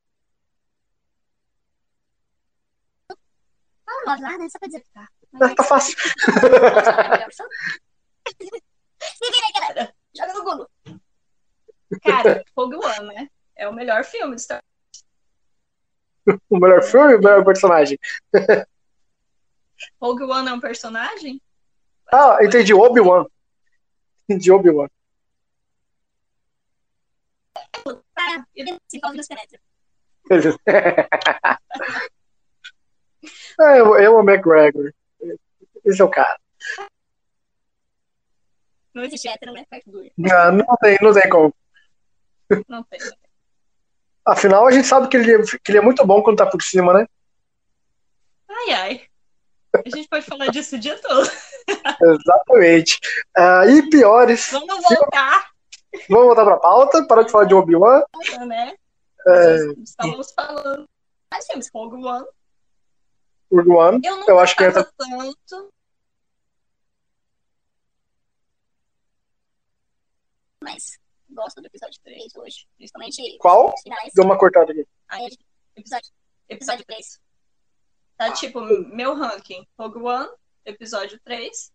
Vamos 4.05 4.21
lá, 4.21 4.39
né? 4.39 4.49
Só 4.49 4.59
pra 4.59 4.69
dizer 4.69 4.81
que 4.81 4.91
tá. 4.91 5.09
Ah, 5.41 5.55
tá 5.55 5.65
fácil. 5.65 5.97
Se 9.01 9.31
vira 9.31 9.53
galera. 9.55 9.95
Joga 10.15 10.35
no 10.35 10.45
Google. 10.45 10.69
Cara, 12.03 12.45
Rogue 12.57 12.77
One, 12.77 13.15
né? 13.15 13.31
É 13.57 13.69
o 13.69 13.73
melhor 13.73 14.05
filme 14.05 14.37
de 14.37 14.43
Star 14.43 14.63
Wars. 16.27 16.41
O 16.49 16.59
melhor 16.59 16.83
filme 16.83 17.15
ou 17.15 17.19
o 17.19 17.23
melhor 17.23 17.45
personagem? 17.45 17.99
Rogue 20.01 20.25
One 20.25 20.49
é 20.49 20.53
um 20.53 20.61
personagem? 20.61 21.41
Ah, 22.13 22.39
entendi. 22.43 22.75
Obi-Wan. 22.75 23.27
De 24.29 24.53
Obi-Wan. 24.53 24.89
Eu 30.27 30.57
é, 33.61 33.81
eu 33.81 34.19
amo 34.19 34.31
McGregor. 34.31 34.93
Esse 35.85 36.01
é 36.01 36.05
o 36.05 36.11
cara. 36.11 36.39
Não 38.95 39.05
existe 39.05 39.29
hétero, 39.29 39.53
né? 39.53 39.65
Não, 40.17 40.53
não 40.53 40.77
tem, 40.81 40.99
não 41.01 41.13
tem 41.13 41.29
como. 41.29 41.55
Não 42.69 42.83
tem. 42.85 42.99
Afinal, 44.27 44.67
a 44.67 44.71
gente 44.71 44.87
sabe 44.87 45.09
que 45.09 45.17
ele, 45.17 45.43
que 45.43 45.71
ele 45.71 45.79
é 45.79 45.83
muito 45.83 46.05
bom 46.05 46.23
quando 46.23 46.39
tá 46.39 46.47
por 46.47 46.63
cima, 46.63 46.93
né? 46.93 47.07
Ai, 48.49 48.71
ai. 48.73 49.03
A 49.75 49.89
gente 49.89 50.09
pode 50.09 50.27
falar 50.27 50.49
disso 50.49 50.77
o 50.77 50.79
dia 50.79 50.99
todo. 51.01 51.31
Exatamente. 52.03 52.99
Uh, 53.39 53.71
e 53.71 53.89
piores. 53.89 54.51
Vamos 54.51 54.83
voltar. 54.83 55.51
Vamos 56.09 56.27
voltar 56.27 56.45
pra 56.45 56.57
pauta, 56.57 57.07
parar 57.07 57.23
de 57.23 57.31
falar 57.31 57.45
de 57.45 57.55
Obi-Wan. 57.55 58.03
Né? 58.47 58.75
É... 59.27 59.57
Estávamos 59.83 60.33
falando 60.33 60.89
mais 61.33 61.47
filmes, 61.47 61.71
Rogue 61.73 62.05
One. 62.05 62.27
One, 63.51 64.01
eu, 64.05 64.17
não 64.17 64.29
eu 64.29 64.39
acho 64.39 64.55
que 64.57 64.65
entra... 64.65 64.85
tanto. 64.97 65.73
Mas 70.63 71.01
gosto 71.31 71.61
do 71.61 71.67
episódio 71.67 72.01
3 72.03 72.37
hoje. 72.37 72.69
Principalmente. 72.77 73.39
Qual? 73.39 73.75
Deu 74.15 74.25
uma 74.25 74.39
cortada 74.39 74.73
aqui. 74.73 74.87
Aí, 75.09 75.29
episódio, 75.77 76.11
episódio 76.49 76.85
3. 76.85 77.21
Tá 78.17 78.33
tipo, 78.33 78.61
meu 78.61 79.15
ranking: 79.15 79.67
Rogue 79.79 80.03
One, 80.03 80.31
episódio 80.65 81.19
3. 81.25 81.73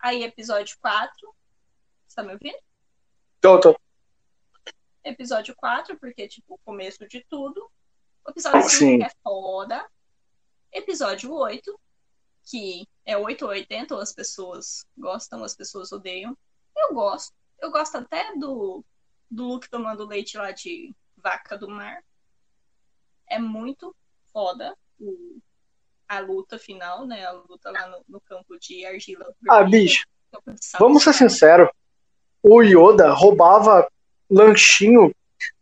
Aí, 0.00 0.22
episódio 0.22 0.76
4. 0.80 1.10
Você 2.06 2.16
tá 2.16 2.22
me 2.22 2.32
ouvindo? 2.32 2.58
Tô, 3.40 3.60
tô. 3.60 3.78
Episódio 5.04 5.54
4, 5.56 5.98
porque, 5.98 6.26
tipo, 6.26 6.54
o 6.54 6.58
começo 6.64 7.06
de 7.06 7.24
tudo. 7.28 7.70
O 8.26 8.30
episódio 8.30 8.68
5 8.68 9.04
é 9.04 9.10
foda. 9.22 9.86
Episódio 10.76 11.32
8, 11.32 11.80
que 12.44 12.86
é 13.06 13.16
8 13.16 13.42
ou 13.46 13.50
80, 13.50 13.94
ou 13.94 14.00
as 14.00 14.12
pessoas 14.12 14.86
gostam, 14.96 15.42
as 15.42 15.56
pessoas 15.56 15.90
odeiam. 15.90 16.36
Eu 16.76 16.92
gosto. 16.92 17.32
Eu 17.58 17.70
gosto 17.70 17.96
até 17.96 18.36
do, 18.36 18.84
do 19.30 19.44
Luke 19.44 19.70
tomando 19.70 20.06
leite 20.06 20.36
lá 20.36 20.50
de 20.50 20.94
vaca 21.16 21.56
do 21.56 21.66
mar. 21.66 22.04
É 23.26 23.38
muito 23.38 23.96
foda 24.30 24.76
o, 25.00 25.38
a 26.06 26.18
luta 26.18 26.58
final, 26.58 27.06
né? 27.06 27.24
A 27.24 27.32
luta 27.32 27.70
lá 27.70 27.88
no, 27.88 28.04
no 28.06 28.20
campo 28.20 28.58
de 28.60 28.84
argila. 28.84 29.34
Ah, 29.48 29.64
bicho. 29.64 30.04
Vamos 30.78 31.02
ser 31.02 31.14
sinceros. 31.14 31.70
O 32.42 32.60
Yoda 32.60 33.14
roubava 33.14 33.88
lanchinho 34.30 35.10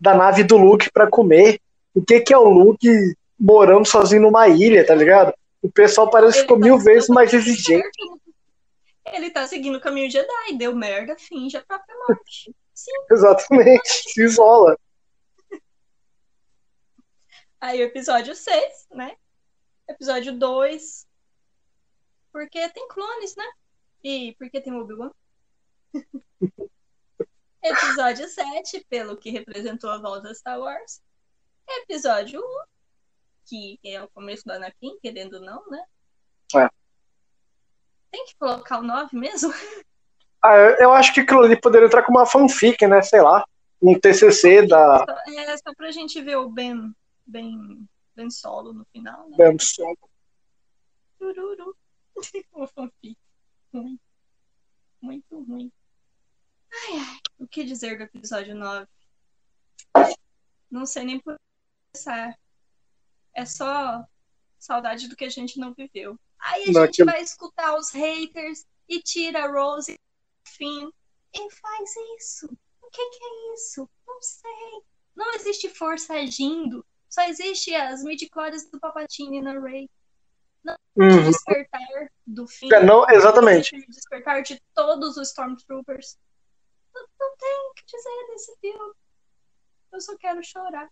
da 0.00 0.12
nave 0.12 0.42
do 0.42 0.56
Luke 0.56 0.90
para 0.90 1.08
comer. 1.08 1.60
O 1.94 2.04
que, 2.04 2.20
que 2.20 2.34
é 2.34 2.36
o 2.36 2.48
Luke 2.48 3.14
morando 3.38 3.86
sozinho 3.86 4.22
numa 4.22 4.48
ilha, 4.48 4.86
tá 4.86 4.94
ligado? 4.94 5.34
O 5.62 5.70
pessoal 5.70 6.10
parece 6.10 6.38
que 6.38 6.42
ficou 6.42 6.58
tá 6.58 6.66
mil 6.66 6.78
vezes 6.78 7.08
mais 7.08 7.32
exigente. 7.32 7.98
Ele 9.06 9.30
tá 9.30 9.46
seguindo 9.46 9.76
o 9.76 9.80
caminho 9.80 10.10
Jedi, 10.10 10.56
deu 10.56 10.74
merda, 10.74 11.16
finge 11.18 11.56
a 11.56 11.62
própria 11.62 11.94
morte. 12.08 12.54
Sim. 12.72 12.92
Exatamente, 13.10 13.88
se 13.88 14.22
isola. 14.22 14.76
Aí 17.60 17.80
o 17.80 17.84
episódio 17.84 18.34
6, 18.34 18.88
né? 18.90 19.16
Episódio 19.88 20.36
2. 20.38 21.06
Porque 22.32 22.68
tem 22.70 22.88
clones, 22.88 23.36
né? 23.36 23.46
E 24.02 24.34
porque 24.38 24.60
tem 24.60 24.74
Obi-Wan. 24.74 25.10
Episódio 27.62 28.28
7, 28.28 28.84
pelo 28.90 29.16
que 29.16 29.30
representou 29.30 29.88
a 29.88 29.98
volta 29.98 30.28
a 30.28 30.34
Star 30.34 30.60
Wars. 30.60 31.00
Episódio 31.66 32.38
1, 32.40 32.64
que 33.46 33.78
é 33.84 34.02
o 34.02 34.08
começo 34.08 34.44
do 34.44 34.52
Anakin, 34.52 34.98
querendo 35.00 35.34
ou 35.34 35.42
não, 35.42 35.68
né? 35.70 35.84
É. 36.56 36.68
Tem 38.10 38.24
que 38.26 38.36
colocar 38.36 38.78
o 38.78 38.82
9 38.82 39.16
mesmo? 39.16 39.52
Ah, 40.46 40.56
eu 40.78 40.92
acho 40.92 41.14
que 41.14 41.20
aquilo 41.20 41.40
ali 41.40 41.58
poderia 41.58 41.86
entrar 41.86 42.02
como 42.02 42.18
uma 42.18 42.26
fanfic, 42.26 42.86
né? 42.86 43.00
Sei 43.00 43.22
lá. 43.22 43.42
Um 43.80 43.98
TCC 43.98 44.66
da. 44.66 45.02
É 45.26 45.56
só 45.56 45.74
pra 45.74 45.90
gente 45.90 46.20
ver 46.20 46.36
o 46.36 46.50
Ben, 46.50 46.94
ben, 47.24 47.88
ben 48.14 48.30
Solo 48.30 48.74
no 48.74 48.84
final, 48.92 49.26
né? 49.30 49.36
Ben 49.38 49.58
Solo. 49.58 49.96
Tururu. 51.18 51.74
o 52.52 52.66
fanfic. 52.66 53.16
Ruim. 53.72 53.98
Muito 55.00 55.42
ruim. 55.44 55.72
Ai, 56.70 56.98
ai. 56.98 57.18
O 57.38 57.48
que 57.48 57.64
dizer 57.64 57.96
do 57.96 58.02
episódio 58.02 58.54
9? 58.54 58.86
Não 60.70 60.84
sei 60.84 61.04
nem 61.04 61.20
por 61.20 61.40
começar. 61.90 62.38
É 63.34 63.44
só 63.44 64.04
saudade 64.58 65.08
do 65.08 65.16
que 65.16 65.24
a 65.24 65.30
gente 65.30 65.58
não 65.58 65.74
viveu. 65.74 66.18
Aí 66.38 66.64
a 66.68 66.72
não, 66.72 66.86
gente 66.86 66.96
que... 66.96 67.04
vai 67.04 67.22
escutar 67.22 67.76
os 67.76 67.90
haters 67.90 68.66
e 68.88 69.00
tira 69.00 69.44
a 69.44 69.50
Rose 69.50 69.98
fim 70.46 70.90
e 71.34 71.50
faz 71.50 71.90
isso. 72.18 72.46
O 72.82 72.90
que, 72.90 73.10
que 73.10 73.24
é 73.24 73.54
isso? 73.54 73.88
Não 74.06 74.22
sei. 74.22 74.82
Não 75.16 75.34
existe 75.34 75.68
força 75.68 76.14
agindo. 76.14 76.84
Só 77.08 77.22
existe 77.22 77.74
as 77.74 78.02
midichlorians 78.02 78.68
do 78.70 78.80
Papatini 78.80 79.40
na 79.40 79.58
Ray. 79.58 79.88
Não 80.62 80.76
uhum. 80.96 81.24
despertar 81.24 82.10
do 82.26 82.46
fim. 82.46 82.72
É, 82.72 82.82
não, 82.82 83.08
exatamente. 83.08 83.76
Despertar 83.88 84.42
de 84.42 84.60
todos 84.74 85.16
os 85.16 85.28
Stormtroopers. 85.28 86.18
Não, 86.94 87.06
não 87.20 87.36
tem 87.36 87.70
o 87.70 87.74
que 87.74 87.84
dizer 87.86 88.26
desse 88.28 88.56
filme. 88.60 88.94
Eu 89.92 90.00
só 90.00 90.16
quero 90.16 90.42
chorar. 90.42 90.90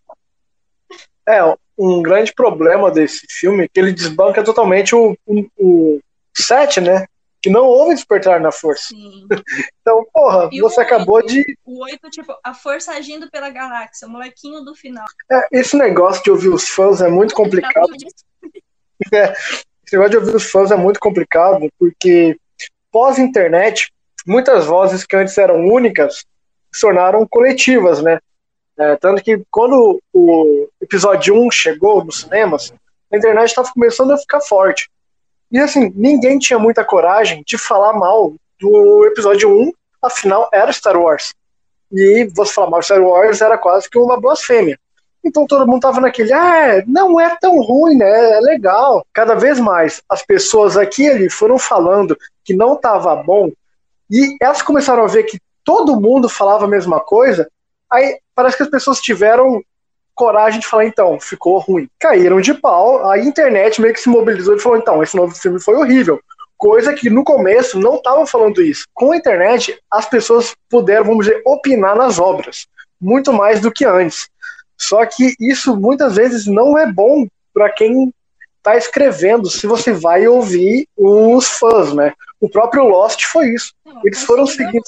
É, 1.27 1.41
um 1.77 2.01
grande 2.01 2.33
problema 2.33 2.91
desse 2.91 3.25
filme 3.29 3.63
é 3.63 3.67
que 3.67 3.79
ele 3.79 3.93
desbanca 3.93 4.43
totalmente 4.43 4.95
o, 4.95 5.17
o, 5.25 5.45
o 5.57 5.99
set, 6.35 6.79
né? 6.79 7.05
Que 7.41 7.49
não 7.49 7.65
houve 7.65 7.95
despertar 7.95 8.39
na 8.39 8.51
força. 8.51 8.87
Sim. 8.89 9.27
então, 9.81 10.05
porra, 10.13 10.49
e 10.51 10.61
você 10.61 10.81
acabou 10.81 11.15
8, 11.15 11.27
de. 11.27 11.57
O 11.65 11.83
8, 11.83 12.09
tipo, 12.09 12.33
a 12.43 12.53
força 12.53 12.93
agindo 12.93 13.29
pela 13.29 13.49
galáxia, 13.49 14.07
o 14.07 14.11
molequinho 14.11 14.61
do 14.61 14.75
final. 14.75 15.05
É, 15.31 15.41
esse 15.51 15.75
negócio 15.75 16.23
de 16.23 16.31
ouvir 16.31 16.49
os 16.49 16.69
fãs 16.69 17.01
é 17.01 17.09
muito 17.09 17.33
complicado. 17.33 17.91
É, 19.11 19.33
esse 19.33 19.97
negócio 19.97 20.11
de 20.11 20.17
ouvir 20.17 20.35
os 20.35 20.49
fãs 20.49 20.71
é 20.71 20.77
muito 20.77 20.97
complicado, 20.97 21.67
porque 21.77 22.37
pós-internet, 22.89 23.91
muitas 24.25 24.65
vozes 24.65 25.03
que 25.03 25.15
antes 25.15 25.37
eram 25.37 25.65
únicas 25.65 26.23
se 26.71 26.81
tornaram 26.81 27.27
coletivas, 27.27 28.01
né? 28.01 28.19
É, 28.77 28.95
tanto 28.95 29.23
que 29.23 29.41
quando 29.51 30.01
o 30.11 30.67
episódio 30.81 31.35
1 31.35 31.51
chegou 31.51 32.03
nos 32.03 32.21
cinemas, 32.21 32.73
a 33.11 33.17
internet 33.17 33.49
estava 33.49 33.71
começando 33.71 34.11
a 34.11 34.17
ficar 34.17 34.41
forte. 34.41 34.89
E 35.51 35.59
assim, 35.59 35.91
ninguém 35.95 36.39
tinha 36.39 36.57
muita 36.57 36.83
coragem 36.83 37.43
de 37.45 37.57
falar 37.57 37.93
mal 37.93 38.33
do 38.59 39.05
episódio 39.05 39.49
1, 39.49 39.71
afinal 40.01 40.49
era 40.51 40.73
Star 40.73 40.97
Wars. 40.97 41.33
E 41.91 42.27
você 42.35 42.53
falar 42.53 42.71
mal 42.71 42.79
de 42.79 42.87
Star 42.87 43.01
Wars 43.01 43.41
era 43.41 43.57
quase 43.57 43.87
que 43.87 43.99
uma 43.99 44.19
blasfêmia. 44.19 44.79
Então 45.23 45.45
todo 45.45 45.67
mundo 45.67 45.81
tava 45.81 46.01
naquele, 46.01 46.33
ah, 46.33 46.83
não 46.87 47.19
é 47.19 47.37
tão 47.39 47.61
ruim, 47.61 47.95
né? 47.95 48.31
É 48.31 48.39
legal. 48.39 49.05
Cada 49.13 49.35
vez 49.35 49.59
mais 49.59 50.01
as 50.09 50.25
pessoas 50.25 50.75
aqui 50.75 51.03
e 51.03 51.09
ali 51.09 51.29
foram 51.29 51.59
falando 51.59 52.17
que 52.43 52.53
não 52.53 52.75
tava 52.75 53.15
bom, 53.15 53.51
e 54.09 54.35
elas 54.41 54.61
começaram 54.61 55.03
a 55.03 55.07
ver 55.07 55.23
que 55.23 55.39
todo 55.63 55.99
mundo 55.99 56.27
falava 56.27 56.65
a 56.65 56.67
mesma 56.67 56.99
coisa, 56.99 57.47
Aí 57.93 58.17
parece 58.35 58.57
que 58.57 58.63
as 58.63 58.69
pessoas 58.69 58.99
tiveram 58.99 59.63
coragem 60.15 60.59
de 60.59 60.67
falar, 60.67 60.85
então, 60.85 61.19
ficou 61.19 61.57
ruim. 61.59 61.87
Caíram 61.99 62.39
de 62.39 62.53
pau, 62.53 63.09
a 63.09 63.17
internet 63.17 63.81
meio 63.81 63.93
que 63.93 63.99
se 63.99 64.09
mobilizou 64.09 64.55
e 64.55 64.59
falou, 64.59 64.77
então, 64.77 65.01
esse 65.01 65.15
novo 65.15 65.35
filme 65.35 65.59
foi 65.59 65.75
horrível. 65.75 66.19
Coisa 66.57 66.93
que 66.93 67.09
no 67.09 67.23
começo 67.23 67.79
não 67.79 67.95
estavam 67.95 68.25
falando 68.25 68.61
isso. 68.61 68.85
Com 68.93 69.11
a 69.11 69.17
internet, 69.17 69.77
as 69.91 70.07
pessoas 70.07 70.53
puderam, 70.69 71.05
vamos 71.05 71.25
dizer, 71.25 71.41
opinar 71.45 71.95
nas 71.95 72.19
obras, 72.19 72.67
muito 73.01 73.33
mais 73.33 73.59
do 73.59 73.71
que 73.71 73.85
antes. 73.85 74.29
Só 74.77 75.05
que 75.05 75.35
isso 75.39 75.75
muitas 75.75 76.15
vezes 76.15 76.45
não 76.45 76.77
é 76.77 76.91
bom 76.91 77.27
para 77.53 77.69
quem 77.69 78.13
está 78.57 78.77
escrevendo, 78.77 79.49
se 79.49 79.67
você 79.67 79.91
vai 79.91 80.25
ouvir 80.27 80.87
os 80.95 81.47
fãs, 81.47 81.93
né? 81.93 82.13
O 82.43 82.49
próprio 82.49 82.83
Lost 82.83 83.23
foi 83.23 83.51
isso. 83.51 83.73
Não, 83.85 84.01
Eles 84.03 84.21
foram 84.25 84.45
seguindo. 84.45 84.83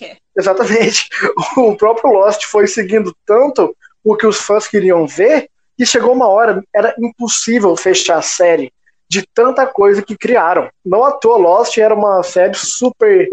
É. 0.00 0.16
Exatamente. 0.38 1.06
O 1.54 1.76
próprio 1.76 2.10
Lost 2.10 2.46
foi 2.46 2.66
seguindo 2.66 3.14
tanto 3.26 3.76
o 4.02 4.16
que 4.16 4.26
os 4.26 4.38
fãs 4.38 4.66
queriam 4.66 5.06
ver 5.06 5.50
que 5.76 5.84
chegou 5.84 6.14
uma 6.14 6.28
hora, 6.28 6.64
era 6.74 6.94
impossível 6.98 7.76
fechar 7.76 8.16
a 8.16 8.22
série 8.22 8.72
de 9.06 9.22
tanta 9.34 9.66
coisa 9.66 10.00
que 10.00 10.16
criaram. 10.16 10.70
Não 10.82 11.04
à 11.04 11.12
toa, 11.12 11.36
Lost 11.36 11.76
era 11.76 11.94
uma 11.94 12.22
série 12.22 12.54
super, 12.54 13.28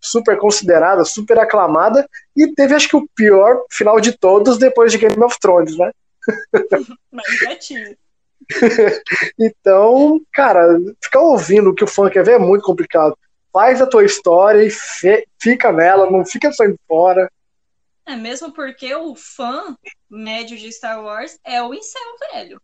super 0.00 0.38
considerada, 0.38 1.04
super 1.04 1.36
aclamada 1.40 2.08
e 2.36 2.46
teve, 2.54 2.76
acho 2.76 2.88
que, 2.88 2.96
o 2.96 3.08
pior 3.12 3.64
final 3.72 3.98
de 3.98 4.16
todos 4.16 4.56
depois 4.56 4.92
de 4.92 4.98
Game 4.98 5.20
of 5.24 5.36
Thrones, 5.40 5.76
né? 5.76 5.90
Mas 7.10 7.40
gatinho. 7.40 7.96
então, 9.38 10.20
cara, 10.32 10.78
ficar 11.02 11.20
ouvindo 11.20 11.70
o 11.70 11.74
que 11.74 11.84
o 11.84 11.88
fã 11.88 12.08
quer 12.08 12.24
ver 12.24 12.32
é 12.32 12.38
muito 12.38 12.62
complicado. 12.62 13.16
Faz 13.52 13.80
a 13.80 13.86
tua 13.86 14.04
história 14.04 14.62
e 14.62 14.70
fica 15.40 15.72
nela, 15.72 16.10
não 16.10 16.24
fica 16.24 16.52
saindo 16.52 16.78
fora. 16.86 17.30
É 18.06 18.14
mesmo 18.14 18.52
porque 18.52 18.94
o 18.94 19.16
fã 19.16 19.76
médio 20.08 20.56
de 20.56 20.70
Star 20.72 21.02
Wars 21.02 21.38
é 21.44 21.60
o 21.62 21.74
incel 21.74 22.02
velho. 22.32 22.60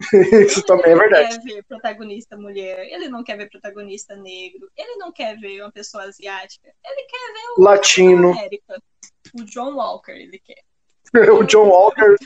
Isso 0.46 0.60
então, 0.60 0.76
também 0.76 0.92
é 0.92 0.96
verdade. 0.96 1.34
Ele 1.34 1.36
não 1.36 1.44
quer 1.44 1.54
ver 1.54 1.64
protagonista 1.64 2.36
mulher, 2.36 2.86
ele 2.90 3.08
não 3.08 3.24
quer 3.24 3.36
ver 3.36 3.48
protagonista 3.48 4.16
negro, 4.16 4.68
ele 4.76 4.96
não 4.96 5.12
quer 5.12 5.38
ver 5.38 5.62
uma 5.62 5.72
pessoa 5.72 6.04
asiática, 6.04 6.68
ele 6.84 7.02
quer 7.04 7.32
ver 7.32 7.48
o 7.56 7.62
latino. 7.62 8.30
América. 8.32 8.82
O 9.34 9.44
John 9.44 9.74
Walker, 9.74 10.12
ele 10.12 10.38
quer. 10.38 10.62
o 11.32 11.44
John 11.44 11.68
Walker 11.68 12.16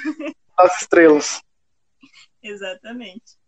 das 0.57 0.81
estrelas. 0.81 1.43
Exatamente. 2.43 3.39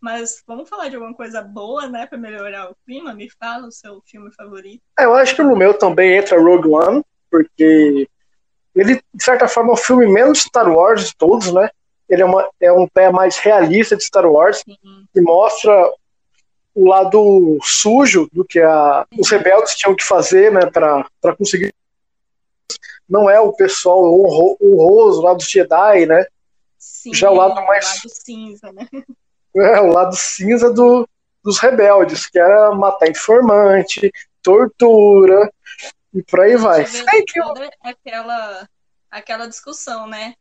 Mas 0.00 0.42
vamos 0.46 0.68
falar 0.68 0.88
de 0.88 0.96
alguma 0.96 1.14
coisa 1.14 1.42
boa, 1.42 1.86
né, 1.86 2.06
para 2.06 2.16
melhorar 2.16 2.70
o 2.70 2.76
clima? 2.86 3.12
Me 3.12 3.28
fala 3.28 3.66
o 3.66 3.72
seu 3.72 4.00
filme 4.06 4.32
favorito. 4.32 4.82
É, 4.98 5.04
eu 5.04 5.14
acho 5.14 5.36
que 5.36 5.42
no 5.42 5.54
meu 5.54 5.74
também 5.74 6.16
entra 6.16 6.40
Rogue 6.40 6.68
One, 6.68 7.04
porque 7.30 8.08
ele, 8.74 9.02
de 9.12 9.24
certa 9.24 9.46
forma, 9.46 9.70
é 9.70 9.74
o 9.74 9.76
filme 9.76 10.06
menos 10.06 10.40
Star 10.40 10.70
Wars 10.70 11.08
de 11.08 11.16
todos, 11.16 11.52
né? 11.52 11.68
Ele 12.08 12.22
é, 12.22 12.24
uma, 12.24 12.48
é 12.60 12.72
um 12.72 12.88
pé 12.88 13.12
mais 13.12 13.38
realista 13.38 13.96
de 13.96 14.02
Star 14.02 14.26
Wars, 14.26 14.62
Sim. 14.64 14.76
que 15.12 15.20
mostra 15.20 15.70
o 16.74 16.88
lado 16.88 17.58
sujo 17.62 18.28
do 18.32 18.44
que 18.44 18.60
a, 18.60 19.06
os 19.18 19.28
rebeldes 19.28 19.74
tinham 19.74 19.94
que 19.94 20.02
fazer, 20.02 20.50
né, 20.50 20.60
para 20.70 21.36
conseguir. 21.36 21.74
Não 23.08 23.28
é 23.28 23.38
o 23.38 23.52
pessoal 23.52 24.02
honroso 24.02 25.20
lá 25.20 25.34
dos 25.34 25.50
Jedi, 25.50 26.06
né? 26.06 26.24
Sim, 26.80 27.12
Já 27.12 27.30
o 27.30 27.34
lado 27.34 27.54
mais. 27.66 27.84
O 27.84 27.88
lado 27.88 28.08
cinza, 28.08 28.72
né? 28.72 28.88
É, 29.52 29.80
o 29.80 29.88
lado 29.88 30.14
cinza 30.14 30.72
do, 30.72 31.08
dos 31.42 31.58
rebeldes, 31.58 32.24
que 32.28 32.38
era 32.38 32.72
matar 32.72 33.10
informante, 33.10 34.12
tortura, 34.40 35.52
e 36.14 36.22
por 36.22 36.38
aí 36.38 36.56
vai. 36.56 36.84
Thank 36.84 37.36
you. 37.36 37.44
Aquela, 37.82 38.68
aquela 39.10 39.48
discussão, 39.48 40.06
né? 40.06 40.36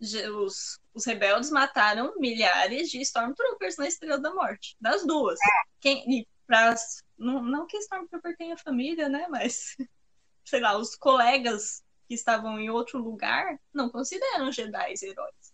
os, 0.00 0.78
os 0.92 1.04
rebeldes 1.04 1.50
mataram 1.50 2.14
milhares 2.18 2.90
de 2.90 3.00
Stormtroopers 3.00 3.76
na 3.76 3.86
Estrela 3.86 4.18
da 4.18 4.32
Morte. 4.32 4.76
Das 4.80 5.06
duas. 5.06 5.38
Quem, 5.80 6.04
e 6.08 6.28
pra, 6.46 6.74
não, 7.18 7.42
não 7.42 7.66
que 7.66 7.78
Stormtrooper 7.78 8.36
tenha 8.36 8.56
família, 8.56 9.08
né? 9.08 9.26
Mas, 9.28 9.76
sei 10.44 10.60
lá, 10.60 10.76
os 10.76 10.94
colegas 10.96 11.83
que 12.14 12.20
estavam 12.20 12.60
em 12.60 12.70
outro 12.70 12.98
lugar 12.98 13.58
não 13.72 13.90
consideram 13.90 14.52
Jedi 14.52 14.94
heróis. 15.02 15.52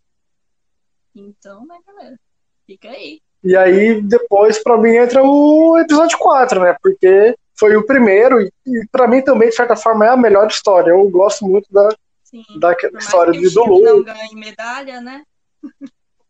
Então, 1.14 1.66
né, 1.66 1.78
galera? 1.86 2.20
Fica 2.66 2.90
aí. 2.90 3.22
E 3.42 3.56
aí, 3.56 4.02
depois, 4.02 4.62
pra 4.62 4.76
mim, 4.76 4.90
entra 4.90 5.22
o 5.24 5.78
episódio 5.78 6.18
4, 6.18 6.60
né? 6.60 6.76
Porque 6.82 7.34
foi 7.58 7.74
o 7.76 7.86
primeiro, 7.86 8.40
e, 8.42 8.52
e 8.66 8.86
para 8.92 9.08
mim 9.08 9.22
também, 9.22 9.48
de 9.48 9.56
certa 9.56 9.74
forma, 9.74 10.04
é 10.04 10.10
a 10.10 10.16
melhor 10.16 10.46
história. 10.48 10.90
Eu 10.90 11.08
gosto 11.08 11.46
muito 11.46 11.66
da, 11.72 11.88
Sim, 12.22 12.44
da 12.58 12.74
por 12.74 12.92
mais 12.92 13.04
história 13.04 13.30
o 13.32 13.34
time 13.34 13.82
não 13.82 14.02
ganhe 14.02 14.34
medalha, 14.34 15.00
né? 15.00 15.24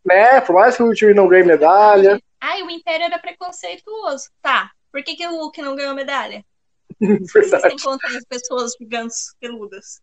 Né? 0.05 0.41
Por 0.43 0.55
mais 0.55 0.77
que 0.77 0.83
o 0.83 0.95
time 0.95 1.13
não 1.13 1.29
ganhe 1.29 1.45
medalha. 1.45 2.23
Ai, 2.41 2.63
o 2.63 2.71
Império 2.71 3.07
era 3.07 3.19
preconceituoso. 3.19 4.31
Tá. 4.41 4.71
Por 4.93 5.03
que, 5.03 5.17
que 5.17 5.27
o 5.27 5.41
Luke 5.41 5.61
não 5.61 5.75
ganhou 5.75 5.95
medalha? 5.95 6.45
Verdade. 7.01 7.69
têm 7.69 7.79
contra 7.79 8.09
as 8.17 8.25
pessoas 8.25 8.73
gigantes 8.81 9.35
peludas. 9.41 10.01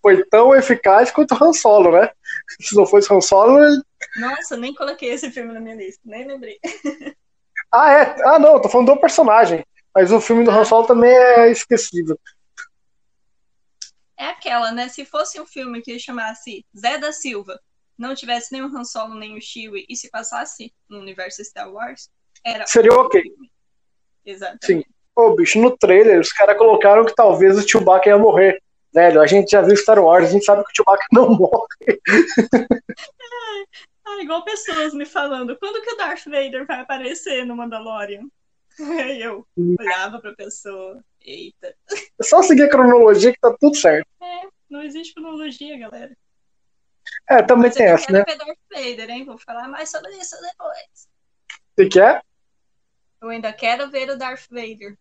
Foi 0.00 0.24
tão 0.24 0.54
eficaz 0.54 1.10
quanto 1.10 1.32
o 1.32 1.44
Han 1.44 1.52
Solo, 1.52 1.92
né? 1.92 2.10
Se 2.60 2.74
não 2.74 2.86
fosse 2.86 3.12
Han 3.12 3.20
Solo. 3.20 3.58
Nossa, 4.16 4.56
nem 4.56 4.74
coloquei 4.74 5.10
esse 5.10 5.30
filme 5.30 5.52
na 5.52 5.60
minha 5.60 5.76
lista, 5.76 6.00
nem 6.04 6.26
lembrei. 6.26 6.58
Ah, 7.74 7.90
é? 7.90 8.22
Ah, 8.26 8.38
não, 8.38 8.60
tô 8.60 8.68
falando 8.68 8.92
do 8.92 9.00
personagem. 9.00 9.64
Mas 9.94 10.12
o 10.12 10.20
filme 10.20 10.44
do 10.44 10.50
Han 10.50 10.64
Solo 10.64 10.86
também 10.86 11.10
é 11.10 11.50
esquecível. 11.50 12.20
É 14.14 14.26
aquela, 14.26 14.72
né? 14.72 14.88
Se 14.88 15.06
fosse 15.06 15.40
um 15.40 15.46
filme 15.46 15.80
que 15.80 15.98
chamasse 15.98 16.66
Zé 16.76 16.98
da 16.98 17.12
Silva, 17.12 17.58
não 17.96 18.14
tivesse 18.14 18.52
nem 18.52 18.62
o 18.62 18.66
Han 18.66 18.84
Solo 18.84 19.14
nem 19.14 19.36
o 19.36 19.40
Chewie 19.40 19.86
e 19.88 19.96
se 19.96 20.10
passasse 20.10 20.72
no 20.88 20.98
universo 20.98 21.42
Star 21.42 21.72
Wars, 21.72 22.10
era 22.44 22.66
Seria 22.66 22.92
ok. 22.92 23.22
Exatamente. 24.24 24.66
Sim. 24.66 24.91
Ô, 25.14 25.34
bicho, 25.34 25.60
no 25.60 25.76
trailer, 25.76 26.20
os 26.20 26.32
caras 26.32 26.56
colocaram 26.56 27.04
que 27.04 27.14
talvez 27.14 27.56
o 27.56 27.68
Chewbacca 27.68 28.08
ia 28.08 28.18
morrer. 28.18 28.62
Velho, 28.94 29.20
a 29.20 29.26
gente 29.26 29.50
já 29.50 29.62
viu 29.62 29.76
Star 29.76 29.98
Wars, 30.02 30.28
a 30.28 30.32
gente 30.32 30.44
sabe 30.44 30.64
que 30.64 30.70
o 30.70 30.76
Chewbacca 30.76 31.06
não 31.12 31.30
morre. 31.36 32.00
Ah, 34.04 34.22
igual 34.22 34.44
pessoas 34.44 34.92
me 34.92 35.06
falando, 35.06 35.56
quando 35.58 35.80
que 35.82 35.92
o 35.92 35.96
Darth 35.96 36.24
Vader 36.24 36.66
vai 36.66 36.80
aparecer 36.80 37.46
no 37.46 37.56
Mandalorian? 37.56 38.24
Aí 38.78 39.22
eu 39.22 39.46
olhava 39.78 40.18
pra 40.18 40.34
pessoa, 40.34 41.02
eita, 41.20 41.74
É 41.90 42.22
só 42.22 42.42
seguir 42.42 42.64
a 42.64 42.70
cronologia 42.70 43.32
que 43.32 43.40
tá 43.40 43.54
tudo 43.60 43.76
certo. 43.76 44.06
é, 44.20 44.48
não 44.68 44.82
existe 44.82 45.14
cronologia, 45.14 45.78
galera. 45.78 46.16
É, 47.28 47.42
também 47.42 47.68
Mas 47.68 47.74
tem 47.74 47.86
essa, 47.86 48.10
né? 48.12 48.24
ver 48.26 48.38
Darth 48.38 48.58
Vader, 48.72 49.10
hein? 49.10 49.24
Vou 49.24 49.38
falar 49.38 49.68
mais 49.68 49.90
sobre 49.90 50.12
isso 50.12 50.36
depois. 50.40 51.08
O 51.78 51.88
que 51.88 52.00
é? 52.00 52.20
Eu 53.22 53.28
ainda 53.28 53.52
quero 53.52 53.88
ver 53.90 54.10
o 54.10 54.18
Darth 54.18 54.46
Vader, 54.50 54.96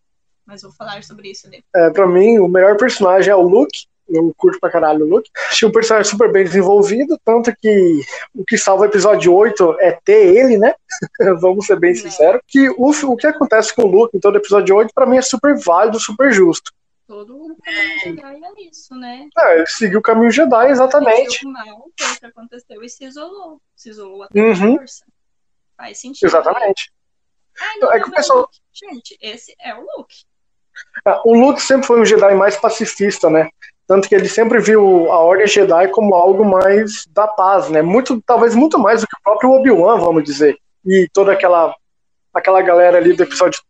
mas 0.46 0.62
vou 0.62 0.72
falar 0.72 1.04
sobre 1.04 1.32
isso 1.32 1.50
depois. 1.50 1.64
É, 1.76 1.90
pra 1.90 2.08
mim, 2.08 2.38
o 2.40 2.48
melhor 2.48 2.78
personagem 2.78 3.32
é 3.32 3.36
o 3.36 3.42
Luke. 3.42 3.86
Eu 4.08 4.34
curto 4.36 4.60
pra 4.60 4.70
caralho 4.70 5.06
o 5.06 5.10
Luke. 5.10 5.30
Achei 5.50 5.66
um 5.68 5.72
personagem 5.72 6.10
super 6.12 6.30
bem 6.32 6.44
desenvolvido, 6.44 7.18
tanto 7.24 7.56
que 7.56 8.02
o 8.36 8.44
que 8.44 8.58
salva 8.58 8.84
o 8.84 8.86
episódio 8.86 9.34
8 9.34 9.78
é 9.80 9.92
ter 10.04 10.36
ele, 10.36 10.58
né? 10.58 10.74
Vamos 11.40 11.66
ser 11.66 11.80
bem 11.80 11.92
Né. 11.92 11.96
sinceros. 12.00 12.42
Que 12.48 12.70
o, 12.70 12.90
o 12.90 13.16
que 13.16 13.26
acontece 13.28 13.74
com 13.74 13.84
o 13.84 13.88
Luke 13.88 14.16
em 14.16 14.20
todo 14.20 14.38
episódio 14.38 14.76
8, 14.76 14.94
pra 14.94 15.06
mim, 15.06 15.18
é 15.18 15.22
super 15.22 15.58
válido, 15.58 15.98
super 16.00 16.32
justo. 16.34 16.72
Todo 17.08 17.36
o 17.36 17.58
caminho 17.64 18.00
Jedi 18.00 18.42
é 18.44 18.70
isso, 18.70 18.96
né? 18.96 19.28
É, 19.38 19.56
ele 19.58 19.68
seguiu 19.68 20.00
o 20.00 20.04
caminho 20.04 20.32
Jedi, 20.32 20.70
exatamente. 20.72 21.46
O 21.46 21.50
mal, 21.50 21.66
foi 22.00 22.08
o 22.12 22.20
que 22.20 22.26
aconteceu 22.26 22.84
e 22.84 22.90
se 22.90 23.06
isolou. 23.06 23.62
Se 23.76 23.90
isolou 23.90 24.24
até 24.24 24.40
Uhum. 24.42 24.52
a 24.76 24.78
força. 24.78 25.06
Faz 25.78 26.00
sentido. 26.02 26.28
Exatamente. 26.28 26.92
Ai, 27.60 27.78
não, 27.78 27.91
É 27.91 27.97
é 27.97 27.99
que 27.99 28.06
o 28.06 28.10
meu 28.10 28.16
pessoal-. 28.16 28.49
Gente, 28.74 29.18
esse 29.22 29.56
é 29.60 29.76
o 29.76 29.82
Luke. 29.82 30.24
Ah, 31.06 31.22
O 31.26 31.34
Luke 31.36 31.62
sempre 31.62 31.86
foi 31.88 31.99
um 31.99 32.06
Jedi 32.06 32.34
mais 32.36 32.58
pacifista, 32.58 33.30
né? 33.30 33.49
Tanto 33.88 34.08
que 34.08 34.16
ele 34.16 34.30
sempre 34.30 34.60
viu 34.60 35.12
a 35.12 35.20
Ordem 35.20 35.47
Jedi 35.47 35.89
como 35.89 36.16
algo 36.16 36.45
mais 36.45 37.06
da 37.08 37.28
paz, 37.28 37.70
né? 37.70 37.82
Muito, 37.82 38.22
talvez 38.22 38.56
muito 38.56 38.80
mais 38.80 39.02
do 39.02 39.08
que 39.08 39.16
o 39.18 39.24
próprio 39.24 39.52
Obi-Wan, 39.52 39.97
vamos 39.97 40.24
dizer. 40.24 40.58
E 40.86 41.10
toda 41.14 41.34
aquela, 41.34 41.76
aquela 42.34 42.62
galera 42.62 42.97
ali 42.97 43.14
do 43.14 43.24
episódio 43.24 43.62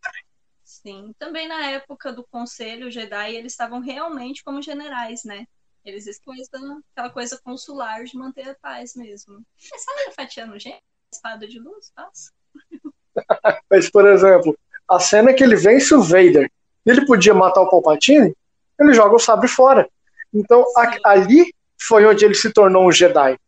Sim. 0.64 1.12
Também 1.18 1.46
na 1.46 1.70
época 1.70 2.12
do 2.12 2.24
Conselho 2.24 2.90
Jedi, 2.90 3.34
eles 3.34 3.52
estavam 3.52 3.80
realmente 3.80 4.42
como 4.42 4.62
generais, 4.62 5.24
né? 5.24 5.46
Eles 5.84 6.06
estavam 6.06 6.80
aquela 6.92 7.10
coisa 7.10 7.40
consular 7.42 8.04
de 8.04 8.16
manter 8.16 8.48
a 8.50 8.54
paz 8.54 8.94
mesmo. 8.94 9.44
Mas 9.70 9.82
sabe 9.82 10.14
fatiando 10.14 10.58
gente? 10.58 10.82
Espada 11.12 11.46
de 11.46 11.58
luz, 11.58 11.90
passa. 11.94 12.32
Mas, 13.70 13.90
por 13.90 14.06
exemplo, 14.06 14.56
a 14.88 14.98
cena 15.00 15.32
que 15.32 15.42
ele 15.42 15.56
vence 15.56 15.94
o 15.94 16.02
Vader, 16.02 16.50
e 16.84 16.90
ele 16.90 17.06
podia 17.06 17.34
matar 17.34 17.62
o 17.62 17.70
Palpatine, 17.70 18.34
ele 18.80 18.92
joga 18.94 19.14
o 19.14 19.20
sabre 19.20 19.48
fora. 19.48 19.88
Então, 20.34 20.64
a- 20.76 21.10
ali 21.12 21.52
foi 21.80 22.04
onde 22.06 22.24
ele 22.24 22.34
se 22.34 22.52
tornou 22.52 22.86
um 22.86 22.92
Jedi. 22.92 23.38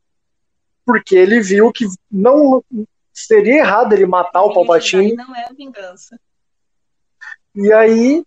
Porque 0.87 1.17
ele 1.17 1.41
viu 1.41 1.73
que 1.73 1.87
não 2.11 2.62
seria 3.12 3.59
errado 3.59 3.93
ele 3.93 4.07
matar 4.07 4.43
o 4.43 4.53
Palpatine. 4.53 5.11
Jedi 5.11 5.17
não 5.17 5.35
é 5.35 5.47
vingança. 5.57 6.19
E 7.55 7.73
aí, 7.73 8.25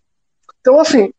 então 0.60 0.80
assim, 0.80 1.12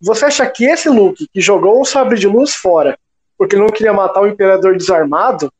você 0.00 0.26
acha 0.26 0.48
que 0.48 0.64
esse 0.64 0.88
Luke 0.88 1.28
que 1.32 1.40
jogou 1.40 1.80
o 1.80 1.84
sabre 1.84 2.18
de 2.18 2.26
luz 2.26 2.54
fora, 2.54 2.98
porque 3.36 3.56
não 3.56 3.66
queria 3.66 3.92
matar 3.92 4.22
o 4.22 4.26
Imperador 4.26 4.76
desarmado, 4.76 5.52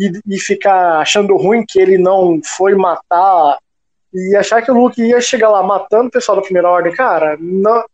e, 0.00 0.34
e 0.34 0.40
ficar 0.40 1.00
achando 1.00 1.36
ruim 1.36 1.64
que 1.66 1.78
ele 1.78 1.98
não 1.98 2.40
foi 2.42 2.74
matar, 2.74 3.58
e 4.12 4.34
achar 4.34 4.62
que 4.62 4.70
o 4.70 4.74
Luke 4.74 5.00
ia 5.00 5.20
chegar 5.20 5.50
lá 5.50 5.62
matando 5.62 6.08
o 6.08 6.10
pessoal 6.10 6.36
da 6.36 6.42
Primeira 6.42 6.68
Ordem, 6.68 6.94
cara, 6.94 7.36
não, 7.38 7.84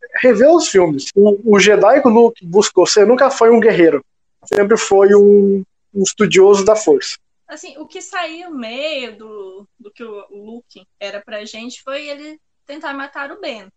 os 0.55 0.67
filmes. 0.67 1.11
O, 1.15 1.55
o 1.55 1.59
Jedi 1.59 2.01
que 2.01 2.07
o 2.07 2.11
Luke 2.11 2.45
buscou 2.45 2.87
ser 2.87 3.05
nunca 3.05 3.29
foi 3.29 3.51
um 3.51 3.59
guerreiro, 3.59 4.03
sempre 4.45 4.77
foi 4.77 5.13
um, 5.13 5.63
um 5.93 6.03
estudioso 6.03 6.63
da 6.63 6.75
força. 6.75 7.17
Assim, 7.47 7.77
o 7.77 7.85
que 7.85 8.01
saiu 8.01 8.51
meio 8.51 9.17
do, 9.17 9.67
do 9.79 9.91
que 9.91 10.03
o, 10.03 10.25
Luke 10.31 10.85
era 10.99 11.21
pra 11.21 11.45
gente 11.45 11.83
foi 11.83 12.07
ele 12.07 12.39
tentar 12.65 12.93
matar 12.93 13.31
o 13.31 13.39
Ben. 13.39 13.67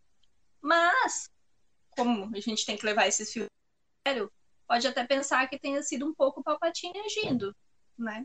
Mas, 0.63 1.31
como 1.91 2.31
a 2.35 2.41
gente 2.41 2.67
tem 2.67 2.77
que 2.77 2.87
levar 2.87 3.07
esses 3.07 3.33
filmes 3.33 3.51
pode 4.67 4.87
até 4.87 5.05
pensar 5.05 5.49
que 5.49 5.59
tenha 5.59 5.83
sido 5.83 6.07
um 6.07 6.15
pouco 6.15 6.41
o 6.41 6.45
Palpatine 6.45 6.99
agindo, 7.01 7.55
né? 8.03 8.25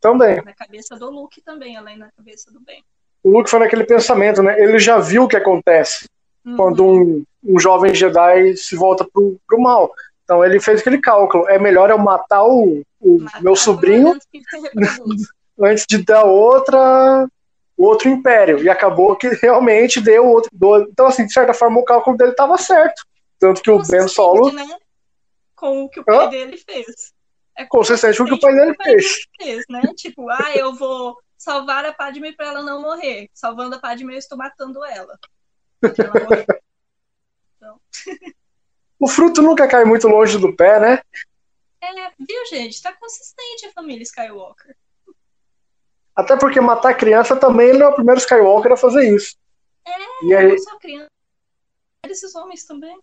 Também. 0.00 0.42
Na 0.44 0.54
cabeça 0.54 0.96
do 0.96 1.10
Luke 1.10 1.40
também, 1.42 1.76
além 1.76 1.98
da 1.98 2.10
cabeça 2.16 2.52
do 2.52 2.60
Ben. 2.60 2.82
O 3.22 3.30
Luke 3.30 3.48
foi 3.48 3.58
naquele 3.58 3.84
pensamento, 3.84 4.42
né? 4.42 4.60
Ele 4.60 4.78
já 4.78 4.98
viu 4.98 5.24
o 5.24 5.28
que 5.28 5.36
acontece. 5.36 6.06
Uhum. 6.44 6.56
quando 6.56 6.84
um, 6.86 7.24
um 7.42 7.58
jovem 7.58 7.94
Jedi 7.94 8.56
se 8.56 8.76
volta 8.76 9.06
pro, 9.10 9.38
pro 9.46 9.60
mal. 9.60 9.90
Então 10.24 10.44
ele 10.44 10.60
fez 10.60 10.80
aquele 10.80 10.98
cálculo. 10.98 11.48
É 11.48 11.58
melhor 11.58 11.90
eu 11.90 11.98
matar 11.98 12.44
o, 12.44 12.82
o 13.00 13.18
Matar 13.20 13.42
meu 13.42 13.56
sobrinho 13.56 14.18
antes 15.58 15.86
de 15.88 16.04
dar 16.04 16.24
outra 16.24 17.26
outro 17.76 18.08
império. 18.08 18.62
E 18.62 18.68
acabou 18.68 19.16
que 19.16 19.28
realmente 19.42 20.00
deu 20.00 20.26
outro. 20.26 20.50
Então, 20.90 21.06
assim, 21.06 21.26
de 21.26 21.32
certa 21.32 21.54
forma, 21.54 21.80
o 21.80 21.84
cálculo 21.84 22.16
dele 22.16 22.30
estava 22.30 22.56
certo. 22.58 23.04
Tanto 23.38 23.62
que 23.62 23.70
o 23.70 23.82
Ben 23.82 24.06
Solo, 24.06 24.52
né? 24.52 24.66
Com 25.56 25.84
o 25.84 25.88
que 25.88 26.00
o 26.00 26.04
pai 26.04 26.26
Hã? 26.26 26.28
dele 26.28 26.56
fez. 26.56 27.12
É 27.56 27.64
consistente 27.64 28.18
com 28.18 28.24
o 28.24 28.26
que 28.26 28.34
o 28.34 28.40
pai 28.40 28.54
dele 28.54 28.74
fez. 28.82 29.26
fez, 29.40 29.64
né? 29.68 29.80
Tipo, 29.96 30.28
ah, 30.28 30.52
eu 30.54 30.74
vou 30.74 31.16
salvar 31.36 31.84
a 31.84 31.92
Padme 31.92 32.32
pra 32.32 32.46
ela 32.46 32.62
não 32.62 32.82
morrer. 32.82 33.28
Salvando 33.32 33.76
a 33.76 33.78
Padme, 33.78 34.14
eu 34.14 34.18
estou 34.18 34.36
matando 34.36 34.84
ela. 34.84 35.18
Ela 35.82 36.24
morrer. 36.24 36.46
O 39.00 39.08
fruto 39.08 39.42
nunca 39.42 39.68
cai 39.68 39.84
muito 39.84 40.08
longe 40.08 40.38
do 40.38 40.54
pé, 40.54 40.80
né? 40.80 41.02
É, 41.82 42.10
viu, 42.18 42.46
gente? 42.48 42.80
Tá 42.80 42.92
consistente 42.94 43.66
a 43.66 43.72
família 43.72 44.02
Skywalker. 44.02 44.74
Até 46.16 46.36
porque 46.38 46.60
matar 46.60 46.94
criança 46.94 47.36
também 47.36 47.68
ele 47.68 47.78
não 47.78 47.86
é 47.86 47.90
o 47.90 47.94
primeiro 47.94 48.20
Skywalker 48.20 48.72
a 48.72 48.76
fazer 48.76 49.14
isso. 49.14 49.36
E 50.22 50.34
aí, 50.34 50.48
Não 50.48 50.58
só 50.58 50.78
criança. 50.78 51.10
Esses 52.08 52.34
homens 52.34 52.64
também. 52.64 52.98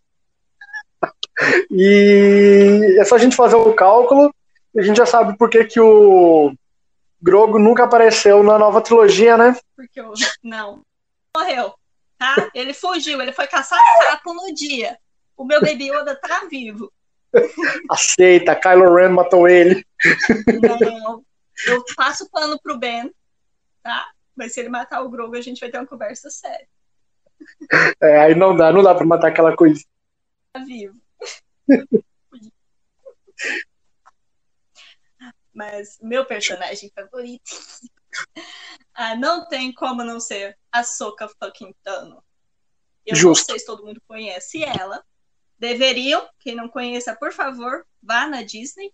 E 1.71 2.97
é 2.99 3.05
só 3.05 3.15
a 3.15 3.17
gente 3.17 3.35
fazer 3.35 3.55
o 3.55 3.73
cálculo 3.73 4.27
e 4.27 4.40
a 4.77 4.81
gente 4.81 4.97
já 4.97 5.05
sabe 5.05 5.37
por 5.37 5.49
que, 5.49 5.65
que 5.65 5.79
o 5.79 6.53
Grogo 7.21 7.59
nunca 7.59 7.83
apareceu 7.83 8.41
na 8.41 8.57
nova 8.57 8.81
trilogia, 8.81 9.37
né? 9.37 9.55
Porque 9.75 9.99
eu. 9.99 10.13
Não. 10.43 10.83
Morreu. 11.35 11.73
Tá? 12.17 12.49
Ele 12.53 12.73
fugiu, 12.73 13.21
ele 13.21 13.33
foi 13.33 13.47
caçar 13.47 13.79
sapo 14.03 14.33
no 14.33 14.53
dia. 14.53 14.97
O 15.35 15.43
meu 15.43 15.59
Baby 15.59 15.89
Yoda 15.89 16.15
tá 16.15 16.45
vivo. 16.49 16.91
Aceita, 17.89 18.55
Kylo 18.55 18.93
Ren 18.93 19.09
matou 19.09 19.47
ele. 19.47 19.85
Não. 20.81 21.23
Eu 21.65 21.83
passo 21.95 22.29
pano 22.29 22.59
pro 22.61 22.77
Ben, 22.77 23.11
tá? 23.81 24.07
Mas 24.35 24.53
se 24.53 24.59
ele 24.59 24.69
matar 24.69 25.01
o 25.01 25.09
Grogu, 25.09 25.35
a 25.35 25.41
gente 25.41 25.59
vai 25.59 25.69
ter 25.69 25.77
uma 25.77 25.87
conversa 25.87 26.29
séria. 26.29 26.67
É, 28.01 28.19
aí 28.19 28.35
não 28.35 28.55
dá, 28.55 28.71
não 28.71 28.83
dá 28.83 28.95
pra 28.95 29.05
matar 29.05 29.29
aquela 29.29 29.55
coisa. 29.55 29.83
Tá 30.53 30.63
vivo. 30.63 30.95
Mas 35.53 35.97
meu 36.01 36.25
personagem 36.25 36.91
favorito. 36.95 37.51
ah, 38.93 39.15
não 39.15 39.47
tem 39.47 39.73
como 39.73 40.03
não 40.03 40.19
ser 40.19 40.57
a 40.71 40.83
Soca 40.83 41.27
fucking 41.27 41.73
Tano. 41.83 42.23
Eu 43.05 43.15
Justo. 43.15 43.39
não 43.39 43.45
sei 43.45 43.59
se 43.59 43.65
todo 43.65 43.85
mundo 43.85 44.01
conhece 44.07 44.63
ela. 44.63 45.03
Deveriam, 45.57 46.27
quem 46.39 46.55
não 46.55 46.69
conheça, 46.69 47.15
por 47.15 47.31
favor, 47.31 47.85
vá 48.01 48.27
na 48.27 48.41
Disney, 48.41 48.93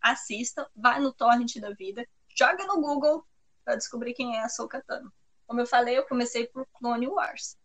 assista, 0.00 0.68
vá 0.74 0.98
no 0.98 1.12
Torrent 1.12 1.56
da 1.58 1.70
Vida, 1.70 2.04
joga 2.36 2.66
no 2.66 2.80
Google 2.80 3.24
para 3.64 3.76
descobrir 3.76 4.14
quem 4.14 4.36
é 4.36 4.40
a 4.40 4.48
Soca 4.48 4.82
Tano. 4.84 5.12
Como 5.46 5.60
eu 5.60 5.66
falei, 5.66 5.98
eu 5.98 6.06
comecei 6.06 6.46
por 6.46 6.66
Clone 6.72 7.06
Wars. 7.06 7.56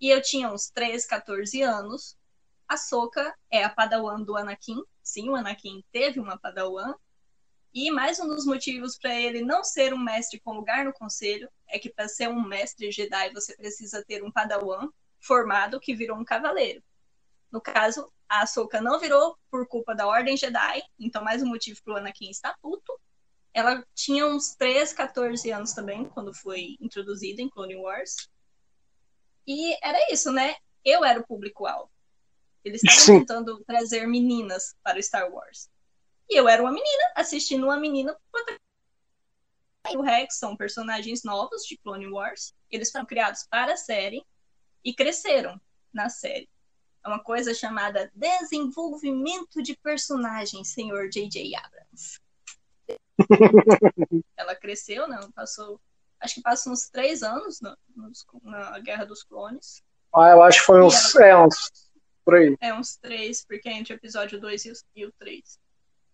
E 0.00 0.10
eu 0.10 0.20
tinha 0.22 0.52
uns 0.52 0.70
13, 0.70 1.08
14 1.08 1.62
anos. 1.62 2.16
A 2.68 2.76
Soca 2.76 3.34
é 3.50 3.64
a 3.64 3.70
padawan 3.70 4.22
do 4.22 4.36
Anakin. 4.36 4.82
Sim, 5.02 5.30
o 5.30 5.34
Anakin 5.34 5.82
teve 5.90 6.20
uma 6.20 6.38
padawan. 6.38 6.94
E 7.74 7.90
mais 7.90 8.20
um 8.20 8.28
dos 8.28 8.46
motivos 8.46 8.96
para 8.96 9.12
ele 9.20 9.42
não 9.42 9.64
ser 9.64 9.92
um 9.92 9.98
mestre 9.98 10.38
com 10.38 10.52
lugar 10.52 10.84
no 10.84 10.92
conselho 10.92 11.50
é 11.66 11.76
que 11.76 11.90
para 11.90 12.06
ser 12.06 12.28
um 12.28 12.40
mestre 12.40 12.92
Jedi 12.92 13.32
você 13.32 13.56
precisa 13.56 14.04
ter 14.04 14.22
um 14.22 14.30
padawan 14.30 14.88
formado 15.18 15.80
que 15.80 15.92
virou 15.92 16.16
um 16.16 16.24
cavaleiro. 16.24 16.80
No 17.50 17.60
caso, 17.60 18.08
a 18.28 18.42
Ahsoka 18.42 18.80
não 18.80 19.00
virou 19.00 19.36
por 19.50 19.66
culpa 19.66 19.92
da 19.92 20.06
Ordem 20.06 20.36
Jedi, 20.36 20.84
então 21.00 21.24
mais 21.24 21.42
um 21.42 21.46
motivo 21.46 21.82
para 21.82 21.94
o 21.94 21.96
Anakin 21.96 22.30
estar 22.30 22.56
puto. 22.62 22.96
Ela 23.52 23.84
tinha 23.92 24.24
uns 24.24 24.54
13, 24.54 24.94
14 24.94 25.50
anos 25.50 25.72
também, 25.72 26.04
quando 26.04 26.32
foi 26.32 26.76
introduzida 26.80 27.42
em 27.42 27.50
Clone 27.50 27.74
Wars. 27.74 28.28
E 29.44 29.76
era 29.84 30.12
isso, 30.12 30.30
né? 30.30 30.54
Eu 30.84 31.04
era 31.04 31.18
o 31.18 31.26
público-alvo. 31.26 31.90
Eles 32.64 32.84
estavam 32.84 33.18
tentando 33.18 33.64
trazer 33.64 34.06
meninas 34.06 34.76
para 34.80 34.96
o 34.96 35.02
Star 35.02 35.28
Wars. 35.28 35.68
E 36.28 36.38
eu 36.38 36.48
era 36.48 36.62
uma 36.62 36.72
menina, 36.72 37.12
assistindo 37.14 37.64
uma 37.64 37.78
menina. 37.78 38.16
O 39.94 40.00
Rex 40.00 40.38
são 40.38 40.56
personagens 40.56 41.22
novos 41.22 41.64
de 41.64 41.76
Clone 41.76 42.08
Wars. 42.08 42.54
Eles 42.70 42.90
foram 42.90 43.04
criados 43.04 43.46
para 43.48 43.74
a 43.74 43.76
série 43.76 44.24
e 44.82 44.94
cresceram 44.94 45.60
na 45.92 46.08
série. 46.08 46.48
É 47.04 47.08
uma 47.08 47.22
coisa 47.22 47.52
chamada 47.52 48.10
desenvolvimento 48.14 49.62
de 49.62 49.76
personagem, 49.76 50.64
senhor 50.64 51.10
J.J. 51.10 51.54
Abrams. 51.54 52.18
ela 54.36 54.54
cresceu, 54.54 55.06
né? 55.06 55.20
Passou, 55.34 55.78
acho 56.18 56.36
que 56.36 56.42
passou 56.42 56.72
uns 56.72 56.88
três 56.88 57.22
anos 57.22 57.60
na, 57.60 57.76
na 58.42 58.78
Guerra 58.80 59.04
dos 59.04 59.22
Clones. 59.22 59.82
Ah, 60.14 60.30
eu 60.30 60.42
acho 60.42 60.60
que 60.60 60.66
foi 60.66 60.82
uns, 60.82 61.14
ela, 61.14 61.26
é, 61.26 61.36
uns 61.36 61.90
por 62.24 62.34
aí. 62.36 62.56
É, 62.60 62.72
uns 62.72 62.96
três, 62.96 63.44
porque 63.44 63.68
é 63.68 63.72
entre 63.72 63.92
o 63.92 63.96
episódio 63.96 64.40
2 64.40 64.84
e 64.96 65.04
o 65.04 65.12
3. 65.12 65.58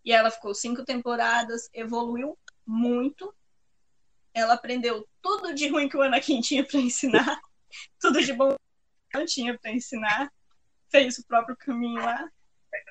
E 0.04 0.12
ela 0.12 0.30
ficou 0.30 0.54
cinco 0.54 0.84
temporadas, 0.84 1.68
evoluiu 1.72 2.38
muito. 2.66 3.34
Ela 4.32 4.54
aprendeu 4.54 5.06
tudo 5.20 5.54
de 5.54 5.68
ruim 5.68 5.88
que 5.88 5.96
o 5.96 6.02
Anakin 6.02 6.40
tinha 6.40 6.64
para 6.64 6.80
ensinar, 6.80 7.40
tudo 8.00 8.22
de 8.22 8.32
bom 8.32 8.56
que 9.10 9.18
não 9.18 9.26
tinha 9.26 9.58
para 9.58 9.72
ensinar. 9.72 10.32
Fez 10.88 11.18
o 11.18 11.26
próprio 11.26 11.56
caminho 11.56 12.00
lá. 12.00 12.28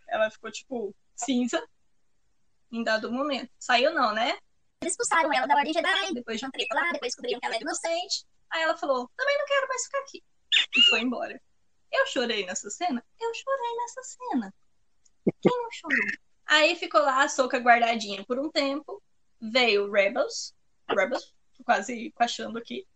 Ela 0.07 0.30
ficou, 0.30 0.51
tipo, 0.51 0.95
cinza 1.16 1.66
em 2.72 2.84
dado 2.84 3.12
momento. 3.12 3.51
Saiu 3.60 3.93
não, 3.93 4.14
né? 4.14 4.38
Eles 4.82 4.93
expulsaram 4.93 5.34
ela 5.34 5.47
da 5.47 5.55
Ordem 5.55 5.74
Jedi, 5.74 6.14
depois 6.14 6.39
de 6.39 6.45
um 6.45 6.51
treta 6.51 6.74
lá, 6.76 6.91
depois 6.91 7.12
descobriram 7.12 7.39
que 7.39 7.45
ela 7.45 7.55
era 7.55 7.64
inocente. 7.64 8.26
Aí 8.49 8.62
ela 8.62 8.78
falou, 8.78 9.10
também 9.18 9.38
não 9.38 9.45
quero 9.45 9.68
mais 9.68 9.84
ficar 9.84 9.99
aqui. 9.99 10.24
E 10.76 10.82
foi 10.89 11.01
embora. 11.01 11.41
Eu 11.91 12.05
chorei 12.07 12.45
nessa 12.45 12.70
cena? 12.70 13.03
Eu 13.20 13.34
chorei 13.34 13.76
nessa 13.78 14.03
cena. 14.03 14.53
Quem 15.41 15.62
não 15.62 15.72
chorou? 15.72 16.28
Aí 16.50 16.76
ficou 16.76 17.00
lá 17.02 17.24
a 17.24 17.30
soca 17.30 17.60
guardadinha 17.60 18.26
por 18.26 18.39
um 18.39 18.50
tempo. 18.50 19.04
Veio 19.39 19.89
Rebels. 19.91 20.56
Rebels, 20.89 21.32
quase 21.64 22.12
achando 22.18 22.58
aqui. 22.58 22.88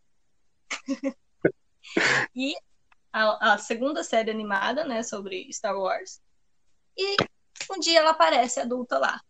e 2.35 2.55
a, 3.11 3.53
a, 3.53 3.57
segunda 3.59 4.03
série 4.03 4.31
animada, 4.31 4.83
né, 4.85 5.03
sobre 5.03 5.53
Star 5.53 5.77
Wars. 5.77 6.19
E 6.97 7.15
um 7.69 7.79
dia 7.79 7.99
ela 7.99 8.09
aparece 8.09 8.59
adulta 8.59 8.97
lá. 8.97 9.21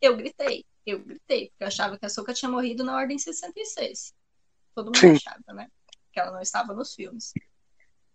Eu 0.00 0.16
gritei, 0.16 0.64
eu 0.86 1.00
gritei, 1.00 1.48
porque 1.48 1.64
eu 1.64 1.68
achava 1.68 1.98
que 1.98 2.06
a 2.06 2.08
Soca 2.08 2.32
tinha 2.32 2.50
morrido 2.50 2.84
na 2.84 2.96
Ordem 2.96 3.18
66. 3.18 4.14
Todo 4.72 4.86
mundo 4.86 4.98
Sim. 4.98 5.16
achava, 5.16 5.52
né? 5.52 5.68
Que 6.12 6.20
ela 6.20 6.30
não 6.30 6.40
estava 6.40 6.72
nos 6.72 6.94
filmes. 6.94 7.32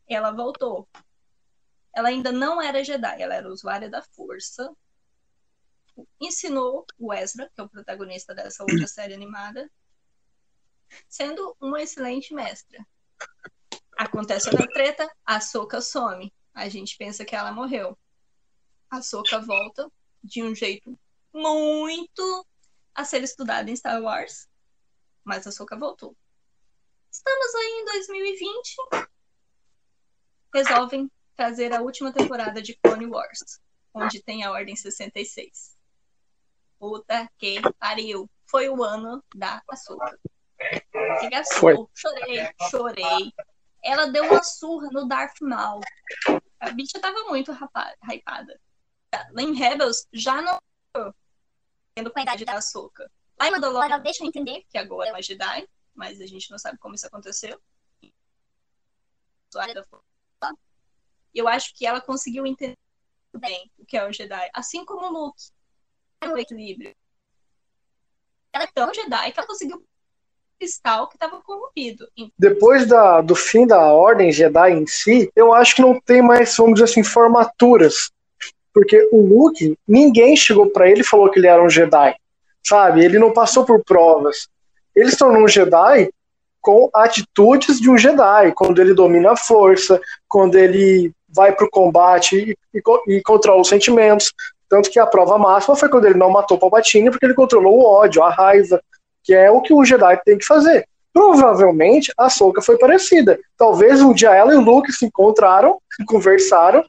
Ela 0.07 0.31
voltou. 0.31 0.87
Ela 1.93 2.07
ainda 2.07 2.31
não 2.31 2.61
era 2.61 2.81
Jedi, 2.81 3.21
ela 3.21 3.35
era 3.35 3.49
usuária 3.49 3.89
da 3.89 4.01
Força. 4.01 4.73
Ensinou 6.19 6.85
o 6.97 7.13
Ezra, 7.13 7.49
que 7.53 7.61
é 7.61 7.63
o 7.63 7.69
protagonista 7.69 8.33
dessa 8.33 8.63
outra 8.63 8.85
série 8.87 9.13
animada, 9.13 9.69
sendo 11.07 11.55
uma 11.59 11.81
excelente 11.81 12.33
mestra. 12.33 12.85
Acontece 13.97 14.49
a 14.49 14.67
treta, 14.67 15.09
a 15.25 15.41
Soca 15.41 15.81
some. 15.81 16.33
A 16.53 16.69
gente 16.69 16.97
pensa 16.97 17.25
que 17.25 17.35
ela 17.35 17.51
morreu. 17.51 17.97
A 18.89 19.01
Soca 19.01 19.39
volta 19.39 19.91
de 20.23 20.41
um 20.41 20.55
jeito 20.55 20.97
muito 21.33 22.45
a 22.93 23.03
ser 23.05 23.23
estudado 23.23 23.69
em 23.69 23.75
Star 23.75 24.01
Wars, 24.01 24.47
mas 25.23 25.45
a 25.45 25.51
Soca 25.51 25.77
voltou. 25.77 26.15
Estamos 27.11 27.55
aí 27.55 27.81
em 27.81 27.85
2020. 27.85 28.75
Resolvem 30.53 31.11
trazer 31.35 31.73
a 31.73 31.81
última 31.81 32.11
temporada 32.11 32.61
de 32.61 32.75
Clone 32.77 33.05
Wars, 33.05 33.61
onde 33.93 34.21
tem 34.21 34.43
a 34.43 34.51
Ordem 34.51 34.75
66. 34.75 35.78
Puta 36.79 37.29
que 37.37 37.61
pariu. 37.77 38.29
Foi 38.45 38.69
o 38.69 38.83
ano 38.83 39.23
da 39.35 39.61
Açúcar. 39.67 40.17
Regaçou. 41.21 41.89
Chorei, 41.93 42.49
chorei. 42.69 43.33
Ela 43.83 44.07
deu 44.07 44.25
uma 44.25 44.43
surra 44.43 44.89
no 44.91 45.07
Darth 45.07 45.39
Maul. 45.41 45.81
A 46.59 46.71
bicha 46.71 46.99
tava 46.99 47.23
muito 47.25 47.51
hypada. 47.51 48.59
Em 49.37 49.53
Rebels 49.53 50.07
já 50.11 50.41
não 50.41 50.59
tendo 51.95 52.11
com 52.11 52.19
a 52.19 52.21
idade 52.21 52.45
da 52.45 52.53
Ahsoka. 52.53 53.11
Lá 53.39 53.47
em 53.47 53.51
Mandalorian 53.51 53.99
deixa 53.99 54.25
entender 54.25 54.65
que 54.69 54.77
agora 54.77 55.09
é 55.09 55.11
uma 55.11 55.21
Jedi, 55.21 55.67
mas 55.93 56.19
a 56.21 56.25
gente 56.25 56.49
não 56.49 56.57
sabe 56.57 56.77
como 56.77 56.95
isso 56.95 57.07
aconteceu. 57.07 57.61
Eu 61.33 61.47
acho 61.47 61.73
que 61.75 61.85
ela 61.85 62.01
conseguiu 62.01 62.45
entender 62.45 62.77
bem 63.33 63.71
o 63.77 63.85
que 63.85 63.97
é 63.97 64.07
um 64.07 64.13
Jedi, 64.13 64.49
assim 64.53 64.83
como 64.85 65.07
o 65.07 65.11
Luke. 65.11 65.41
O 66.25 66.37
equilíbrio. 66.37 66.93
Ela 68.53 68.65
é 68.65 68.69
tão 68.73 68.93
Jedi 68.93 69.31
que 69.31 69.39
ela 69.39 69.47
conseguiu 69.47 69.83
cristal 70.59 71.07
que 71.07 71.15
estava 71.15 71.41
corrompido. 71.41 72.09
Depois 72.37 72.85
da, 72.85 73.21
do 73.21 73.35
fim 73.35 73.65
da 73.65 73.93
Ordem 73.93 74.31
Jedi 74.31 74.71
em 74.71 74.85
si, 74.85 75.31
eu 75.35 75.53
acho 75.53 75.75
que 75.75 75.81
não 75.81 75.99
tem 76.01 76.21
mais, 76.21 76.55
vamos 76.57 76.73
dizer 76.73 76.85
assim, 76.85 77.03
formaturas 77.03 78.11
porque 78.73 79.09
o 79.11 79.21
Luke, 79.21 79.77
ninguém 79.87 80.35
chegou 80.35 80.69
para 80.69 80.89
ele 80.89 81.01
e 81.01 81.05
falou 81.05 81.29
que 81.29 81.39
ele 81.39 81.47
era 81.47 81.61
um 81.61 81.69
Jedi, 81.69 82.15
sabe? 82.63 83.03
Ele 83.03 83.19
não 83.19 83.33
passou 83.33 83.65
por 83.65 83.83
provas. 83.83 84.47
Ele 84.95 85.11
se 85.11 85.17
tornou 85.17 85.43
um 85.43 85.47
Jedi 85.47 86.09
com 86.61 86.89
atitudes 86.93 87.79
de 87.79 87.89
um 87.89 87.97
Jedi, 87.97 88.51
quando 88.53 88.79
ele 88.79 88.93
domina 88.93 89.31
a 89.31 89.37
força, 89.37 89.99
quando 90.27 90.57
ele 90.57 91.11
vai 91.27 91.53
para 91.53 91.65
o 91.65 91.69
combate 91.69 92.35
e, 92.73 92.77
e, 92.77 93.17
e, 93.17 93.21
controla 93.21 93.61
os 93.61 93.67
sentimentos. 93.67 94.33
Tanto 94.69 94.89
que 94.89 94.99
a 94.99 95.07
prova 95.07 95.37
máxima 95.37 95.75
foi 95.75 95.89
quando 95.89 96.05
ele 96.05 96.17
não 96.17 96.29
matou 96.29 96.59
Palpatine, 96.59 97.09
porque 97.09 97.25
ele 97.25 97.33
controlou 97.33 97.79
o 97.79 97.85
ódio, 97.85 98.23
a 98.23 98.29
raiva, 98.29 98.81
que 99.23 99.33
é 99.33 99.49
o 99.49 99.61
que 99.61 99.73
o 99.73 99.83
Jedi 99.83 100.21
tem 100.23 100.37
que 100.37 100.45
fazer. 100.45 100.87
Provavelmente 101.11 102.13
a 102.17 102.29
Soka 102.29 102.61
foi 102.61 102.77
parecida. 102.77 103.39
Talvez 103.57 104.01
um 104.01 104.13
dia 104.13 104.33
ela 104.35 104.53
e 104.53 104.57
o 104.57 104.61
Luke 104.61 104.91
se 104.91 105.05
encontraram, 105.05 105.79
conversaram 106.07 106.85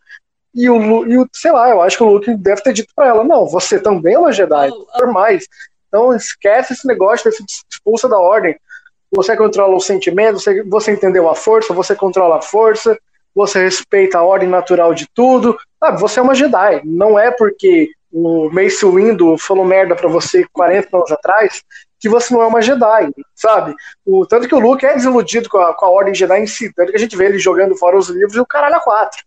e 0.55 0.68
o, 0.68 1.07
e 1.07 1.18
o, 1.18 1.28
sei 1.33 1.53
lá, 1.53 1.70
eu 1.70 1.81
acho 1.81 1.97
que 1.97 2.03
o 2.03 2.09
Luke 2.09 2.35
deve 2.37 2.62
ter 2.62 2.72
dito 2.72 2.93
para 2.95 3.09
ela: 3.09 3.24
não, 3.24 3.47
você 3.47 3.81
também 3.81 4.14
é 4.14 4.18
uma 4.18 4.33
Jedi, 4.33 4.68
por 4.99 5.12
mais. 5.12 5.47
Então 5.89 6.14
esquece 6.14 6.72
esse 6.72 6.87
negócio, 6.87 7.31
se 7.33 7.45
expulsa 7.70 8.09
da 8.09 8.18
ordem. 8.18 8.57
Você 9.12 9.37
controla 9.37 9.74
os 9.74 9.87
sentimentos, 9.87 10.45
você, 10.45 10.62
você 10.62 10.93
entendeu 10.93 11.28
a 11.28 11.35
força, 11.35 11.74
você 11.74 11.97
controla 11.97 12.37
a 12.39 12.43
força, 12.43 12.97
você 13.35 13.62
respeita 13.62 14.18
a 14.18 14.22
ordem 14.22 14.49
natural 14.49 14.95
de 14.95 15.07
tudo. 15.14 15.57
Sabe, 15.78 16.01
você 16.01 16.20
é 16.20 16.22
uma 16.22 16.35
Jedi. 16.35 16.83
Não 16.85 17.18
é 17.18 17.31
porque 17.31 17.91
o 18.12 18.51
Mace 18.51 18.85
Windu 18.85 19.39
falou 19.39 19.64
merda 19.64 19.95
para 19.95 20.09
você 20.09 20.45
40 20.53 20.97
anos 20.97 21.12
atrás 21.12 21.62
que 21.99 22.09
você 22.09 22.33
não 22.33 22.43
é 22.43 22.47
uma 22.47 22.62
Jedi, 22.62 23.11
sabe? 23.35 23.74
O, 24.07 24.24
tanto 24.24 24.49
que 24.49 24.55
o 24.55 24.59
Luke 24.59 24.87
é 24.87 24.95
desiludido 24.95 25.51
com 25.51 25.59
a, 25.59 25.74
com 25.74 25.85
a 25.85 25.91
ordem 25.91 26.14
Jedi 26.14 26.41
em 26.41 26.47
si, 26.47 26.72
tanto 26.72 26.91
que 26.91 26.97
a 26.97 27.01
gente 27.01 27.14
vê 27.14 27.26
ele 27.26 27.39
jogando 27.39 27.76
fora 27.76 27.97
os 27.97 28.09
livros 28.09 28.35
e 28.35 28.41
o 28.41 28.47
caralho 28.47 28.76
a 28.76 28.81
quatro 28.81 29.22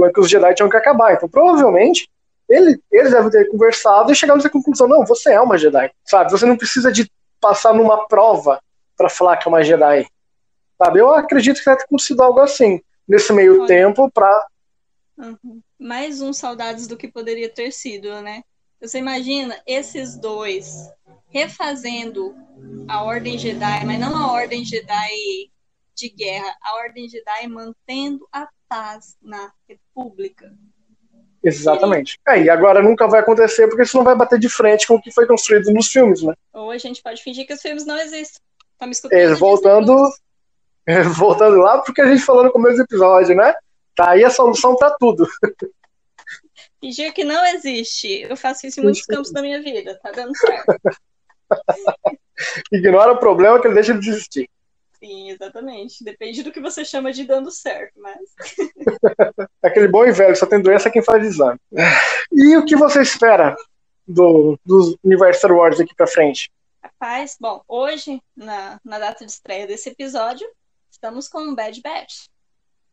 falando 0.00 0.12
que 0.12 0.20
os 0.20 0.30
Jedi 0.30 0.54
tinham 0.54 0.70
que 0.70 0.76
acabar. 0.76 1.12
Então, 1.12 1.28
provavelmente, 1.28 2.08
ele, 2.48 2.80
eles 2.90 3.12
devem 3.12 3.30
ter 3.30 3.48
conversado 3.48 4.10
e 4.10 4.14
chegado 4.14 4.44
à 4.44 4.50
conclusão: 4.50 4.88
não, 4.88 5.04
você 5.04 5.32
é 5.32 5.40
uma 5.40 5.58
Jedi, 5.58 5.90
sabe? 6.04 6.30
Você 6.30 6.46
não 6.46 6.56
precisa 6.56 6.90
de 6.90 7.10
passar 7.40 7.74
numa 7.74 8.08
prova 8.08 8.60
para 8.96 9.08
falar 9.08 9.36
que 9.36 9.46
é 9.46 9.50
uma 9.50 9.62
Jedi, 9.62 10.06
sabe? 10.78 10.98
Eu 10.98 11.14
acredito 11.14 11.58
que 11.58 11.64
deve 11.64 11.78
ter 11.78 11.84
acontecido 11.84 12.22
algo 12.22 12.40
assim 12.40 12.80
nesse 13.10 13.32
meio 13.32 13.58
Olha. 13.58 13.66
tempo 13.66 14.08
para 14.08 14.46
uhum. 15.18 15.60
mais 15.76 16.22
um 16.22 16.32
saudades 16.32 16.86
do 16.86 16.96
que 16.96 17.08
poderia 17.08 17.48
ter 17.48 17.72
sido, 17.72 18.08
né? 18.22 18.42
Você 18.80 18.98
imagina 18.98 19.60
esses 19.66 20.16
dois 20.16 20.88
refazendo 21.28 22.34
a 22.88 23.02
Ordem 23.02 23.36
Jedi, 23.36 23.84
mas 23.84 23.98
não 23.98 24.16
a 24.16 24.32
Ordem 24.32 24.64
Jedi 24.64 25.50
de 25.94 26.08
guerra, 26.08 26.54
a 26.62 26.76
Ordem 26.76 27.08
Jedi 27.08 27.48
mantendo 27.48 28.26
a 28.32 28.48
paz 28.68 29.16
na 29.20 29.52
República. 29.68 30.54
Exatamente. 31.42 32.16
É, 32.28 32.44
e 32.44 32.48
agora 32.48 32.80
nunca 32.80 33.08
vai 33.08 33.20
acontecer 33.20 33.66
porque 33.66 33.82
isso 33.82 33.96
não 33.96 34.04
vai 34.04 34.14
bater 34.14 34.38
de 34.38 34.48
frente 34.48 34.86
com 34.86 34.94
o 34.94 35.02
que 35.02 35.10
foi 35.10 35.26
construído 35.26 35.72
nos 35.72 35.88
filmes, 35.88 36.22
né? 36.22 36.32
Ou 36.52 36.70
a 36.70 36.78
gente 36.78 37.02
pode 37.02 37.20
fingir 37.22 37.44
que 37.44 37.54
os 37.54 37.60
filmes 37.60 37.84
não 37.84 37.98
existem. 37.98 38.40
Tá 38.78 38.86
me 38.86 38.92
escutando? 38.92 39.18
É, 39.18 39.34
voltando, 39.34 40.10
voltando 41.16 41.56
lá 41.56 41.78
porque 41.78 42.00
a 42.00 42.06
gente 42.06 42.22
falou 42.22 42.44
no 42.44 42.52
começo 42.52 42.76
do 42.76 42.82
episódio, 42.82 43.34
né? 43.36 43.54
Tá 43.94 44.10
aí 44.10 44.24
a 44.24 44.30
solução 44.30 44.76
para 44.76 44.96
tudo. 44.98 45.26
Fingir 46.80 47.12
que 47.12 47.24
não 47.24 47.44
existe. 47.46 48.22
Eu 48.22 48.36
faço 48.36 48.66
isso 48.66 48.80
em 48.80 48.84
muitos 48.84 49.04
campos 49.04 49.30
da 49.30 49.42
minha 49.42 49.62
vida. 49.62 49.98
Tá 50.02 50.10
dando 50.10 50.34
certo. 50.36 50.80
Ignora 52.72 53.12
o 53.12 53.18
problema 53.18 53.60
que 53.60 53.66
ele 53.66 53.74
deixa 53.74 53.92
de 53.92 54.08
existir. 54.08 54.48
Sim, 54.98 55.30
exatamente. 55.30 56.02
Depende 56.02 56.42
do 56.42 56.52
que 56.52 56.60
você 56.60 56.84
chama 56.84 57.12
de 57.12 57.24
dando 57.24 57.50
certo, 57.50 58.00
mas. 58.00 58.18
Aquele 59.62 59.88
bom 59.88 60.04
e 60.04 60.12
velho, 60.12 60.36
só 60.36 60.46
tem 60.46 60.60
doença 60.60 60.90
quem 60.90 61.02
faz 61.02 61.24
exame. 61.24 61.58
E 62.32 62.56
o 62.56 62.64
que 62.64 62.76
você 62.76 63.02
espera 63.02 63.56
do, 64.06 64.58
do 64.64 64.98
universo 65.02 65.40
Star 65.40 65.52
Wars 65.52 65.78
daqui 65.78 65.94
pra 65.94 66.06
frente? 66.06 66.50
Rapaz, 66.82 67.36
bom, 67.38 67.62
hoje, 67.66 68.22
na, 68.36 68.80
na 68.84 68.98
data 68.98 69.24
de 69.24 69.32
estreia 69.32 69.66
desse 69.66 69.90
episódio, 69.90 70.46
estamos 71.00 71.28
com 71.28 71.40
um 71.40 71.54
Bad 71.54 71.80
Batch. 71.80 72.26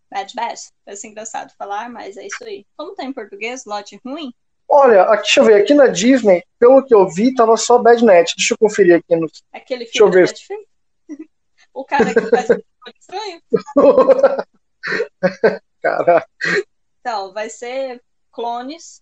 Bad 0.10 0.34
Batch. 0.34 0.70
Parece 0.86 1.08
engraçado 1.08 1.54
falar, 1.58 1.90
mas 1.90 2.16
é 2.16 2.26
isso 2.26 2.42
aí. 2.44 2.66
Como 2.78 2.96
tá 2.96 3.04
em 3.04 3.12
português, 3.12 3.66
lote 3.66 4.00
ruim? 4.04 4.34
Olha, 4.70 5.04
aqui, 5.04 5.24
deixa 5.24 5.40
eu 5.42 5.46
ver, 5.46 5.62
aqui 5.62 5.74
na 5.74 5.88
Disney, 5.88 6.44
pelo 6.58 6.84
que 6.84 6.96
eu 6.96 7.08
vi, 7.10 7.36
tava 7.36 7.56
só 7.58 7.78
Bad 7.78 8.04
Net. 8.04 8.34
Deixa 8.36 8.54
eu 8.54 8.58
conferir 8.58 9.00
aqui 9.00 9.16
no. 9.16 9.30
Aquele 9.52 9.86
filme 9.86 10.12
deixa 10.12 10.54
eu 10.54 10.58
ver. 10.58 11.28
o 11.74 11.84
cara 11.84 12.14
que 12.14 12.30
faz 12.30 12.48
estranho. 12.98 13.42
Caraca. 15.82 16.30
Então, 17.02 17.34
vai 17.34 17.50
ser 17.50 18.02
clones 18.32 19.02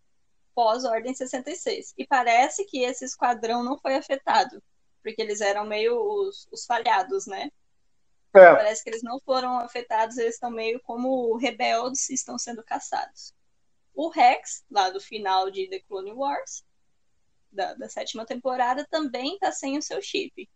pós-Ordem 0.55 1.13
66. 1.13 1.93
E 1.95 2.07
parece 2.07 2.65
que 2.65 2.83
esse 2.83 3.05
esquadrão 3.05 3.63
não 3.63 3.77
foi 3.77 3.95
afetado, 3.95 4.61
porque 5.03 5.21
eles 5.21 5.41
eram 5.41 5.65
meio 5.65 5.95
os, 5.95 6.47
os 6.51 6.65
falhados, 6.65 7.27
né? 7.27 7.51
É. 8.37 8.55
Parece 8.55 8.83
que 8.83 8.89
eles 8.89 9.03
não 9.03 9.19
foram 9.19 9.59
afetados, 9.59 10.17
eles 10.17 10.35
estão 10.35 10.49
meio 10.49 10.79
como 10.81 11.35
rebeldes 11.37 12.09
e 12.09 12.13
estão 12.13 12.37
sendo 12.37 12.63
caçados. 12.63 13.33
O 13.93 14.09
Rex, 14.09 14.63
lá 14.69 14.89
do 14.89 14.99
final 14.99 15.49
de 15.49 15.69
The 15.69 15.79
Clone 15.79 16.11
Wars, 16.11 16.65
da, 17.51 17.73
da 17.73 17.89
sétima 17.89 18.25
temporada, 18.25 18.85
também 18.89 19.35
está 19.35 19.51
sem 19.51 19.77
o 19.77 19.81
seu 19.81 20.01
chip. 20.01 20.49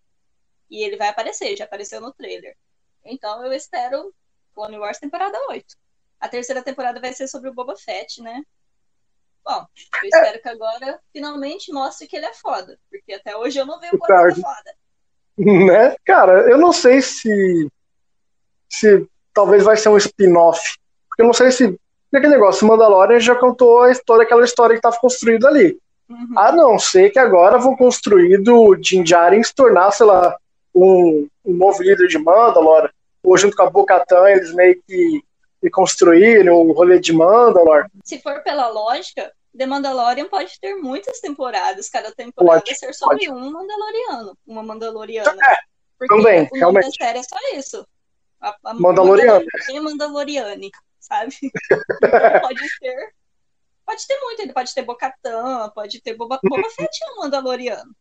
E 0.69 0.83
ele 0.83 0.97
vai 0.97 1.07
aparecer, 1.07 1.55
já 1.55 1.63
apareceu 1.63 2.01
no 2.01 2.13
trailer. 2.13 2.55
Então 3.03 3.43
eu 3.43 3.53
espero 3.53 4.13
Clone 4.53 4.77
Wars 4.77 4.99
temporada 4.99 5.37
8. 5.49 5.75
A 6.19 6.27
terceira 6.27 6.61
temporada 6.61 6.99
vai 6.99 7.13
ser 7.13 7.27
sobre 7.27 7.49
o 7.49 7.53
Boba 7.53 7.77
Fett, 7.77 8.21
né? 8.21 8.43
Bom, 9.43 9.65
eu 10.03 10.09
espero 10.09 10.41
que 10.41 10.49
agora 10.49 11.01
finalmente 11.13 11.71
mostre 11.71 12.07
que 12.07 12.17
ele 12.17 12.25
é 12.25 12.33
foda. 12.33 12.77
Porque 12.89 13.13
até 13.13 13.35
hoje 13.37 13.57
eu 13.57 13.65
não 13.65 13.79
vi 13.79 13.87
o 13.87 13.97
Boba 13.97 14.35
foda. 14.35 14.75
Né? 15.39 15.95
Cara, 16.05 16.49
eu 16.49 16.57
não 16.57 16.73
sei 16.73 17.01
se. 17.01 17.69
Se 18.67 19.07
talvez 19.33 19.63
vai 19.63 19.77
ser 19.77 19.89
um 19.89 19.97
spin-off. 19.97 20.77
Porque 21.07 21.21
eu 21.21 21.25
não 21.25 21.33
sei 21.33 21.49
se 21.51 21.79
aquele 22.13 22.33
negócio, 22.33 22.67
Mandalorian 22.67 23.19
já 23.19 23.35
contou 23.35 23.83
a 23.83 23.91
história, 23.91 24.23
aquela 24.23 24.43
história 24.43 24.73
que 24.73 24.79
estava 24.79 24.97
construída 24.99 25.47
ali. 25.47 25.77
Uhum. 26.09 26.37
A 26.37 26.51
não 26.51 26.77
ser 26.77 27.09
que 27.11 27.19
agora 27.19 27.57
vão 27.57 27.75
construir 27.75 28.37
do 28.39 28.75
Din 28.75 29.03
Djarin 29.03 29.41
se 29.43 29.55
tornar, 29.55 29.91
sei 29.91 30.07
lá, 30.07 30.35
um, 30.75 31.27
um 31.45 31.53
novo 31.55 31.81
líder 31.81 32.07
de 32.07 32.17
Mandalor, 32.17 32.89
ou 33.23 33.37
junto 33.37 33.55
com 33.55 33.63
a 33.63 33.69
Bo-Katan 33.69 34.29
eles 34.29 34.53
meio 34.53 34.81
que, 34.87 35.21
que 35.61 35.69
construíram 35.69 36.55
o 36.55 36.71
rolê 36.71 36.99
de 36.99 37.13
Mandalor. 37.13 37.85
Se 38.03 38.19
for 38.19 38.41
pela 38.41 38.67
lógica, 38.69 39.31
The 39.57 39.65
Mandalorian 39.65 40.27
pode 40.29 40.59
ter 40.59 40.75
muitas 40.75 41.19
temporadas, 41.19 41.89
cada 41.89 42.11
temporada 42.11 42.61
pode, 42.61 42.77
ser 42.77 42.93
sobre 42.93 43.25
pode. 43.27 43.31
um 43.31 43.51
Mandaloriano, 43.51 44.37
uma 44.45 44.63
Mandaloriana. 44.63 45.31
É, 45.31 45.55
porque 45.97 46.15
também, 46.15 46.47
o 46.51 46.55
realmente. 46.55 46.85
da 46.85 47.05
série 47.05 47.19
é 47.19 47.23
só 47.23 47.37
isso. 47.55 47.87
A, 48.39 48.55
a 48.65 48.73
Mandaloriana. 48.73 49.43
Mandaloriane 49.81 50.71
sabe? 51.09 51.35
Então, 51.41 51.79
pode 52.41 52.61
ter. 52.79 53.13
Pode 53.85 54.05
ter 54.05 54.19
muito, 54.19 54.39
ele 54.41 54.53
pode 54.53 54.73
ter 54.73 54.83
Bocatã, 54.83 55.71
pode 55.73 55.99
ter 56.01 56.13
Boba, 56.13 56.39
Boba 56.43 56.69
Fett 56.69 57.03
é 57.03 57.11
um 57.11 57.23
Mandaloriano. 57.23 57.95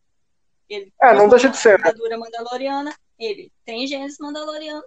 Ele 0.69 0.93
é, 1.01 1.15
não 1.15 1.31
deixa 1.31 1.49
de 1.49 1.57
ser. 1.57 1.79
Né? 1.79 1.91
Mandaloriana, 2.19 2.95
ele 3.19 3.51
tem 3.65 3.87
genes 3.87 4.19
Mandaloriano, 4.19 4.85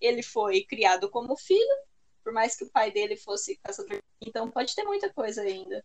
ele 0.00 0.24
foi 0.24 0.64
criado 0.64 1.08
como 1.08 1.36
filho, 1.36 1.76
por 2.24 2.32
mais 2.32 2.56
que 2.56 2.64
o 2.64 2.70
pai 2.70 2.90
dele 2.90 3.16
fosse 3.16 3.60
caçador. 3.62 4.02
Então 4.20 4.50
pode 4.50 4.74
ter 4.74 4.82
muita 4.82 5.12
coisa 5.12 5.42
ainda. 5.42 5.84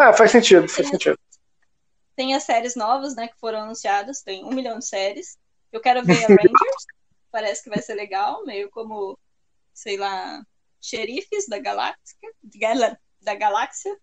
Ah, 0.00 0.14
faz 0.14 0.30
sentido, 0.30 0.66
faz 0.66 0.76
tem 0.76 0.86
sentido. 0.86 1.18
tem 2.16 2.34
as 2.34 2.44
séries 2.44 2.74
novas, 2.74 3.14
né, 3.14 3.28
que 3.28 3.38
foram 3.38 3.60
anunciadas, 3.60 4.22
tem 4.22 4.42
um 4.42 4.50
milhão 4.50 4.78
de 4.78 4.86
séries. 4.86 5.36
Eu 5.70 5.78
quero 5.78 6.02
ver 6.02 6.12
a 6.24 6.28
Rangers, 6.28 6.86
parece 7.30 7.62
que 7.62 7.68
vai 7.68 7.82
ser 7.82 7.94
legal, 7.96 8.42
meio 8.46 8.70
como, 8.70 9.18
sei 9.74 9.98
lá, 9.98 10.42
xerifes 10.80 11.46
da 11.46 11.58
galáxia, 11.58 12.16
da 13.20 13.34
galáxia. 13.34 13.94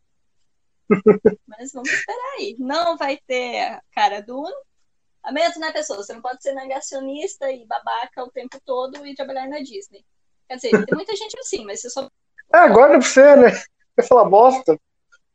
Mas 1.47 1.71
vamos 1.73 1.89
esperar 1.89 2.33
aí. 2.37 2.55
Não 2.59 2.95
vai 2.95 3.17
ter 3.25 3.61
a 3.61 3.81
cara 3.91 4.21
do 4.21 4.37
Uno. 4.37 4.55
A 5.23 5.31
mesma 5.31 5.65
né, 5.65 5.73
pessoa? 5.73 6.03
Você 6.03 6.13
não 6.13 6.21
pode 6.21 6.43
ser 6.43 6.53
negacionista 6.53 7.51
e 7.51 7.65
babaca 7.65 8.23
o 8.23 8.31
tempo 8.31 8.61
todo 8.63 9.03
e 9.05 9.15
trabalhar 9.15 9.47
na 9.47 9.59
Disney. 9.61 10.05
Quer 10.47 10.57
dizer, 10.57 10.85
tem 10.85 10.95
muita 10.95 11.15
gente 11.15 11.37
assim, 11.39 11.65
mas 11.65 11.81
você 11.81 11.89
só. 11.89 12.07
É, 12.53 12.57
agora 12.59 12.99
pra 12.99 13.01
você, 13.01 13.35
né? 13.35 13.49
Você 13.95 14.07
fala 14.07 14.29
bosta. 14.29 14.79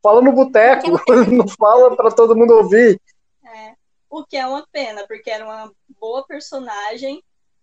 Fala 0.02 0.20
no 0.20 0.32
boteco, 0.32 0.90
não 1.32 1.46
fala 1.48 1.96
para 1.96 2.10
todo 2.10 2.36
mundo 2.36 2.54
ouvir. 2.54 3.00
É, 3.44 3.74
o 4.10 4.24
que 4.24 4.36
é 4.36 4.46
uma 4.46 4.66
pena, 4.72 5.06
porque 5.06 5.30
era 5.30 5.44
uma 5.44 5.72
boa 6.00 6.26
personagem 6.26 7.22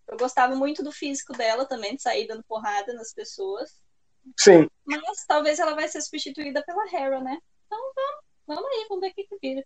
eu 0.10 0.18
gostava 0.18 0.56
muito 0.56 0.84
do 0.84 0.92
físico 0.92 1.34
dela 1.34 1.66
também, 1.66 1.96
de 1.96 2.02
sair 2.02 2.28
dando 2.28 2.44
porrada 2.44 2.94
nas 2.94 3.14
pessoas. 3.14 3.80
Sim. 4.38 4.68
Mas 4.84 5.24
talvez 5.28 5.60
ela 5.60 5.76
vai 5.76 5.88
ser 5.88 6.02
substituída 6.02 6.64
pela 6.64 6.84
Hera, 6.92 7.22
né? 7.22 7.38
Então 7.68 7.80
vamos, 7.96 8.24
vamos 8.48 8.72
aí, 8.72 8.86
vamos 8.90 9.02
ver 9.02 9.12
o 9.12 9.14
que, 9.14 9.24
que 9.26 9.38
vira. 9.40 9.66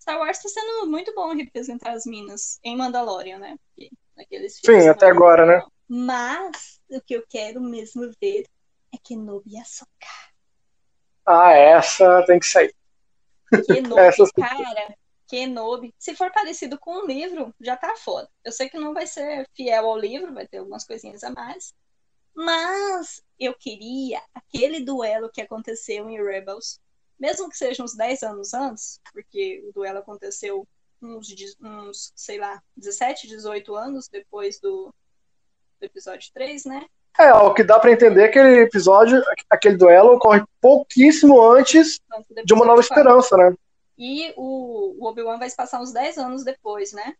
Star 0.00 0.18
Wars 0.18 0.38
está 0.38 0.48
sendo 0.48 0.90
muito 0.90 1.14
bom 1.14 1.34
representar 1.34 1.92
as 1.92 2.06
minas 2.06 2.58
em 2.64 2.76
Mandalorian, 2.76 3.38
né? 3.38 3.56
Naqueles 4.16 4.58
Sim, 4.64 4.88
até 4.88 5.06
agora, 5.06 5.44
né? 5.44 5.62
Mas 5.86 6.80
o 6.88 7.00
que 7.02 7.14
eu 7.14 7.24
quero 7.28 7.60
mesmo 7.60 8.10
ver 8.20 8.46
é 8.94 8.98
Kenobi 8.98 9.52
e 9.52 9.58
Ahsoka. 9.58 9.90
Ah, 11.26 11.52
essa 11.52 12.24
tem 12.26 12.38
que 12.38 12.46
sair. 12.46 12.74
Kenobi, 13.66 14.00
essa... 14.00 14.24
cara, 14.36 14.96
Kenobi. 15.28 15.94
Se 15.98 16.14
for 16.14 16.30
parecido 16.32 16.78
com 16.78 17.04
o 17.04 17.06
livro, 17.06 17.54
já 17.60 17.76
tá 17.76 17.94
foda. 17.96 18.28
Eu 18.44 18.52
sei 18.52 18.68
que 18.68 18.78
não 18.78 18.92
vai 18.92 19.06
ser 19.06 19.48
fiel 19.54 19.86
ao 19.86 19.98
livro, 19.98 20.34
vai 20.34 20.46
ter 20.46 20.58
algumas 20.58 20.84
coisinhas 20.84 21.22
a 21.22 21.30
mais. 21.30 21.74
Mas 22.34 23.22
eu 23.38 23.54
queria 23.54 24.22
aquele 24.34 24.80
duelo 24.80 25.30
que 25.30 25.40
aconteceu 25.40 26.08
em 26.08 26.22
Rebels, 26.22 26.80
mesmo 27.18 27.48
que 27.48 27.56
seja 27.56 27.82
uns 27.82 27.94
10 27.94 28.22
anos 28.22 28.54
antes, 28.54 29.00
porque 29.12 29.62
o 29.68 29.72
duelo 29.72 29.98
aconteceu 29.98 30.66
uns, 31.00 31.28
uns 31.60 32.12
sei 32.16 32.38
lá, 32.38 32.62
17, 32.76 33.26
18 33.26 33.74
anos 33.74 34.08
depois 34.08 34.58
do, 34.58 34.92
do 35.78 35.84
episódio 35.84 36.30
3, 36.32 36.64
né? 36.64 36.86
É, 37.18 37.32
o 37.34 37.52
que 37.52 37.62
dá 37.62 37.78
para 37.78 37.92
entender 37.92 38.24
é 38.24 38.28
que 38.28 38.38
aquele 38.38 38.62
episódio, 38.62 39.22
aquele 39.50 39.76
duelo 39.76 40.14
ocorre 40.14 40.42
pouquíssimo 40.60 41.40
antes 41.42 42.00
de 42.44 42.54
uma 42.54 42.64
nova 42.64 42.80
esperança, 42.80 43.36
né? 43.36 43.54
E 43.98 44.32
o, 44.36 44.96
o 44.98 45.06
Obi-Wan 45.06 45.38
vai 45.38 45.48
se 45.48 45.56
passar 45.56 45.80
uns 45.80 45.92
10 45.92 46.18
anos 46.18 46.44
depois, 46.44 46.92
né? 46.92 47.14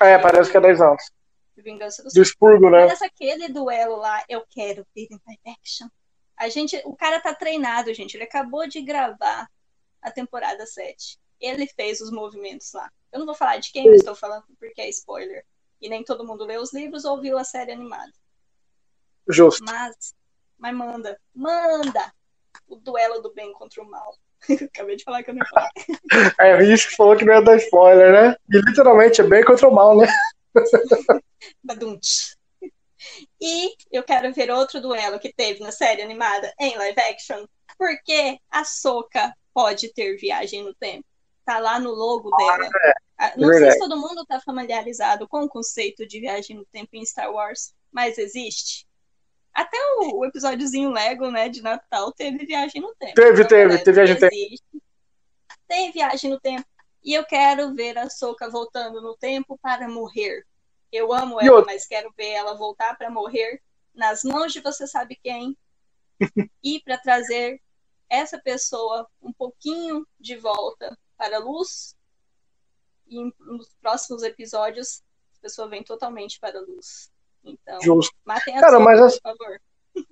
É, 0.00 0.18
parece 0.18 0.50
que 0.50 0.56
é 0.56 0.60
10 0.60 0.80
anos. 0.80 1.10
Vingança 1.56 2.02
do, 2.02 2.08
do 2.08 2.22
expurgo, 2.22 2.70
né? 2.70 2.86
Mas 2.86 3.02
aquele 3.02 3.48
duelo 3.48 3.96
lá, 3.96 4.24
eu 4.28 4.44
quero 4.50 4.84
ver 4.94 5.08
em 5.10 5.20
live 5.26 5.58
action. 5.60 5.88
A 6.36 6.48
gente, 6.48 6.80
o 6.84 6.96
cara 6.96 7.20
tá 7.20 7.34
treinado, 7.34 7.92
gente. 7.92 8.16
Ele 8.16 8.24
acabou 8.24 8.66
de 8.66 8.80
gravar 8.80 9.48
a 10.02 10.10
temporada 10.10 10.66
7. 10.66 11.18
Ele 11.38 11.66
fez 11.66 12.00
os 12.00 12.10
movimentos 12.10 12.72
lá. 12.72 12.90
Eu 13.12 13.18
não 13.18 13.26
vou 13.26 13.34
falar 13.34 13.58
de 13.58 13.70
quem 13.70 13.86
eu 13.86 13.94
estou 13.94 14.14
falando 14.14 14.44
porque 14.58 14.80
é 14.80 14.88
spoiler. 14.88 15.44
E 15.80 15.88
nem 15.88 16.02
todo 16.02 16.26
mundo 16.26 16.44
leu 16.44 16.60
os 16.60 16.72
livros 16.72 17.04
ou 17.04 17.20
viu 17.20 17.38
a 17.38 17.44
série 17.44 17.72
animada. 17.72 18.12
Justo. 19.30 19.64
Mas, 19.64 20.14
mas 20.58 20.74
manda, 20.74 21.18
manda 21.34 22.12
o 22.68 22.76
duelo 22.76 23.20
do 23.20 23.32
bem 23.32 23.52
contra 23.52 23.82
o 23.82 23.88
mal. 23.90 24.14
Acabei 24.74 24.96
de 24.96 25.04
falar 25.04 25.22
que 25.22 25.30
eu 25.30 25.34
não 25.34 25.42
ia 25.42 25.48
falar. 25.48 25.70
É, 26.40 26.62
isso 26.64 26.88
que 26.88 26.96
falou 26.96 27.16
que 27.16 27.24
não 27.24 27.34
ia 27.34 27.42
dar 27.42 27.56
spoiler, 27.56 28.12
né? 28.12 28.36
E 28.50 28.58
literalmente 28.58 29.20
é 29.20 29.24
bem 29.24 29.44
contra 29.44 29.68
o 29.68 29.74
mal, 29.74 29.96
né? 29.96 30.06
Badunt. 31.62 32.34
E 33.40 33.74
eu 33.90 34.02
quero 34.02 34.32
ver 34.32 34.50
outro 34.50 34.80
duelo 34.80 35.18
que 35.18 35.32
teve 35.32 35.60
na 35.60 35.72
série 35.72 36.02
animada 36.02 36.52
em 36.58 36.76
live 36.76 37.00
action, 37.00 37.46
porque 37.78 38.38
a 38.50 38.64
Soca 38.64 39.32
pode 39.54 39.92
ter 39.94 40.16
viagem 40.16 40.62
no 40.62 40.74
tempo. 40.74 41.04
Tá 41.44 41.58
lá 41.58 41.78
no 41.78 41.90
logo 41.90 42.30
dela. 42.36 42.66
é. 42.66 42.92
Ah, 43.18 43.32
Não 43.36 43.48
verdade. 43.48 43.72
sei 43.72 43.82
se 43.82 43.88
todo 43.88 44.00
mundo 44.00 44.24
tá 44.26 44.40
familiarizado 44.40 45.28
com 45.28 45.42
o 45.42 45.48
conceito 45.48 46.06
de 46.06 46.20
viagem 46.20 46.56
no 46.56 46.64
tempo 46.66 46.90
em 46.94 47.04
Star 47.04 47.30
Wars, 47.32 47.72
mas 47.92 48.16
existe. 48.18 48.86
Até 49.52 49.76
o, 49.98 50.18
o 50.18 50.24
episódiozinho 50.24 50.90
Lego, 50.90 51.30
né, 51.30 51.48
de 51.48 51.60
Natal, 51.62 52.12
teve 52.12 52.46
viagem 52.46 52.80
no 52.80 52.94
tempo. 52.94 53.14
Teve, 53.14 53.42
Então, 53.42 53.48
teve, 53.48 53.78
teve 53.78 53.92
viagem 53.92 54.14
no 54.14 54.20
tempo. 54.20 54.82
Tem 55.66 55.92
viagem 55.92 56.30
no 56.30 56.40
tempo. 56.40 56.66
E 57.02 57.14
eu 57.14 57.24
quero 57.24 57.74
ver 57.74 57.96
a 57.98 58.10
Soca 58.10 58.48
voltando 58.48 59.00
no 59.00 59.16
tempo 59.16 59.58
para 59.58 59.88
morrer. 59.88 60.46
Eu 60.92 61.12
amo 61.12 61.40
ela, 61.40 61.64
mas 61.64 61.86
quero 61.86 62.12
ver 62.16 62.30
ela 62.30 62.54
voltar 62.54 62.96
para 62.96 63.10
morrer 63.10 63.62
nas 63.94 64.22
mãos 64.22 64.52
de 64.52 64.60
você 64.60 64.86
sabe 64.86 65.18
quem 65.22 65.56
e 66.62 66.80
para 66.80 66.98
trazer 66.98 67.60
essa 68.08 68.38
pessoa 68.38 69.08
um 69.22 69.32
pouquinho 69.32 70.06
de 70.18 70.36
volta 70.36 70.96
para 71.16 71.36
a 71.36 71.40
luz. 71.40 71.94
E 73.06 73.32
nos 73.38 73.74
próximos 73.80 74.22
episódios, 74.22 75.02
a 75.38 75.40
pessoa 75.42 75.68
vem 75.68 75.82
totalmente 75.82 76.38
para 76.38 76.58
a 76.58 76.62
luz. 76.62 77.09
Então, 77.44 77.80
Justo. 77.82 78.14
matem 78.24 78.56
a 78.56 78.60
Cara, 78.60 78.78
mas 78.80 79.00
as- 79.00 79.18
por 79.20 79.36
favor. 79.36 79.60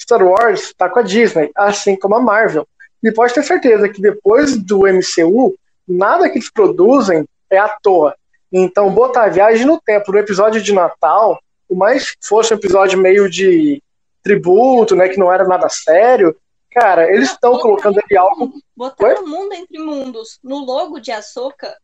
Star 0.00 0.22
Wars 0.22 0.72
tá 0.76 0.88
com 0.88 0.98
a 0.98 1.02
Disney, 1.02 1.50
assim 1.54 1.96
como 1.96 2.16
a 2.16 2.20
Marvel. 2.20 2.66
E 3.02 3.12
pode 3.12 3.32
ter 3.34 3.42
certeza 3.42 3.88
que 3.88 4.00
depois 4.00 4.56
do 4.56 4.86
MCU, 4.86 5.54
nada 5.86 6.28
que 6.28 6.38
eles 6.38 6.50
produzem 6.50 7.24
é 7.48 7.58
à 7.58 7.68
toa. 7.68 8.14
Então, 8.52 8.92
botar 8.92 9.24
a 9.24 9.28
viagem 9.28 9.64
no 9.66 9.80
tempo 9.80 10.10
no 10.12 10.18
episódio 10.18 10.60
de 10.60 10.72
Natal, 10.72 11.40
por 11.68 11.76
mais 11.76 12.10
que 12.10 12.26
fosse 12.26 12.52
um 12.52 12.56
episódio 12.56 12.98
meio 12.98 13.28
de 13.30 13.82
tributo, 14.22 14.94
né, 14.96 15.08
que 15.08 15.16
não 15.18 15.32
era 15.32 15.46
nada 15.46 15.68
sério, 15.68 16.36
cara, 16.70 17.10
eles 17.10 17.30
estão 17.30 17.58
colocando 17.58 17.98
ali 18.04 18.16
algo. 18.18 18.52
Botar 18.76 19.20
o 19.20 19.26
mundo 19.26 19.52
entre 19.54 19.78
mundos 19.78 20.38
no 20.42 20.58
logo 20.64 20.98
de 21.00 21.10
Ahsoka, 21.12 21.74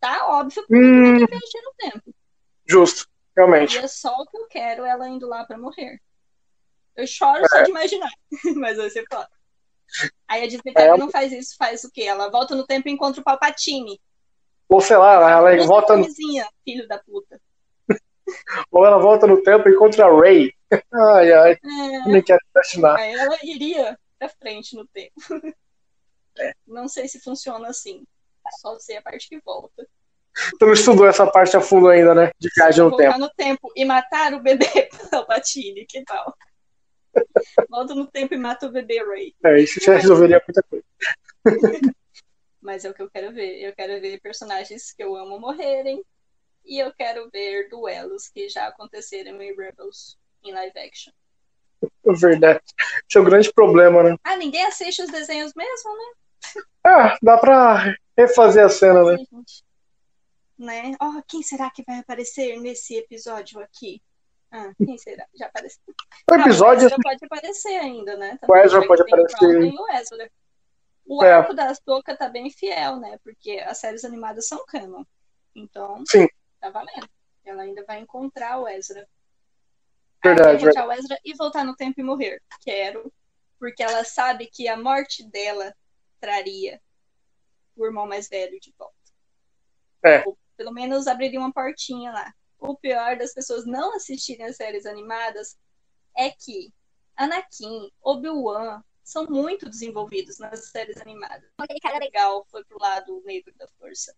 tá 0.00 0.26
óbvio 0.28 0.62
que 0.66 0.74
Hum. 0.74 1.16
viagem 1.16 1.62
no 1.64 1.72
tempo. 1.90 2.14
Justo, 2.66 3.06
E 3.36 3.40
realmente. 3.40 3.78
é 3.78 3.86
só 3.88 4.14
o 4.20 4.26
que 4.26 4.36
eu 4.36 4.46
quero, 4.46 4.84
ela 4.84 5.08
indo 5.08 5.26
lá 5.28 5.44
pra 5.44 5.58
morrer. 5.58 6.00
Eu 6.96 7.06
choro 7.06 7.42
só 7.48 7.62
de 7.62 7.70
imaginar, 7.70 8.10
mas 8.56 8.76
vai 8.76 8.88
ser 8.90 9.04
foda. 9.10 9.28
Aí 10.28 10.44
a 10.44 10.46
Disney 10.46 10.72
É. 10.76 10.94
e 10.94 10.96
não 10.96 11.10
faz 11.10 11.32
isso, 11.32 11.56
faz 11.56 11.84
o 11.84 11.90
quê? 11.90 12.02
Ela 12.02 12.30
volta 12.30 12.54
no 12.54 12.66
tempo 12.66 12.88
e 12.88 12.92
encontra 12.92 13.20
o 13.20 13.24
Palpatine. 13.24 14.00
Ou 14.68 14.80
sei 14.80 14.96
lá, 14.96 15.30
ela 15.30 15.54
Usa 15.56 15.66
volta, 15.66 15.92
a 15.92 15.96
no- 15.96 16.02
camisinha, 16.04 16.48
filho 16.64 16.86
da 16.88 16.98
puta. 16.98 17.40
ou 18.70 18.84
ela 18.86 18.98
volta 18.98 19.26
no 19.26 19.42
tempo 19.42 19.68
e 19.68 19.72
encontra 19.72 20.06
a 20.06 20.20
Rey. 20.20 20.52
Ai, 20.92 21.32
ai, 21.32 21.52
É, 21.52 22.08
nem 22.08 22.22
quero 22.22 22.40
imaginar. 22.54 22.96
aí 22.98 23.12
ela 23.14 23.36
iria 23.44 23.98
pra 24.18 24.28
frente 24.28 24.74
no 24.74 24.86
tempo. 24.88 25.12
É. 26.38 26.52
Não 26.66 26.88
sei 26.88 27.06
se 27.06 27.20
funciona 27.20 27.68
assim. 27.68 28.04
Só 28.60 28.76
sei 28.78 28.96
a 28.96 29.02
parte 29.02 29.28
que 29.28 29.38
volta. 29.40 29.86
Tu 30.58 30.66
não 30.66 30.72
estudou 30.72 31.06
essa 31.06 31.26
parte 31.26 31.56
a 31.56 31.60
fundo 31.60 31.88
ainda, 31.88 32.14
né? 32.14 32.30
De 32.38 32.48
viagem 32.54 32.82
no 32.82 32.90
voltar 32.90 33.12
tempo. 33.12 33.18
no 33.18 33.30
tempo 33.30 33.72
e 33.76 33.84
matar 33.84 34.34
o 34.34 34.40
bebê 34.40 34.88
Palpatine, 35.10 35.86
que 35.86 36.02
tal? 36.04 36.34
Volta 37.68 37.94
no 37.94 38.06
tempo 38.06 38.34
e 38.34 38.36
mata 38.36 38.66
o 38.66 38.72
bebê 38.72 39.04
Ray. 39.04 39.34
É, 39.44 39.60
isso 39.60 39.80
já 39.80 39.94
resolveria 39.94 40.42
muita 40.46 40.62
coisa. 40.62 40.84
Mas 42.60 42.84
é 42.84 42.90
o 42.90 42.94
que 42.94 43.02
eu 43.02 43.10
quero 43.10 43.32
ver. 43.32 43.60
Eu 43.60 43.74
quero 43.74 44.00
ver 44.00 44.20
personagens 44.20 44.92
que 44.92 45.04
eu 45.04 45.14
amo 45.14 45.38
morrerem. 45.38 46.02
E 46.64 46.78
eu 46.78 46.92
quero 46.94 47.28
ver 47.30 47.68
duelos 47.68 48.28
que 48.28 48.48
já 48.48 48.68
aconteceram 48.68 49.40
em 49.42 49.54
Rebels 49.54 50.16
em 50.42 50.52
live 50.52 50.78
action. 50.78 51.12
É 51.82 52.12
verdade. 52.12 52.62
Esse 53.08 53.18
é 53.18 53.20
o 53.20 53.24
grande 53.24 53.52
problema, 53.52 54.02
né? 54.02 54.16
Ah, 54.24 54.36
ninguém 54.36 54.64
assiste 54.64 55.02
os 55.02 55.10
desenhos 55.10 55.52
mesmo, 55.54 55.90
né? 55.96 56.62
Ah, 56.84 57.18
dá 57.22 57.36
pra 57.36 57.94
refazer 58.16 58.64
a 58.64 58.68
cena, 58.68 59.04
né? 59.04 59.16
Gente. 59.18 59.63
Né? 60.58 60.92
Oh, 61.00 61.20
quem 61.26 61.42
será 61.42 61.70
que 61.70 61.82
vai 61.84 61.98
aparecer 61.98 62.58
nesse 62.60 62.96
episódio 62.96 63.60
aqui? 63.60 64.00
Ah, 64.50 64.72
quem 64.84 64.96
será? 64.96 65.26
Já 65.34 65.46
apareceu. 65.46 65.82
O 66.30 66.34
episódio, 66.34 66.82
Ah, 66.82 66.84
o 66.84 66.86
Ezra 66.86 66.98
pode 67.02 67.24
aparecer 67.24 67.76
ainda, 67.80 68.16
né? 68.16 68.38
O 68.48 68.56
Ezra 68.56 68.68
já 68.68 68.80
que 68.82 68.86
pode 68.86 69.02
o 69.02 69.04
aparecer. 69.04 69.72
O 69.74 69.90
Ezra. 69.90 70.30
O 71.06 71.24
É. 71.24 71.32
arco 71.32 71.54
da 71.54 71.70
Ahsoka 71.70 72.16
tá 72.16 72.28
bem 72.28 72.50
fiel, 72.50 72.96
né? 73.00 73.18
Porque 73.24 73.58
as 73.66 73.78
séries 73.78 74.04
animadas 74.04 74.46
são 74.46 74.64
canon. 74.64 75.04
Então, 75.54 76.04
Sim. 76.06 76.28
tá 76.60 76.70
valendo. 76.70 77.08
Ela 77.44 77.62
ainda 77.62 77.84
vai 77.84 77.98
encontrar 78.00 78.58
o 78.60 78.68
Ezra. 78.68 79.06
Verdade, 80.22 80.64
vai 80.72 80.86
o 80.86 80.92
Ezra 80.92 81.18
e 81.24 81.34
voltar 81.34 81.64
no 81.64 81.76
tempo 81.76 82.00
e 82.00 82.04
morrer. 82.04 82.40
Quero. 82.60 83.12
Porque 83.58 83.82
ela 83.82 84.04
sabe 84.04 84.46
que 84.46 84.68
a 84.68 84.76
morte 84.76 85.28
dela 85.28 85.74
traria 86.20 86.80
o 87.76 87.84
irmão 87.84 88.06
mais 88.06 88.28
velho 88.28 88.58
de 88.60 88.72
volta. 88.78 88.94
É. 90.02 90.24
pelo 90.56 90.72
menos 90.72 91.06
abriria 91.06 91.38
uma 91.38 91.52
portinha 91.52 92.10
lá. 92.12 92.32
O 92.58 92.76
pior 92.76 93.16
das 93.16 93.32
pessoas 93.34 93.66
não 93.66 93.94
assistirem 93.94 94.46
as 94.46 94.56
séries 94.56 94.86
animadas 94.86 95.56
é 96.16 96.30
que 96.30 96.72
Anakin, 97.16 97.90
Obi-Wan 98.02 98.82
são 99.02 99.26
muito 99.26 99.68
desenvolvidos 99.68 100.38
nas 100.38 100.70
séries 100.70 100.96
animadas. 101.00 101.44
Aquele 101.58 101.80
cara 101.80 101.98
legal 101.98 102.46
foi 102.50 102.64
pro 102.64 102.78
lado 102.80 103.22
negro 103.24 103.52
da 103.56 103.66
força. 103.78 104.14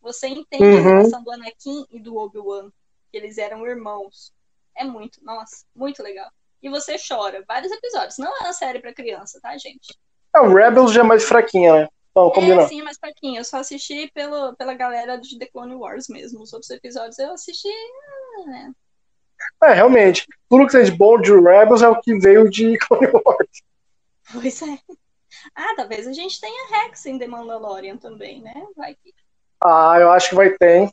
Você 0.00 0.28
entende 0.28 0.62
a 0.64 0.66
Uhum. 0.66 0.82
relação 0.82 1.22
do 1.24 1.30
Anakin 1.30 1.86
e 1.90 1.98
do 2.00 2.16
Obi-Wan, 2.16 2.70
que 3.10 3.16
eles 3.16 3.38
eram 3.38 3.66
irmãos. 3.66 4.32
É 4.74 4.84
muito, 4.84 5.24
nossa, 5.24 5.64
muito 5.74 6.02
legal. 6.02 6.30
E 6.62 6.68
você 6.68 6.96
chora 6.98 7.42
vários 7.48 7.72
episódios. 7.72 8.18
Não 8.18 8.28
é 8.36 8.40
uma 8.40 8.52
série 8.52 8.78
pra 8.80 8.92
criança, 8.92 9.40
tá, 9.40 9.56
gente? 9.56 9.94
é, 10.34 10.40
o 10.40 10.52
Rebels 10.52 10.92
já 10.92 11.00
é 11.00 11.04
mais 11.04 11.24
fraquinha, 11.24 11.72
né? 11.82 11.88
Então, 12.16 12.28
É, 12.28 12.34
combinando. 12.34 12.68
sim, 12.68 12.80
mas 12.82 12.96
pouquinho. 12.98 13.38
Eu 13.40 13.44
só 13.44 13.58
assisti 13.58 14.10
pelo, 14.14 14.56
pela 14.56 14.72
galera 14.72 15.18
de 15.18 15.38
The 15.38 15.46
Clone 15.46 15.74
Wars 15.74 16.08
mesmo. 16.08 16.40
Os 16.42 16.50
outros 16.54 16.70
episódios 16.70 17.18
eu 17.18 17.34
assisti. 17.34 17.68
né? 18.46 18.72
É, 19.64 19.74
realmente. 19.74 20.26
Tudo 20.48 20.64
que 20.66 20.72
tem 20.72 20.84
de 20.84 20.92
bom 20.92 21.20
de 21.20 21.30
Rebels 21.30 21.82
é 21.82 21.88
o 21.88 22.00
que 22.00 22.18
veio 22.18 22.48
de 22.48 22.78
Clone 22.88 23.08
Wars. 23.12 23.62
Pois 24.32 24.62
é. 24.62 24.78
Ah, 25.54 25.74
talvez 25.76 26.06
a 26.06 26.12
gente 26.14 26.40
tenha 26.40 26.68
Rex 26.84 27.04
em 27.04 27.18
The 27.18 27.26
Mandalorian 27.26 27.98
também, 27.98 28.40
né? 28.40 28.54
Vai 28.74 28.94
que. 28.94 29.12
Ah, 29.62 29.98
eu 30.00 30.10
acho 30.10 30.30
que 30.30 30.34
vai 30.36 30.50
ter, 30.56 30.78
hein? 30.78 30.90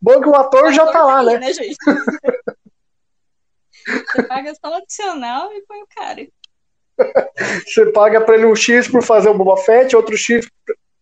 Bom 0.00 0.20
que 0.20 0.28
o 0.28 0.34
ator 0.34 0.70
já 0.70 0.86
tá 0.92 1.02
lá, 1.02 1.22
né? 1.22 1.50
gente? 1.52 1.76
Você 3.86 4.22
paga 4.24 4.54
só 4.54 4.70
o 4.70 4.74
adicional 4.74 5.50
e 5.52 5.62
põe 5.62 5.80
o 5.82 5.86
cara. 5.86 6.28
Você 7.66 7.86
paga 7.92 8.20
pra 8.20 8.34
ele 8.34 8.46
um 8.46 8.56
X 8.56 8.88
por 8.88 9.02
fazer 9.02 9.28
o 9.28 9.34
Boba 9.34 9.56
Fett, 9.56 9.94
outro 9.94 10.16
X 10.16 10.48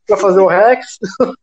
pra 0.07 0.16
fazer 0.16 0.40
o 0.40 0.47
Rex. 0.47 0.99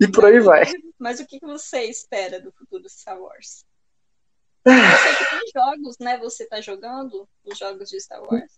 e 0.00 0.08
por 0.08 0.24
aí 0.24 0.40
vai. 0.40 0.64
Mas 0.98 1.20
o 1.20 1.26
que 1.26 1.38
você 1.40 1.82
espera 1.82 2.40
do 2.40 2.52
futuro 2.52 2.82
de 2.82 2.90
Star 2.90 3.20
Wars? 3.20 3.64
Eu 4.64 4.72
sei 4.72 5.14
que 5.14 5.30
tem 5.30 5.40
jogos, 5.54 5.96
né? 6.00 6.18
Você 6.18 6.46
tá 6.46 6.60
jogando 6.60 7.28
os 7.44 7.58
jogos 7.58 7.88
de 7.88 8.00
Star 8.00 8.22
Wars. 8.22 8.50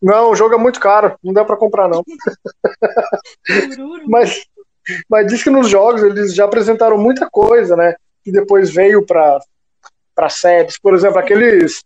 Não, 0.00 0.30
o 0.30 0.36
jogo 0.36 0.54
é 0.54 0.58
muito 0.58 0.78
caro. 0.78 1.18
Não 1.22 1.32
dá 1.32 1.44
pra 1.44 1.56
comprar, 1.56 1.88
não. 1.88 2.04
Mas, 4.08 4.46
mas 5.08 5.26
diz 5.26 5.42
que 5.42 5.50
nos 5.50 5.68
jogos 5.68 6.02
eles 6.02 6.34
já 6.34 6.44
apresentaram 6.44 6.96
muita 6.96 7.28
coisa, 7.28 7.76
né? 7.76 7.94
Que 8.22 8.32
depois 8.32 8.70
veio 8.70 9.04
pra, 9.04 9.38
pra 10.14 10.28
séries. 10.28 10.78
Por 10.78 10.94
exemplo, 10.94 11.18
aqueles, 11.18 11.84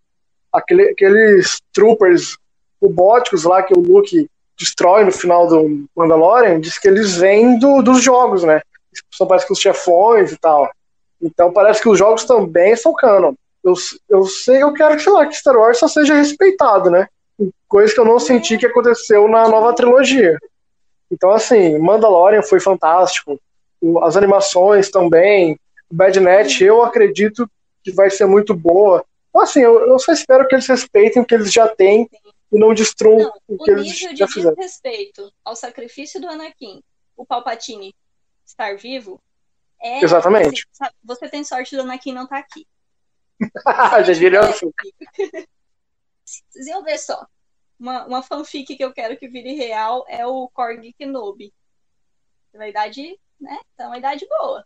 aquele, 0.53 0.91
aqueles 0.91 1.61
troopers 1.73 2.37
robóticos 2.83 3.45
lá 3.45 3.63
que 3.63 3.73
o 3.73 3.81
Luke 3.81 4.29
destrói 4.59 5.05
no 5.05 5.13
final 5.13 5.47
do 5.47 5.85
Mandalorian, 5.97 6.61
diz 6.61 6.79
que 6.79 6.89
eles 6.89 7.17
vêm 7.17 7.59
do, 7.59 7.83
dos 7.83 8.03
jogos, 8.03 8.43
né? 8.43 8.61
São 9.13 9.27
parece 9.27 9.47
que 9.47 9.53
os 9.53 9.61
chefões 9.61 10.33
e 10.33 10.37
tal. 10.37 10.71
Então 11.21 11.53
parece 11.53 11.81
que 11.81 11.89
os 11.89 11.99
jogos 11.99 12.25
também 12.25 12.75
são 12.77 12.93
canon. 12.93 13.35
Eu, 13.63 13.75
eu 14.09 14.25
sei, 14.25 14.63
eu 14.63 14.73
quero 14.73 14.97
que, 14.97 15.03
sei 15.03 15.13
lá, 15.13 15.27
que 15.27 15.37
Star 15.37 15.57
Wars 15.57 15.79
só 15.79 15.87
seja 15.87 16.15
respeitado, 16.15 16.91
né? 16.91 17.07
Coisa 17.69 17.95
que 17.95 18.01
eu 18.01 18.05
não 18.05 18.19
senti 18.19 18.59
que 18.59 18.67
aconteceu 18.67 19.29
na 19.29 19.49
nova 19.49 19.73
trilogia. 19.73 20.37
Então, 21.11 21.31
assim, 21.31 21.79
Mandalorian 21.79 22.43
foi 22.43 22.59
fantástico. 22.59 23.39
As 24.03 24.17
animações 24.17 24.91
também. 24.91 25.59
Bad 25.91 26.19
Net, 26.19 26.65
eu 26.65 26.83
acredito 26.83 27.49
que 27.85 27.93
vai 27.93 28.11
ser 28.11 28.27
muito 28.27 28.55
boa. 28.55 29.05
Então, 29.29 29.43
assim, 29.43 29.61
eu, 29.61 29.87
eu 29.87 29.99
só 29.99 30.13
espero 30.13 30.47
que 30.47 30.55
eles 30.55 30.67
respeitem 30.67 31.23
o 31.23 31.25
que 31.25 31.35
eles 31.35 31.53
já 31.53 31.69
têm 31.69 32.09
e 32.53 32.59
não 32.59 32.75
destruam 32.75 33.19
Não, 33.19 33.33
o 33.49 33.55
o 33.55 33.65
que 33.65 33.71
eles 33.71 33.85
nível 33.85 34.17
já 34.17 34.27
de 34.27 34.33
fizeram. 34.33 34.55
desrespeito 34.55 35.33
ao 35.45 35.57
sacrifício 35.57 36.21
do 36.21 36.29
Anakin, 36.29 36.83
o 37.17 37.25
Palpatine 37.25 37.95
estar 38.45 38.77
vivo, 38.77 39.21
é. 39.83 40.03
Exatamente. 40.05 40.63
Você, 40.63 40.69
sabe, 40.73 40.95
você 41.03 41.29
tem 41.29 41.45
sorte 41.45 41.75
do 41.75 41.83
Anakin 41.83 42.13
não 42.13 42.25
estar 42.25 42.39
aqui. 42.39 42.67
já 44.07 44.13
diria 44.13 44.41
assim. 44.41 44.71
Vocês 46.25 46.67
iam 46.69 46.85
ver 46.85 46.99
só. 46.99 47.27
Uma, 47.79 48.07
uma 48.07 48.23
fanfic 48.23 48.77
que 48.77 48.85
eu 48.85 48.93
quero 48.93 49.17
que 49.19 49.29
vire 49.29 49.55
real 49.55 50.05
é 50.09 50.25
o 50.25 50.49
Korg 50.51 50.93
Kenobi. 50.93 51.53
Uma 52.55 52.69
idade, 52.69 53.19
né? 53.41 53.59
Tá 53.77 53.89
uma 53.89 53.99
idade 53.99 54.25
boa. 54.29 54.65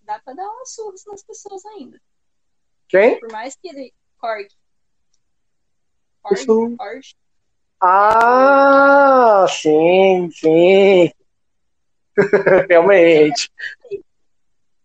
Dá 0.00 0.18
pra 0.20 0.32
dar 0.32 0.48
umas 0.48 0.72
surras 0.74 1.04
nas 1.06 1.22
pessoas 1.22 1.62
ainda. 1.66 2.00
Quem? 2.88 3.20
Por 3.20 3.30
mais 3.30 3.54
que 3.56 3.68
ele. 3.68 3.92
Korg. 4.16 4.48
Isso-? 6.32 6.76
Ah, 7.80 9.46
sim, 9.48 10.30
sim. 10.30 11.10
Realmente. 12.68 13.50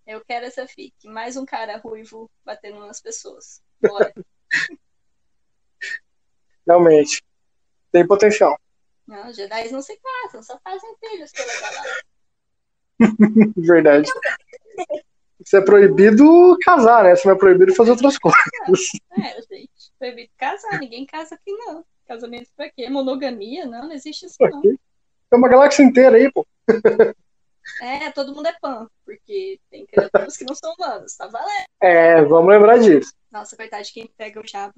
Eu 0.06 0.24
quero 0.26 0.46
essa 0.46 0.68
fic. 0.68 0.94
Mais 1.06 1.38
um 1.38 1.46
cara 1.46 1.78
ruivo 1.78 2.30
batendo 2.44 2.86
nas 2.86 3.02
pessoas. 3.02 3.62
Bora. 3.82 4.14
Realmente. 6.68 7.24
Tem 7.92 8.06
potencial. 8.06 8.60
Não, 9.08 9.30
os 9.30 9.36
Jedi 9.36 9.72
não 9.72 9.82
se 9.82 9.98
casam, 10.00 10.44
só 10.44 10.60
fazem 10.64 10.96
filhos 11.00 11.32
pela 11.32 11.54
galáxia. 11.62 12.04
Verdade. 13.58 14.10
Isso 15.40 15.58
é 15.58 15.62
proibido 15.62 16.58
casar, 16.62 17.04
né? 17.04 17.14
Isso 17.14 17.28
não 17.28 17.36
é 17.36 17.38
proibido 17.38 17.74
fazer 17.74 17.92
outras 17.92 18.18
coisas. 18.18 18.40
É, 19.18 19.42
gente. 19.42 19.81
Proibido 20.02 20.32
casar. 20.36 20.80
Ninguém 20.80 21.06
casa 21.06 21.36
aqui, 21.36 21.52
não. 21.52 21.86
Casamento 22.08 22.50
pra 22.56 22.72
quê? 22.72 22.90
Monogamia? 22.90 23.68
Não, 23.68 23.84
não 23.84 23.92
existe 23.92 24.26
isso, 24.26 24.36
não. 24.40 24.64
É 25.32 25.36
uma 25.36 25.48
galáxia 25.48 25.84
inteira 25.84 26.18
aí, 26.18 26.32
pô. 26.32 26.46
É, 27.80 28.12
todo 28.12 28.34
mundo 28.34 28.48
é 28.48 28.58
pan, 28.60 28.88
porque 29.06 29.60
tem 29.70 29.86
criaturas 29.86 30.36
que 30.36 30.44
não 30.44 30.56
são 30.56 30.74
humanos, 30.74 31.16
tá 31.16 31.28
valendo. 31.28 31.66
É, 31.80 32.20
vamos 32.24 32.50
lembrar 32.50 32.80
disso. 32.80 33.14
Nossa, 33.32 33.56
coitado 33.56 33.84
de 33.84 33.94
quem 33.94 34.12
pega 34.18 34.42
o 34.42 34.48
chapa. 34.48 34.74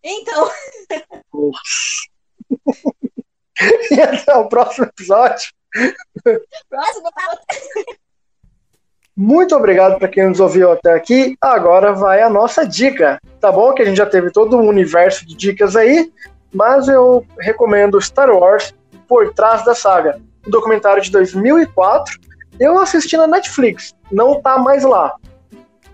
Então, 0.00 0.48
E 3.90 4.00
até 4.00 4.32
o 4.36 4.48
próximo 4.48 4.86
episódio. 4.86 5.50
próximo 6.68 7.10
Muito 9.22 9.54
obrigado 9.54 9.98
para 9.98 10.08
quem 10.08 10.26
nos 10.26 10.40
ouviu 10.40 10.72
até 10.72 10.94
aqui. 10.94 11.36
Agora 11.42 11.92
vai 11.92 12.22
a 12.22 12.30
nossa 12.30 12.66
dica. 12.66 13.20
Tá 13.38 13.52
bom 13.52 13.74
que 13.74 13.82
a 13.82 13.84
gente 13.84 13.98
já 13.98 14.06
teve 14.06 14.30
todo 14.30 14.56
um 14.56 14.66
universo 14.66 15.26
de 15.26 15.36
dicas 15.36 15.76
aí, 15.76 16.10
mas 16.50 16.88
eu 16.88 17.22
recomendo 17.38 18.00
Star 18.00 18.30
Wars 18.30 18.74
Por 19.06 19.34
Trás 19.34 19.62
da 19.62 19.74
Saga, 19.74 20.18
um 20.46 20.50
documentário 20.50 21.02
de 21.02 21.10
2004. 21.10 22.18
Eu 22.58 22.78
assisti 22.78 23.14
na 23.14 23.26
Netflix, 23.26 23.94
não 24.10 24.40
tá 24.40 24.56
mais 24.56 24.84
lá. 24.84 25.14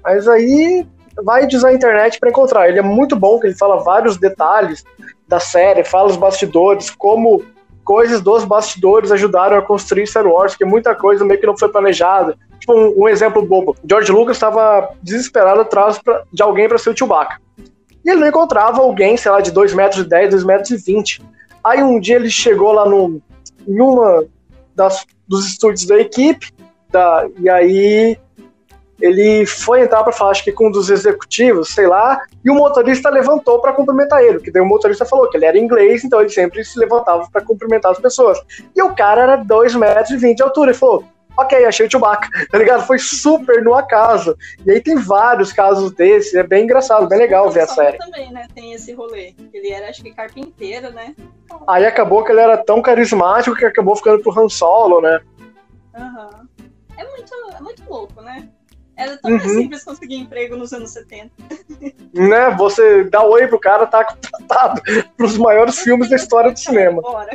Mas 0.05 0.29
aí 0.29 0.87
vai 1.25 1.49
usar 1.49 1.71
a 1.71 1.75
internet 1.75 2.21
para 2.21 2.31
encontrar. 2.31 2.69
Ele 2.69 2.79
é 2.79 2.83
muito 2.83 3.17
bom, 3.17 3.41
que 3.41 3.49
ele 3.49 3.57
fala 3.57 3.83
vários 3.83 4.17
detalhes 4.17 4.85
da 5.27 5.41
série, 5.41 5.83
fala 5.83 6.11
os 6.11 6.17
bastidores, 6.17 6.91
como 6.91 7.45
coisas 7.85 8.21
dos 8.21 8.45
bastidores 8.45 9.11
ajudaram 9.11 9.59
a 9.59 9.63
construir 9.63 10.07
Star 10.07 10.29
Wars, 10.29 10.55
que 10.55 10.65
muita 10.65 10.95
coisa 10.95 11.25
meio 11.25 11.41
que 11.41 11.47
não 11.47 11.59
foi 11.59 11.69
planejada. 11.69 12.37
Tipo, 12.59 12.75
um, 12.75 13.05
um 13.05 13.09
exemplo 13.09 13.45
bobo. 13.45 13.77
George 13.89 14.11
Lucas 14.11 14.37
estava 14.37 14.91
desesperado 15.03 15.61
atrás 15.61 15.99
pra- 15.99 16.23
de 16.33 16.43
alguém 16.43 16.69
para 16.69 16.79
ser 16.79 16.91
o 16.91 16.97
Chewbacca. 16.97 17.41
E 18.05 18.11
ele 18.11 18.21
não 18.21 18.29
encontrava 18.29 18.81
alguém, 18.81 19.17
sei 19.17 19.31
lá, 19.31 19.41
de 19.41 19.51
2 19.51 19.75
metros 19.75 20.05
e 20.05 20.09
10, 20.09 20.31
2 20.31 20.45
metros 20.45 20.71
e 20.71 20.77
20. 20.77 21.23
Aí 21.63 21.83
um 21.83 21.99
dia 21.99 22.17
ele 22.17 22.31
chegou 22.31 22.73
lá 22.73 22.89
no, 22.89 23.21
em 23.67 23.81
uma 23.81 24.25
das, 24.75 25.05
dos 25.27 25.47
estúdios 25.47 25.87
da 25.87 25.99
equipe, 25.99 26.53
da, 26.91 27.27
e 27.39 27.49
aí 27.49 28.17
ele 29.01 29.45
foi 29.45 29.83
entrar 29.83 30.03
para 30.03 30.13
falar, 30.13 30.31
acho 30.31 30.45
que 30.45 30.53
com 30.53 30.69
um 30.69 30.71
dos 30.71 30.89
executivos, 30.89 31.69
sei 31.69 31.87
lá, 31.87 32.19
e 32.45 32.51
o 32.51 32.55
motorista 32.55 33.11
levantou 33.11 33.61
para 33.61 33.73
cumprimentar 33.73 34.23
ele, 34.23 34.41
que 34.41 34.51
daí 34.51 34.63
o 34.63 34.67
motorista 34.67 35.05
falou 35.05 35.29
que 35.29 35.37
ele 35.37 35.45
era 35.45 35.59
inglês, 35.59 36.05
então 36.05 36.21
ele 36.21 36.31
sempre 36.31 36.65
se 36.65 36.79
levantava 36.79 37.29
para 37.31 37.43
cumprimentar 37.43 37.93
as 37.93 37.99
pessoas. 37.99 38.39
E 38.75 38.83
o 38.83 38.95
cara 38.95 39.23
era 39.23 39.37
2 39.37 39.75
metros 39.75 40.11
e 40.11 40.17
20 40.17 40.37
de 40.37 40.43
altura, 40.43 40.71
ele 40.71 40.79
falou, 40.79 41.05
ok, 41.37 41.65
achei 41.65 41.87
o 41.87 41.91
Chewbacca, 41.91 42.29
tá 42.51 42.59
ligado? 42.59 42.87
Foi 42.87 42.99
super 42.99 43.63
no 43.63 43.75
acaso. 43.75 44.37
E 44.65 44.71
aí 44.71 44.81
tem 44.81 44.97
vários 44.97 45.53
casos 45.53 45.93
desses, 45.93 46.35
é 46.35 46.43
bem 46.43 46.65
engraçado, 46.65 47.09
bem 47.09 47.19
legal 47.19 47.51
ver 47.51 47.63
a 47.63 47.67
série. 47.67 47.99
também, 47.99 48.33
né? 48.33 48.47
Tem 48.55 48.73
esse 48.73 48.93
rolê. 48.93 49.35
Ele 49.53 49.71
era, 49.71 49.89
acho 49.89 50.03
que, 50.03 50.13
carpinteiro, 50.13 50.91
né? 50.93 51.15
Aí 51.69 51.85
acabou 51.87 52.25
que 52.25 52.33
ele 52.33 52.41
era 52.41 52.57
tão 52.57 52.81
carismático 52.83 53.57
que 53.57 53.65
acabou 53.65 53.97
ficando 53.97 54.23
pro 54.23 54.39
Han 54.39 54.49
Solo, 54.49 55.01
né? 55.01 55.21
Aham. 55.95 56.47
É 56.99 57.05
muito, 57.05 57.33
é 57.57 57.61
muito 57.61 57.83
louco, 57.89 58.21
né? 58.23 58.49
Era 58.97 59.19
tão 59.19 59.31
Uhum. 59.33 59.41
simples 59.41 59.85
conseguir 59.85 60.17
emprego 60.17 60.57
nos 60.57 60.73
anos 60.73 60.91
70. 60.91 61.31
Né? 62.15 62.49
Você 62.57 63.05
dá 63.05 63.23
oi 63.23 63.47
pro 63.47 63.61
cara, 63.61 63.87
tá 63.87 64.03
contratado 64.03 64.81
pros 65.19 65.37
maiores 65.37 65.79
filmes 65.81 66.09
da 66.09 66.17
história 66.17 66.51
do 66.51 66.59
cinema. 66.59 67.03
Bora. 67.03 67.31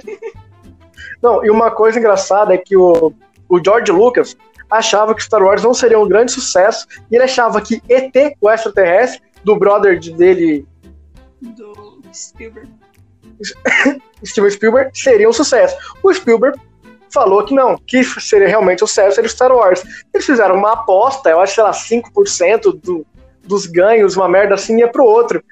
Não, 1.21 1.45
e 1.45 1.51
uma 1.51 1.69
coisa 1.69 1.99
engraçada 1.99 2.55
é 2.55 2.57
que 2.57 2.75
o, 2.75 3.13
o 3.51 3.61
George 3.63 3.91
Lucas 3.91 4.35
achava 4.69 5.13
que 5.13 5.21
Star 5.21 5.43
Wars 5.43 5.61
não 5.61 5.73
seria 5.73 5.99
um 5.99 6.07
grande 6.07 6.31
sucesso 6.31 6.87
e 7.11 7.15
ele 7.15 7.25
achava 7.25 7.61
que 7.61 7.81
ET, 7.89 8.13
o 8.39 8.49
extraterrestre, 8.49 9.21
do 9.43 9.57
brother 9.57 9.99
de- 9.99 10.13
dele, 10.13 10.65
Do 11.41 12.01
Spielberg. 12.13 12.69
Steven 14.25 14.51
Spielberg, 14.51 14.97
seria 14.97 15.27
um 15.27 15.33
sucesso. 15.33 15.75
O 16.01 16.13
Spielberg 16.13 16.57
falou 17.09 17.43
que 17.43 17.53
não, 17.53 17.75
que 17.75 18.03
seria 18.03 18.47
realmente 18.47 18.83
um 18.83 18.87
sucesso 18.87 19.15
seria 19.15 19.29
Star 19.29 19.51
Wars. 19.51 19.83
Eles 20.13 20.25
fizeram 20.25 20.55
uma 20.55 20.73
aposta, 20.73 21.29
eu 21.29 21.39
acho, 21.41 21.55
sei 21.55 21.63
lá, 21.63 21.71
5% 21.71 22.79
do, 22.81 23.05
dos 23.43 23.65
ganhos, 23.65 24.15
uma 24.15 24.29
merda 24.29 24.53
assim, 24.55 24.79
ia 24.79 24.87
pro 24.87 25.03
outro. 25.03 25.43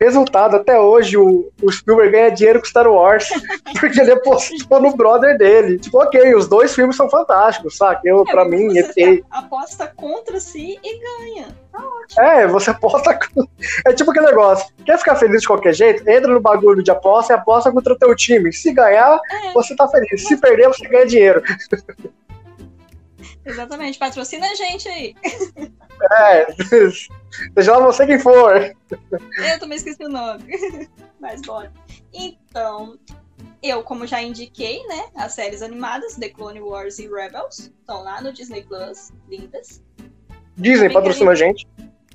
Resultado, 0.00 0.56
até 0.56 0.78
hoje, 0.78 1.16
o, 1.16 1.50
o 1.62 1.72
Spielberg 1.72 2.12
ganha 2.12 2.30
dinheiro 2.30 2.60
com 2.60 2.66
Star 2.66 2.86
Wars, 2.86 3.28
porque 3.80 4.00
ele 4.00 4.12
apostou 4.12 4.80
no 4.80 4.94
brother 4.94 5.38
dele. 5.38 5.78
Tipo, 5.78 6.02
ok, 6.02 6.34
os 6.34 6.46
dois 6.46 6.74
filmes 6.74 6.96
são 6.96 7.08
fantásticos, 7.08 7.76
saca? 7.76 8.00
Eu, 8.04 8.24
pra 8.24 8.42
É, 8.42 8.48
mim, 8.48 8.68
você 8.74 9.24
aposta 9.30 9.86
contra 9.96 10.38
si 10.38 10.78
e 10.82 11.00
ganha. 11.00 11.48
Tá 11.72 11.78
ótimo. 11.78 12.20
É, 12.22 12.46
você 12.46 12.70
aposta. 12.70 13.18
É 13.86 13.92
tipo 13.92 14.10
aquele 14.10 14.26
negócio. 14.26 14.66
Quer 14.84 14.98
ficar 14.98 15.16
feliz 15.16 15.40
de 15.42 15.46
qualquer 15.46 15.72
jeito? 15.74 16.08
Entra 16.08 16.32
no 16.32 16.40
bagulho 16.40 16.82
de 16.82 16.90
aposta 16.90 17.32
e 17.32 17.36
aposta 17.36 17.72
contra 17.72 17.92
o 17.94 17.98
teu 17.98 18.14
time. 18.14 18.52
Se 18.52 18.72
ganhar, 18.72 19.18
É. 19.46 19.52
você 19.52 19.74
tá 19.74 19.88
feliz. 19.88 20.26
Se 20.26 20.36
perder, 20.36 20.68
você 20.68 20.86
ganha 20.88 21.06
dinheiro. 21.06 21.42
Exatamente. 23.44 23.98
Patrocina 23.98 24.46
a 24.46 24.54
gente 24.54 24.88
aí. 24.88 25.14
É. 26.20 26.46
Seja 27.54 27.76
lá 27.76 27.86
você 27.86 28.06
quem 28.06 28.18
for. 28.18 28.74
Eu 28.90 29.58
também 29.58 29.76
esqueci 29.76 30.04
o 30.04 30.08
nome. 30.08 30.44
Mas 31.20 31.42
bora. 31.42 31.72
Então, 32.12 32.98
eu, 33.62 33.82
como 33.82 34.06
já 34.06 34.22
indiquei, 34.22 34.86
né? 34.86 35.06
As 35.16 35.32
séries 35.32 35.62
animadas, 35.62 36.16
The 36.16 36.28
Clone 36.30 36.60
Wars 36.60 36.98
e 36.98 37.08
Rebels, 37.08 37.72
estão 37.80 38.02
lá 38.02 38.20
no 38.20 38.32
Disney 38.32 38.62
Plus, 38.62 39.12
lindas. 39.28 39.82
Disney 40.56 40.92
patrocina 40.92 41.32
a 41.32 41.34
gente. 41.34 41.66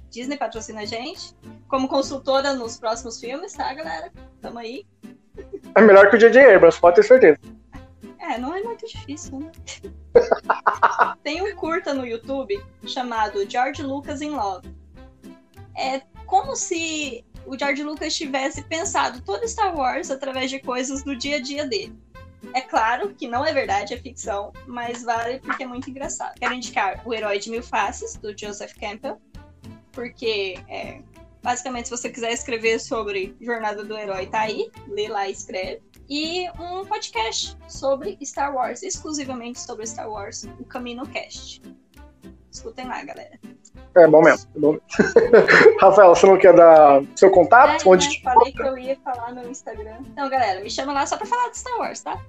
Disney 0.10 0.38
patrocina 0.38 0.82
a 0.82 0.86
gente. 0.86 1.36
Como 1.68 1.88
consultora 1.88 2.54
nos 2.54 2.78
próximos 2.78 3.20
filmes, 3.20 3.54
tá, 3.54 3.74
galera? 3.74 4.12
Tamo 4.42 4.60
aí. 4.60 4.86
É 5.76 5.82
melhor 5.82 6.10
que 6.10 6.18
o 6.18 6.20
J.J. 6.20 6.56
Abrams, 6.56 6.80
pode 6.80 6.98
ter 6.98 7.04
certeza. 7.04 7.40
É, 8.22 8.38
não 8.38 8.56
é 8.56 8.62
muito 8.62 8.88
difícil, 8.88 9.40
né? 9.40 9.52
Tem 11.24 11.42
um 11.42 11.56
curta 11.56 11.94
no 11.94 12.06
YouTube 12.06 12.64
chamado 12.86 13.50
George 13.50 13.82
Lucas 13.82 14.22
in 14.22 14.30
Love. 14.30 14.70
É 15.76 16.02
como 16.28 16.56
se 16.56 17.26
o 17.48 17.58
George 17.58 17.84
Lucas 17.84 18.16
tivesse 18.16 18.64
pensado 18.64 19.22
todo 19.22 19.48
Star 19.48 19.76
Wars 19.76 20.12
através 20.12 20.52
de 20.52 20.60
coisas 20.60 21.04
do 21.04 21.16
dia 21.16 21.38
a 21.38 21.42
dia 21.42 21.66
dele. 21.66 21.98
É 22.54 22.62
claro 22.62 23.14
que 23.16 23.28
não 23.28 23.46
é 23.46 23.52
verdade, 23.54 23.94
é 23.94 23.98
ficção, 23.98 24.54
mas 24.68 25.04
vale 25.04 25.40
porque 25.40 25.64
é 25.64 25.68
muito 25.68 25.90
engraçado. 25.90 26.36
Quero 26.40 26.54
indicar 26.54 27.02
O 27.06 27.14
Herói 27.14 27.40
de 27.40 27.50
Mil 27.50 27.64
Faces, 27.64 28.18
do 28.18 28.38
Joseph 28.38 28.74
Campbell, 28.80 29.20
porque 29.92 30.60
é, 30.68 31.02
basicamente 31.42 31.86
se 31.86 31.98
você 31.98 32.10
quiser 32.10 32.32
escrever 32.32 32.80
sobre 32.80 33.36
Jornada 33.42 33.84
do 33.84 33.98
Herói, 33.98 34.28
tá 34.28 34.42
aí, 34.42 34.70
lê 34.88 35.08
lá 35.08 35.28
e 35.28 35.32
escreve 35.32 35.82
e 36.10 36.50
um 36.60 36.86
podcast 36.86 37.58
sobre 37.68 38.18
Star 38.24 38.54
Wars, 38.54 38.84
exclusivamente 38.84 39.60
sobre 39.60 39.86
Star 39.86 40.10
Wars, 40.10 40.44
o 40.60 40.66
Camino 40.66 41.08
Cast. 41.08 41.62
Escutem 42.52 42.86
lá, 42.86 43.04
galera. 43.04 43.40
É 43.96 44.08
bom 44.08 44.22
mesmo. 44.22 44.50
É 44.56 44.60
bom. 44.60 44.78
Rafael, 45.80 46.16
você 46.16 46.26
não 46.26 46.38
quer 46.38 46.54
dar 46.54 47.02
seu 47.16 47.32
contato? 47.32 47.84
É, 47.84 47.90
Onde 47.90 48.08
né, 48.08 48.16
falei 48.24 48.52
que 48.52 48.62
eu 48.62 48.78
ia 48.78 48.98
falar 48.98 49.34
no 49.34 49.50
Instagram. 49.50 50.00
Então, 50.12 50.30
galera, 50.30 50.62
me 50.62 50.70
chama 50.70 50.94
lá 50.94 51.06
só 51.06 51.18
pra 51.18 51.26
falar 51.26 51.50
de 51.50 51.58
Star 51.58 51.78
Wars, 51.78 52.02
tá? 52.02 52.22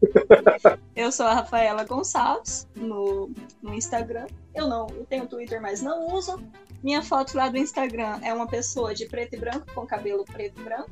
eu 0.94 1.10
sou 1.10 1.26
a 1.26 1.34
Rafaela 1.34 1.84
Gonçalves 1.84 2.68
no, 2.76 3.30
no 3.62 3.74
Instagram. 3.74 4.26
Eu 4.54 4.68
não, 4.68 4.86
eu 4.90 5.04
tenho 5.06 5.26
Twitter, 5.26 5.60
mas 5.60 5.82
não 5.82 6.06
uso. 6.14 6.42
Minha 6.82 7.02
foto 7.02 7.36
lá 7.36 7.48
do 7.48 7.56
Instagram 7.56 8.20
é 8.22 8.32
uma 8.32 8.46
pessoa 8.46 8.94
de 8.94 9.06
preto 9.06 9.34
e 9.34 9.38
branco, 9.38 9.66
com 9.74 9.86
cabelo 9.86 10.24
preto 10.24 10.60
e 10.60 10.64
branco. 10.64 10.90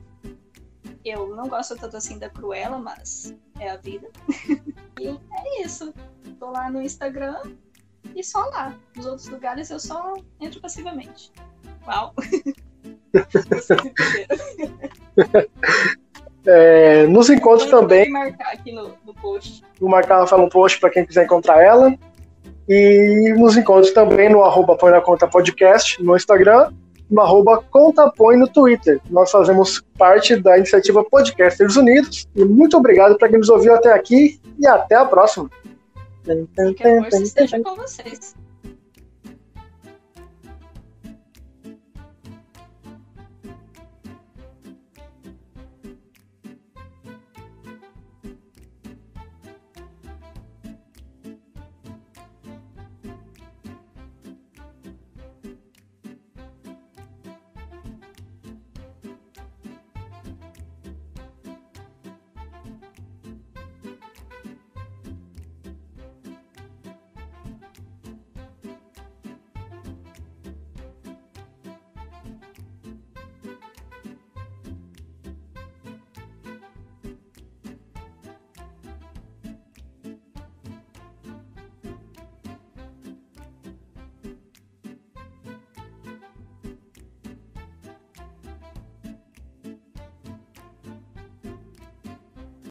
Eu 1.05 1.35
não 1.35 1.49
gosto 1.49 1.77
tanto 1.77 1.97
assim 1.97 2.19
da 2.19 2.29
Cruella, 2.29 2.79
mas 2.79 3.35
é 3.59 3.71
a 3.71 3.77
vida. 3.77 4.09
e 5.01 5.09
é 5.09 5.65
isso. 5.65 5.93
Tô 6.39 6.51
lá 6.51 6.71
no 6.71 6.81
Instagram 6.81 7.43
e 8.15 8.23
só 8.23 8.41
lá. 8.47 8.77
Nos 8.97 9.07
outros 9.07 9.29
lugares 9.29 9.71
eu 9.71 9.81
só 9.81 10.15
entro 10.41 10.61
passivamente. 10.61 11.33
Uau! 11.87 12.15
Vocês 13.13 13.79
entenderam. 13.81 14.39
é, 16.47 17.07
nos 17.07 17.29
encontre 17.31 17.69
Vou 17.69 17.81
também. 17.81 18.11
marcar 18.11 18.53
aqui 18.53 18.73
no, 18.73 18.97
no 19.05 19.15
post. 19.15 19.65
Vou 19.81 19.91
marcar 19.91 20.17
a 20.17 20.21
Rafael 20.21 20.43
um 20.43 20.49
post 20.49 20.81
para 20.81 20.91
quem 20.91 21.05
quiser 21.05 21.25
encontrar 21.25 21.63
ela. 21.63 21.95
E 22.69 23.35
nos 23.37 23.57
encontre 23.57 23.93
também 23.93 24.31
no 24.31 24.43
arroba 24.45 24.77
Põe 24.77 24.93
na 24.93 25.01
Conta 25.01 25.27
Podcast 25.27 26.03
no 26.03 26.17
Instagram 26.17 26.73
no 27.13 27.21
arroba 27.21 27.63
Contapõe 27.71 28.37
no 28.37 28.49
Twitter. 28.49 29.01
Nós 29.11 29.31
fazemos 29.31 29.85
parte 29.99 30.35
da 30.37 30.57
iniciativa 30.57 31.05
Podcasters 31.05 31.77
Unidos. 31.77 32.27
E 32.35 32.45
muito 32.45 32.77
obrigado 32.77 33.17
para 33.19 33.29
quem 33.29 33.39
nos 33.39 33.51
ouviu 33.51 33.75
até 33.75 33.93
aqui 33.93 34.41
e 34.59 34.67
até 34.67 34.97
a 34.97 35.05
próxima. 35.05 35.51
Que 36.25 36.87
a 36.87 37.03
força 37.03 37.23
esteja 37.23 37.61
com 37.61 37.77
vocês. 37.77 38.35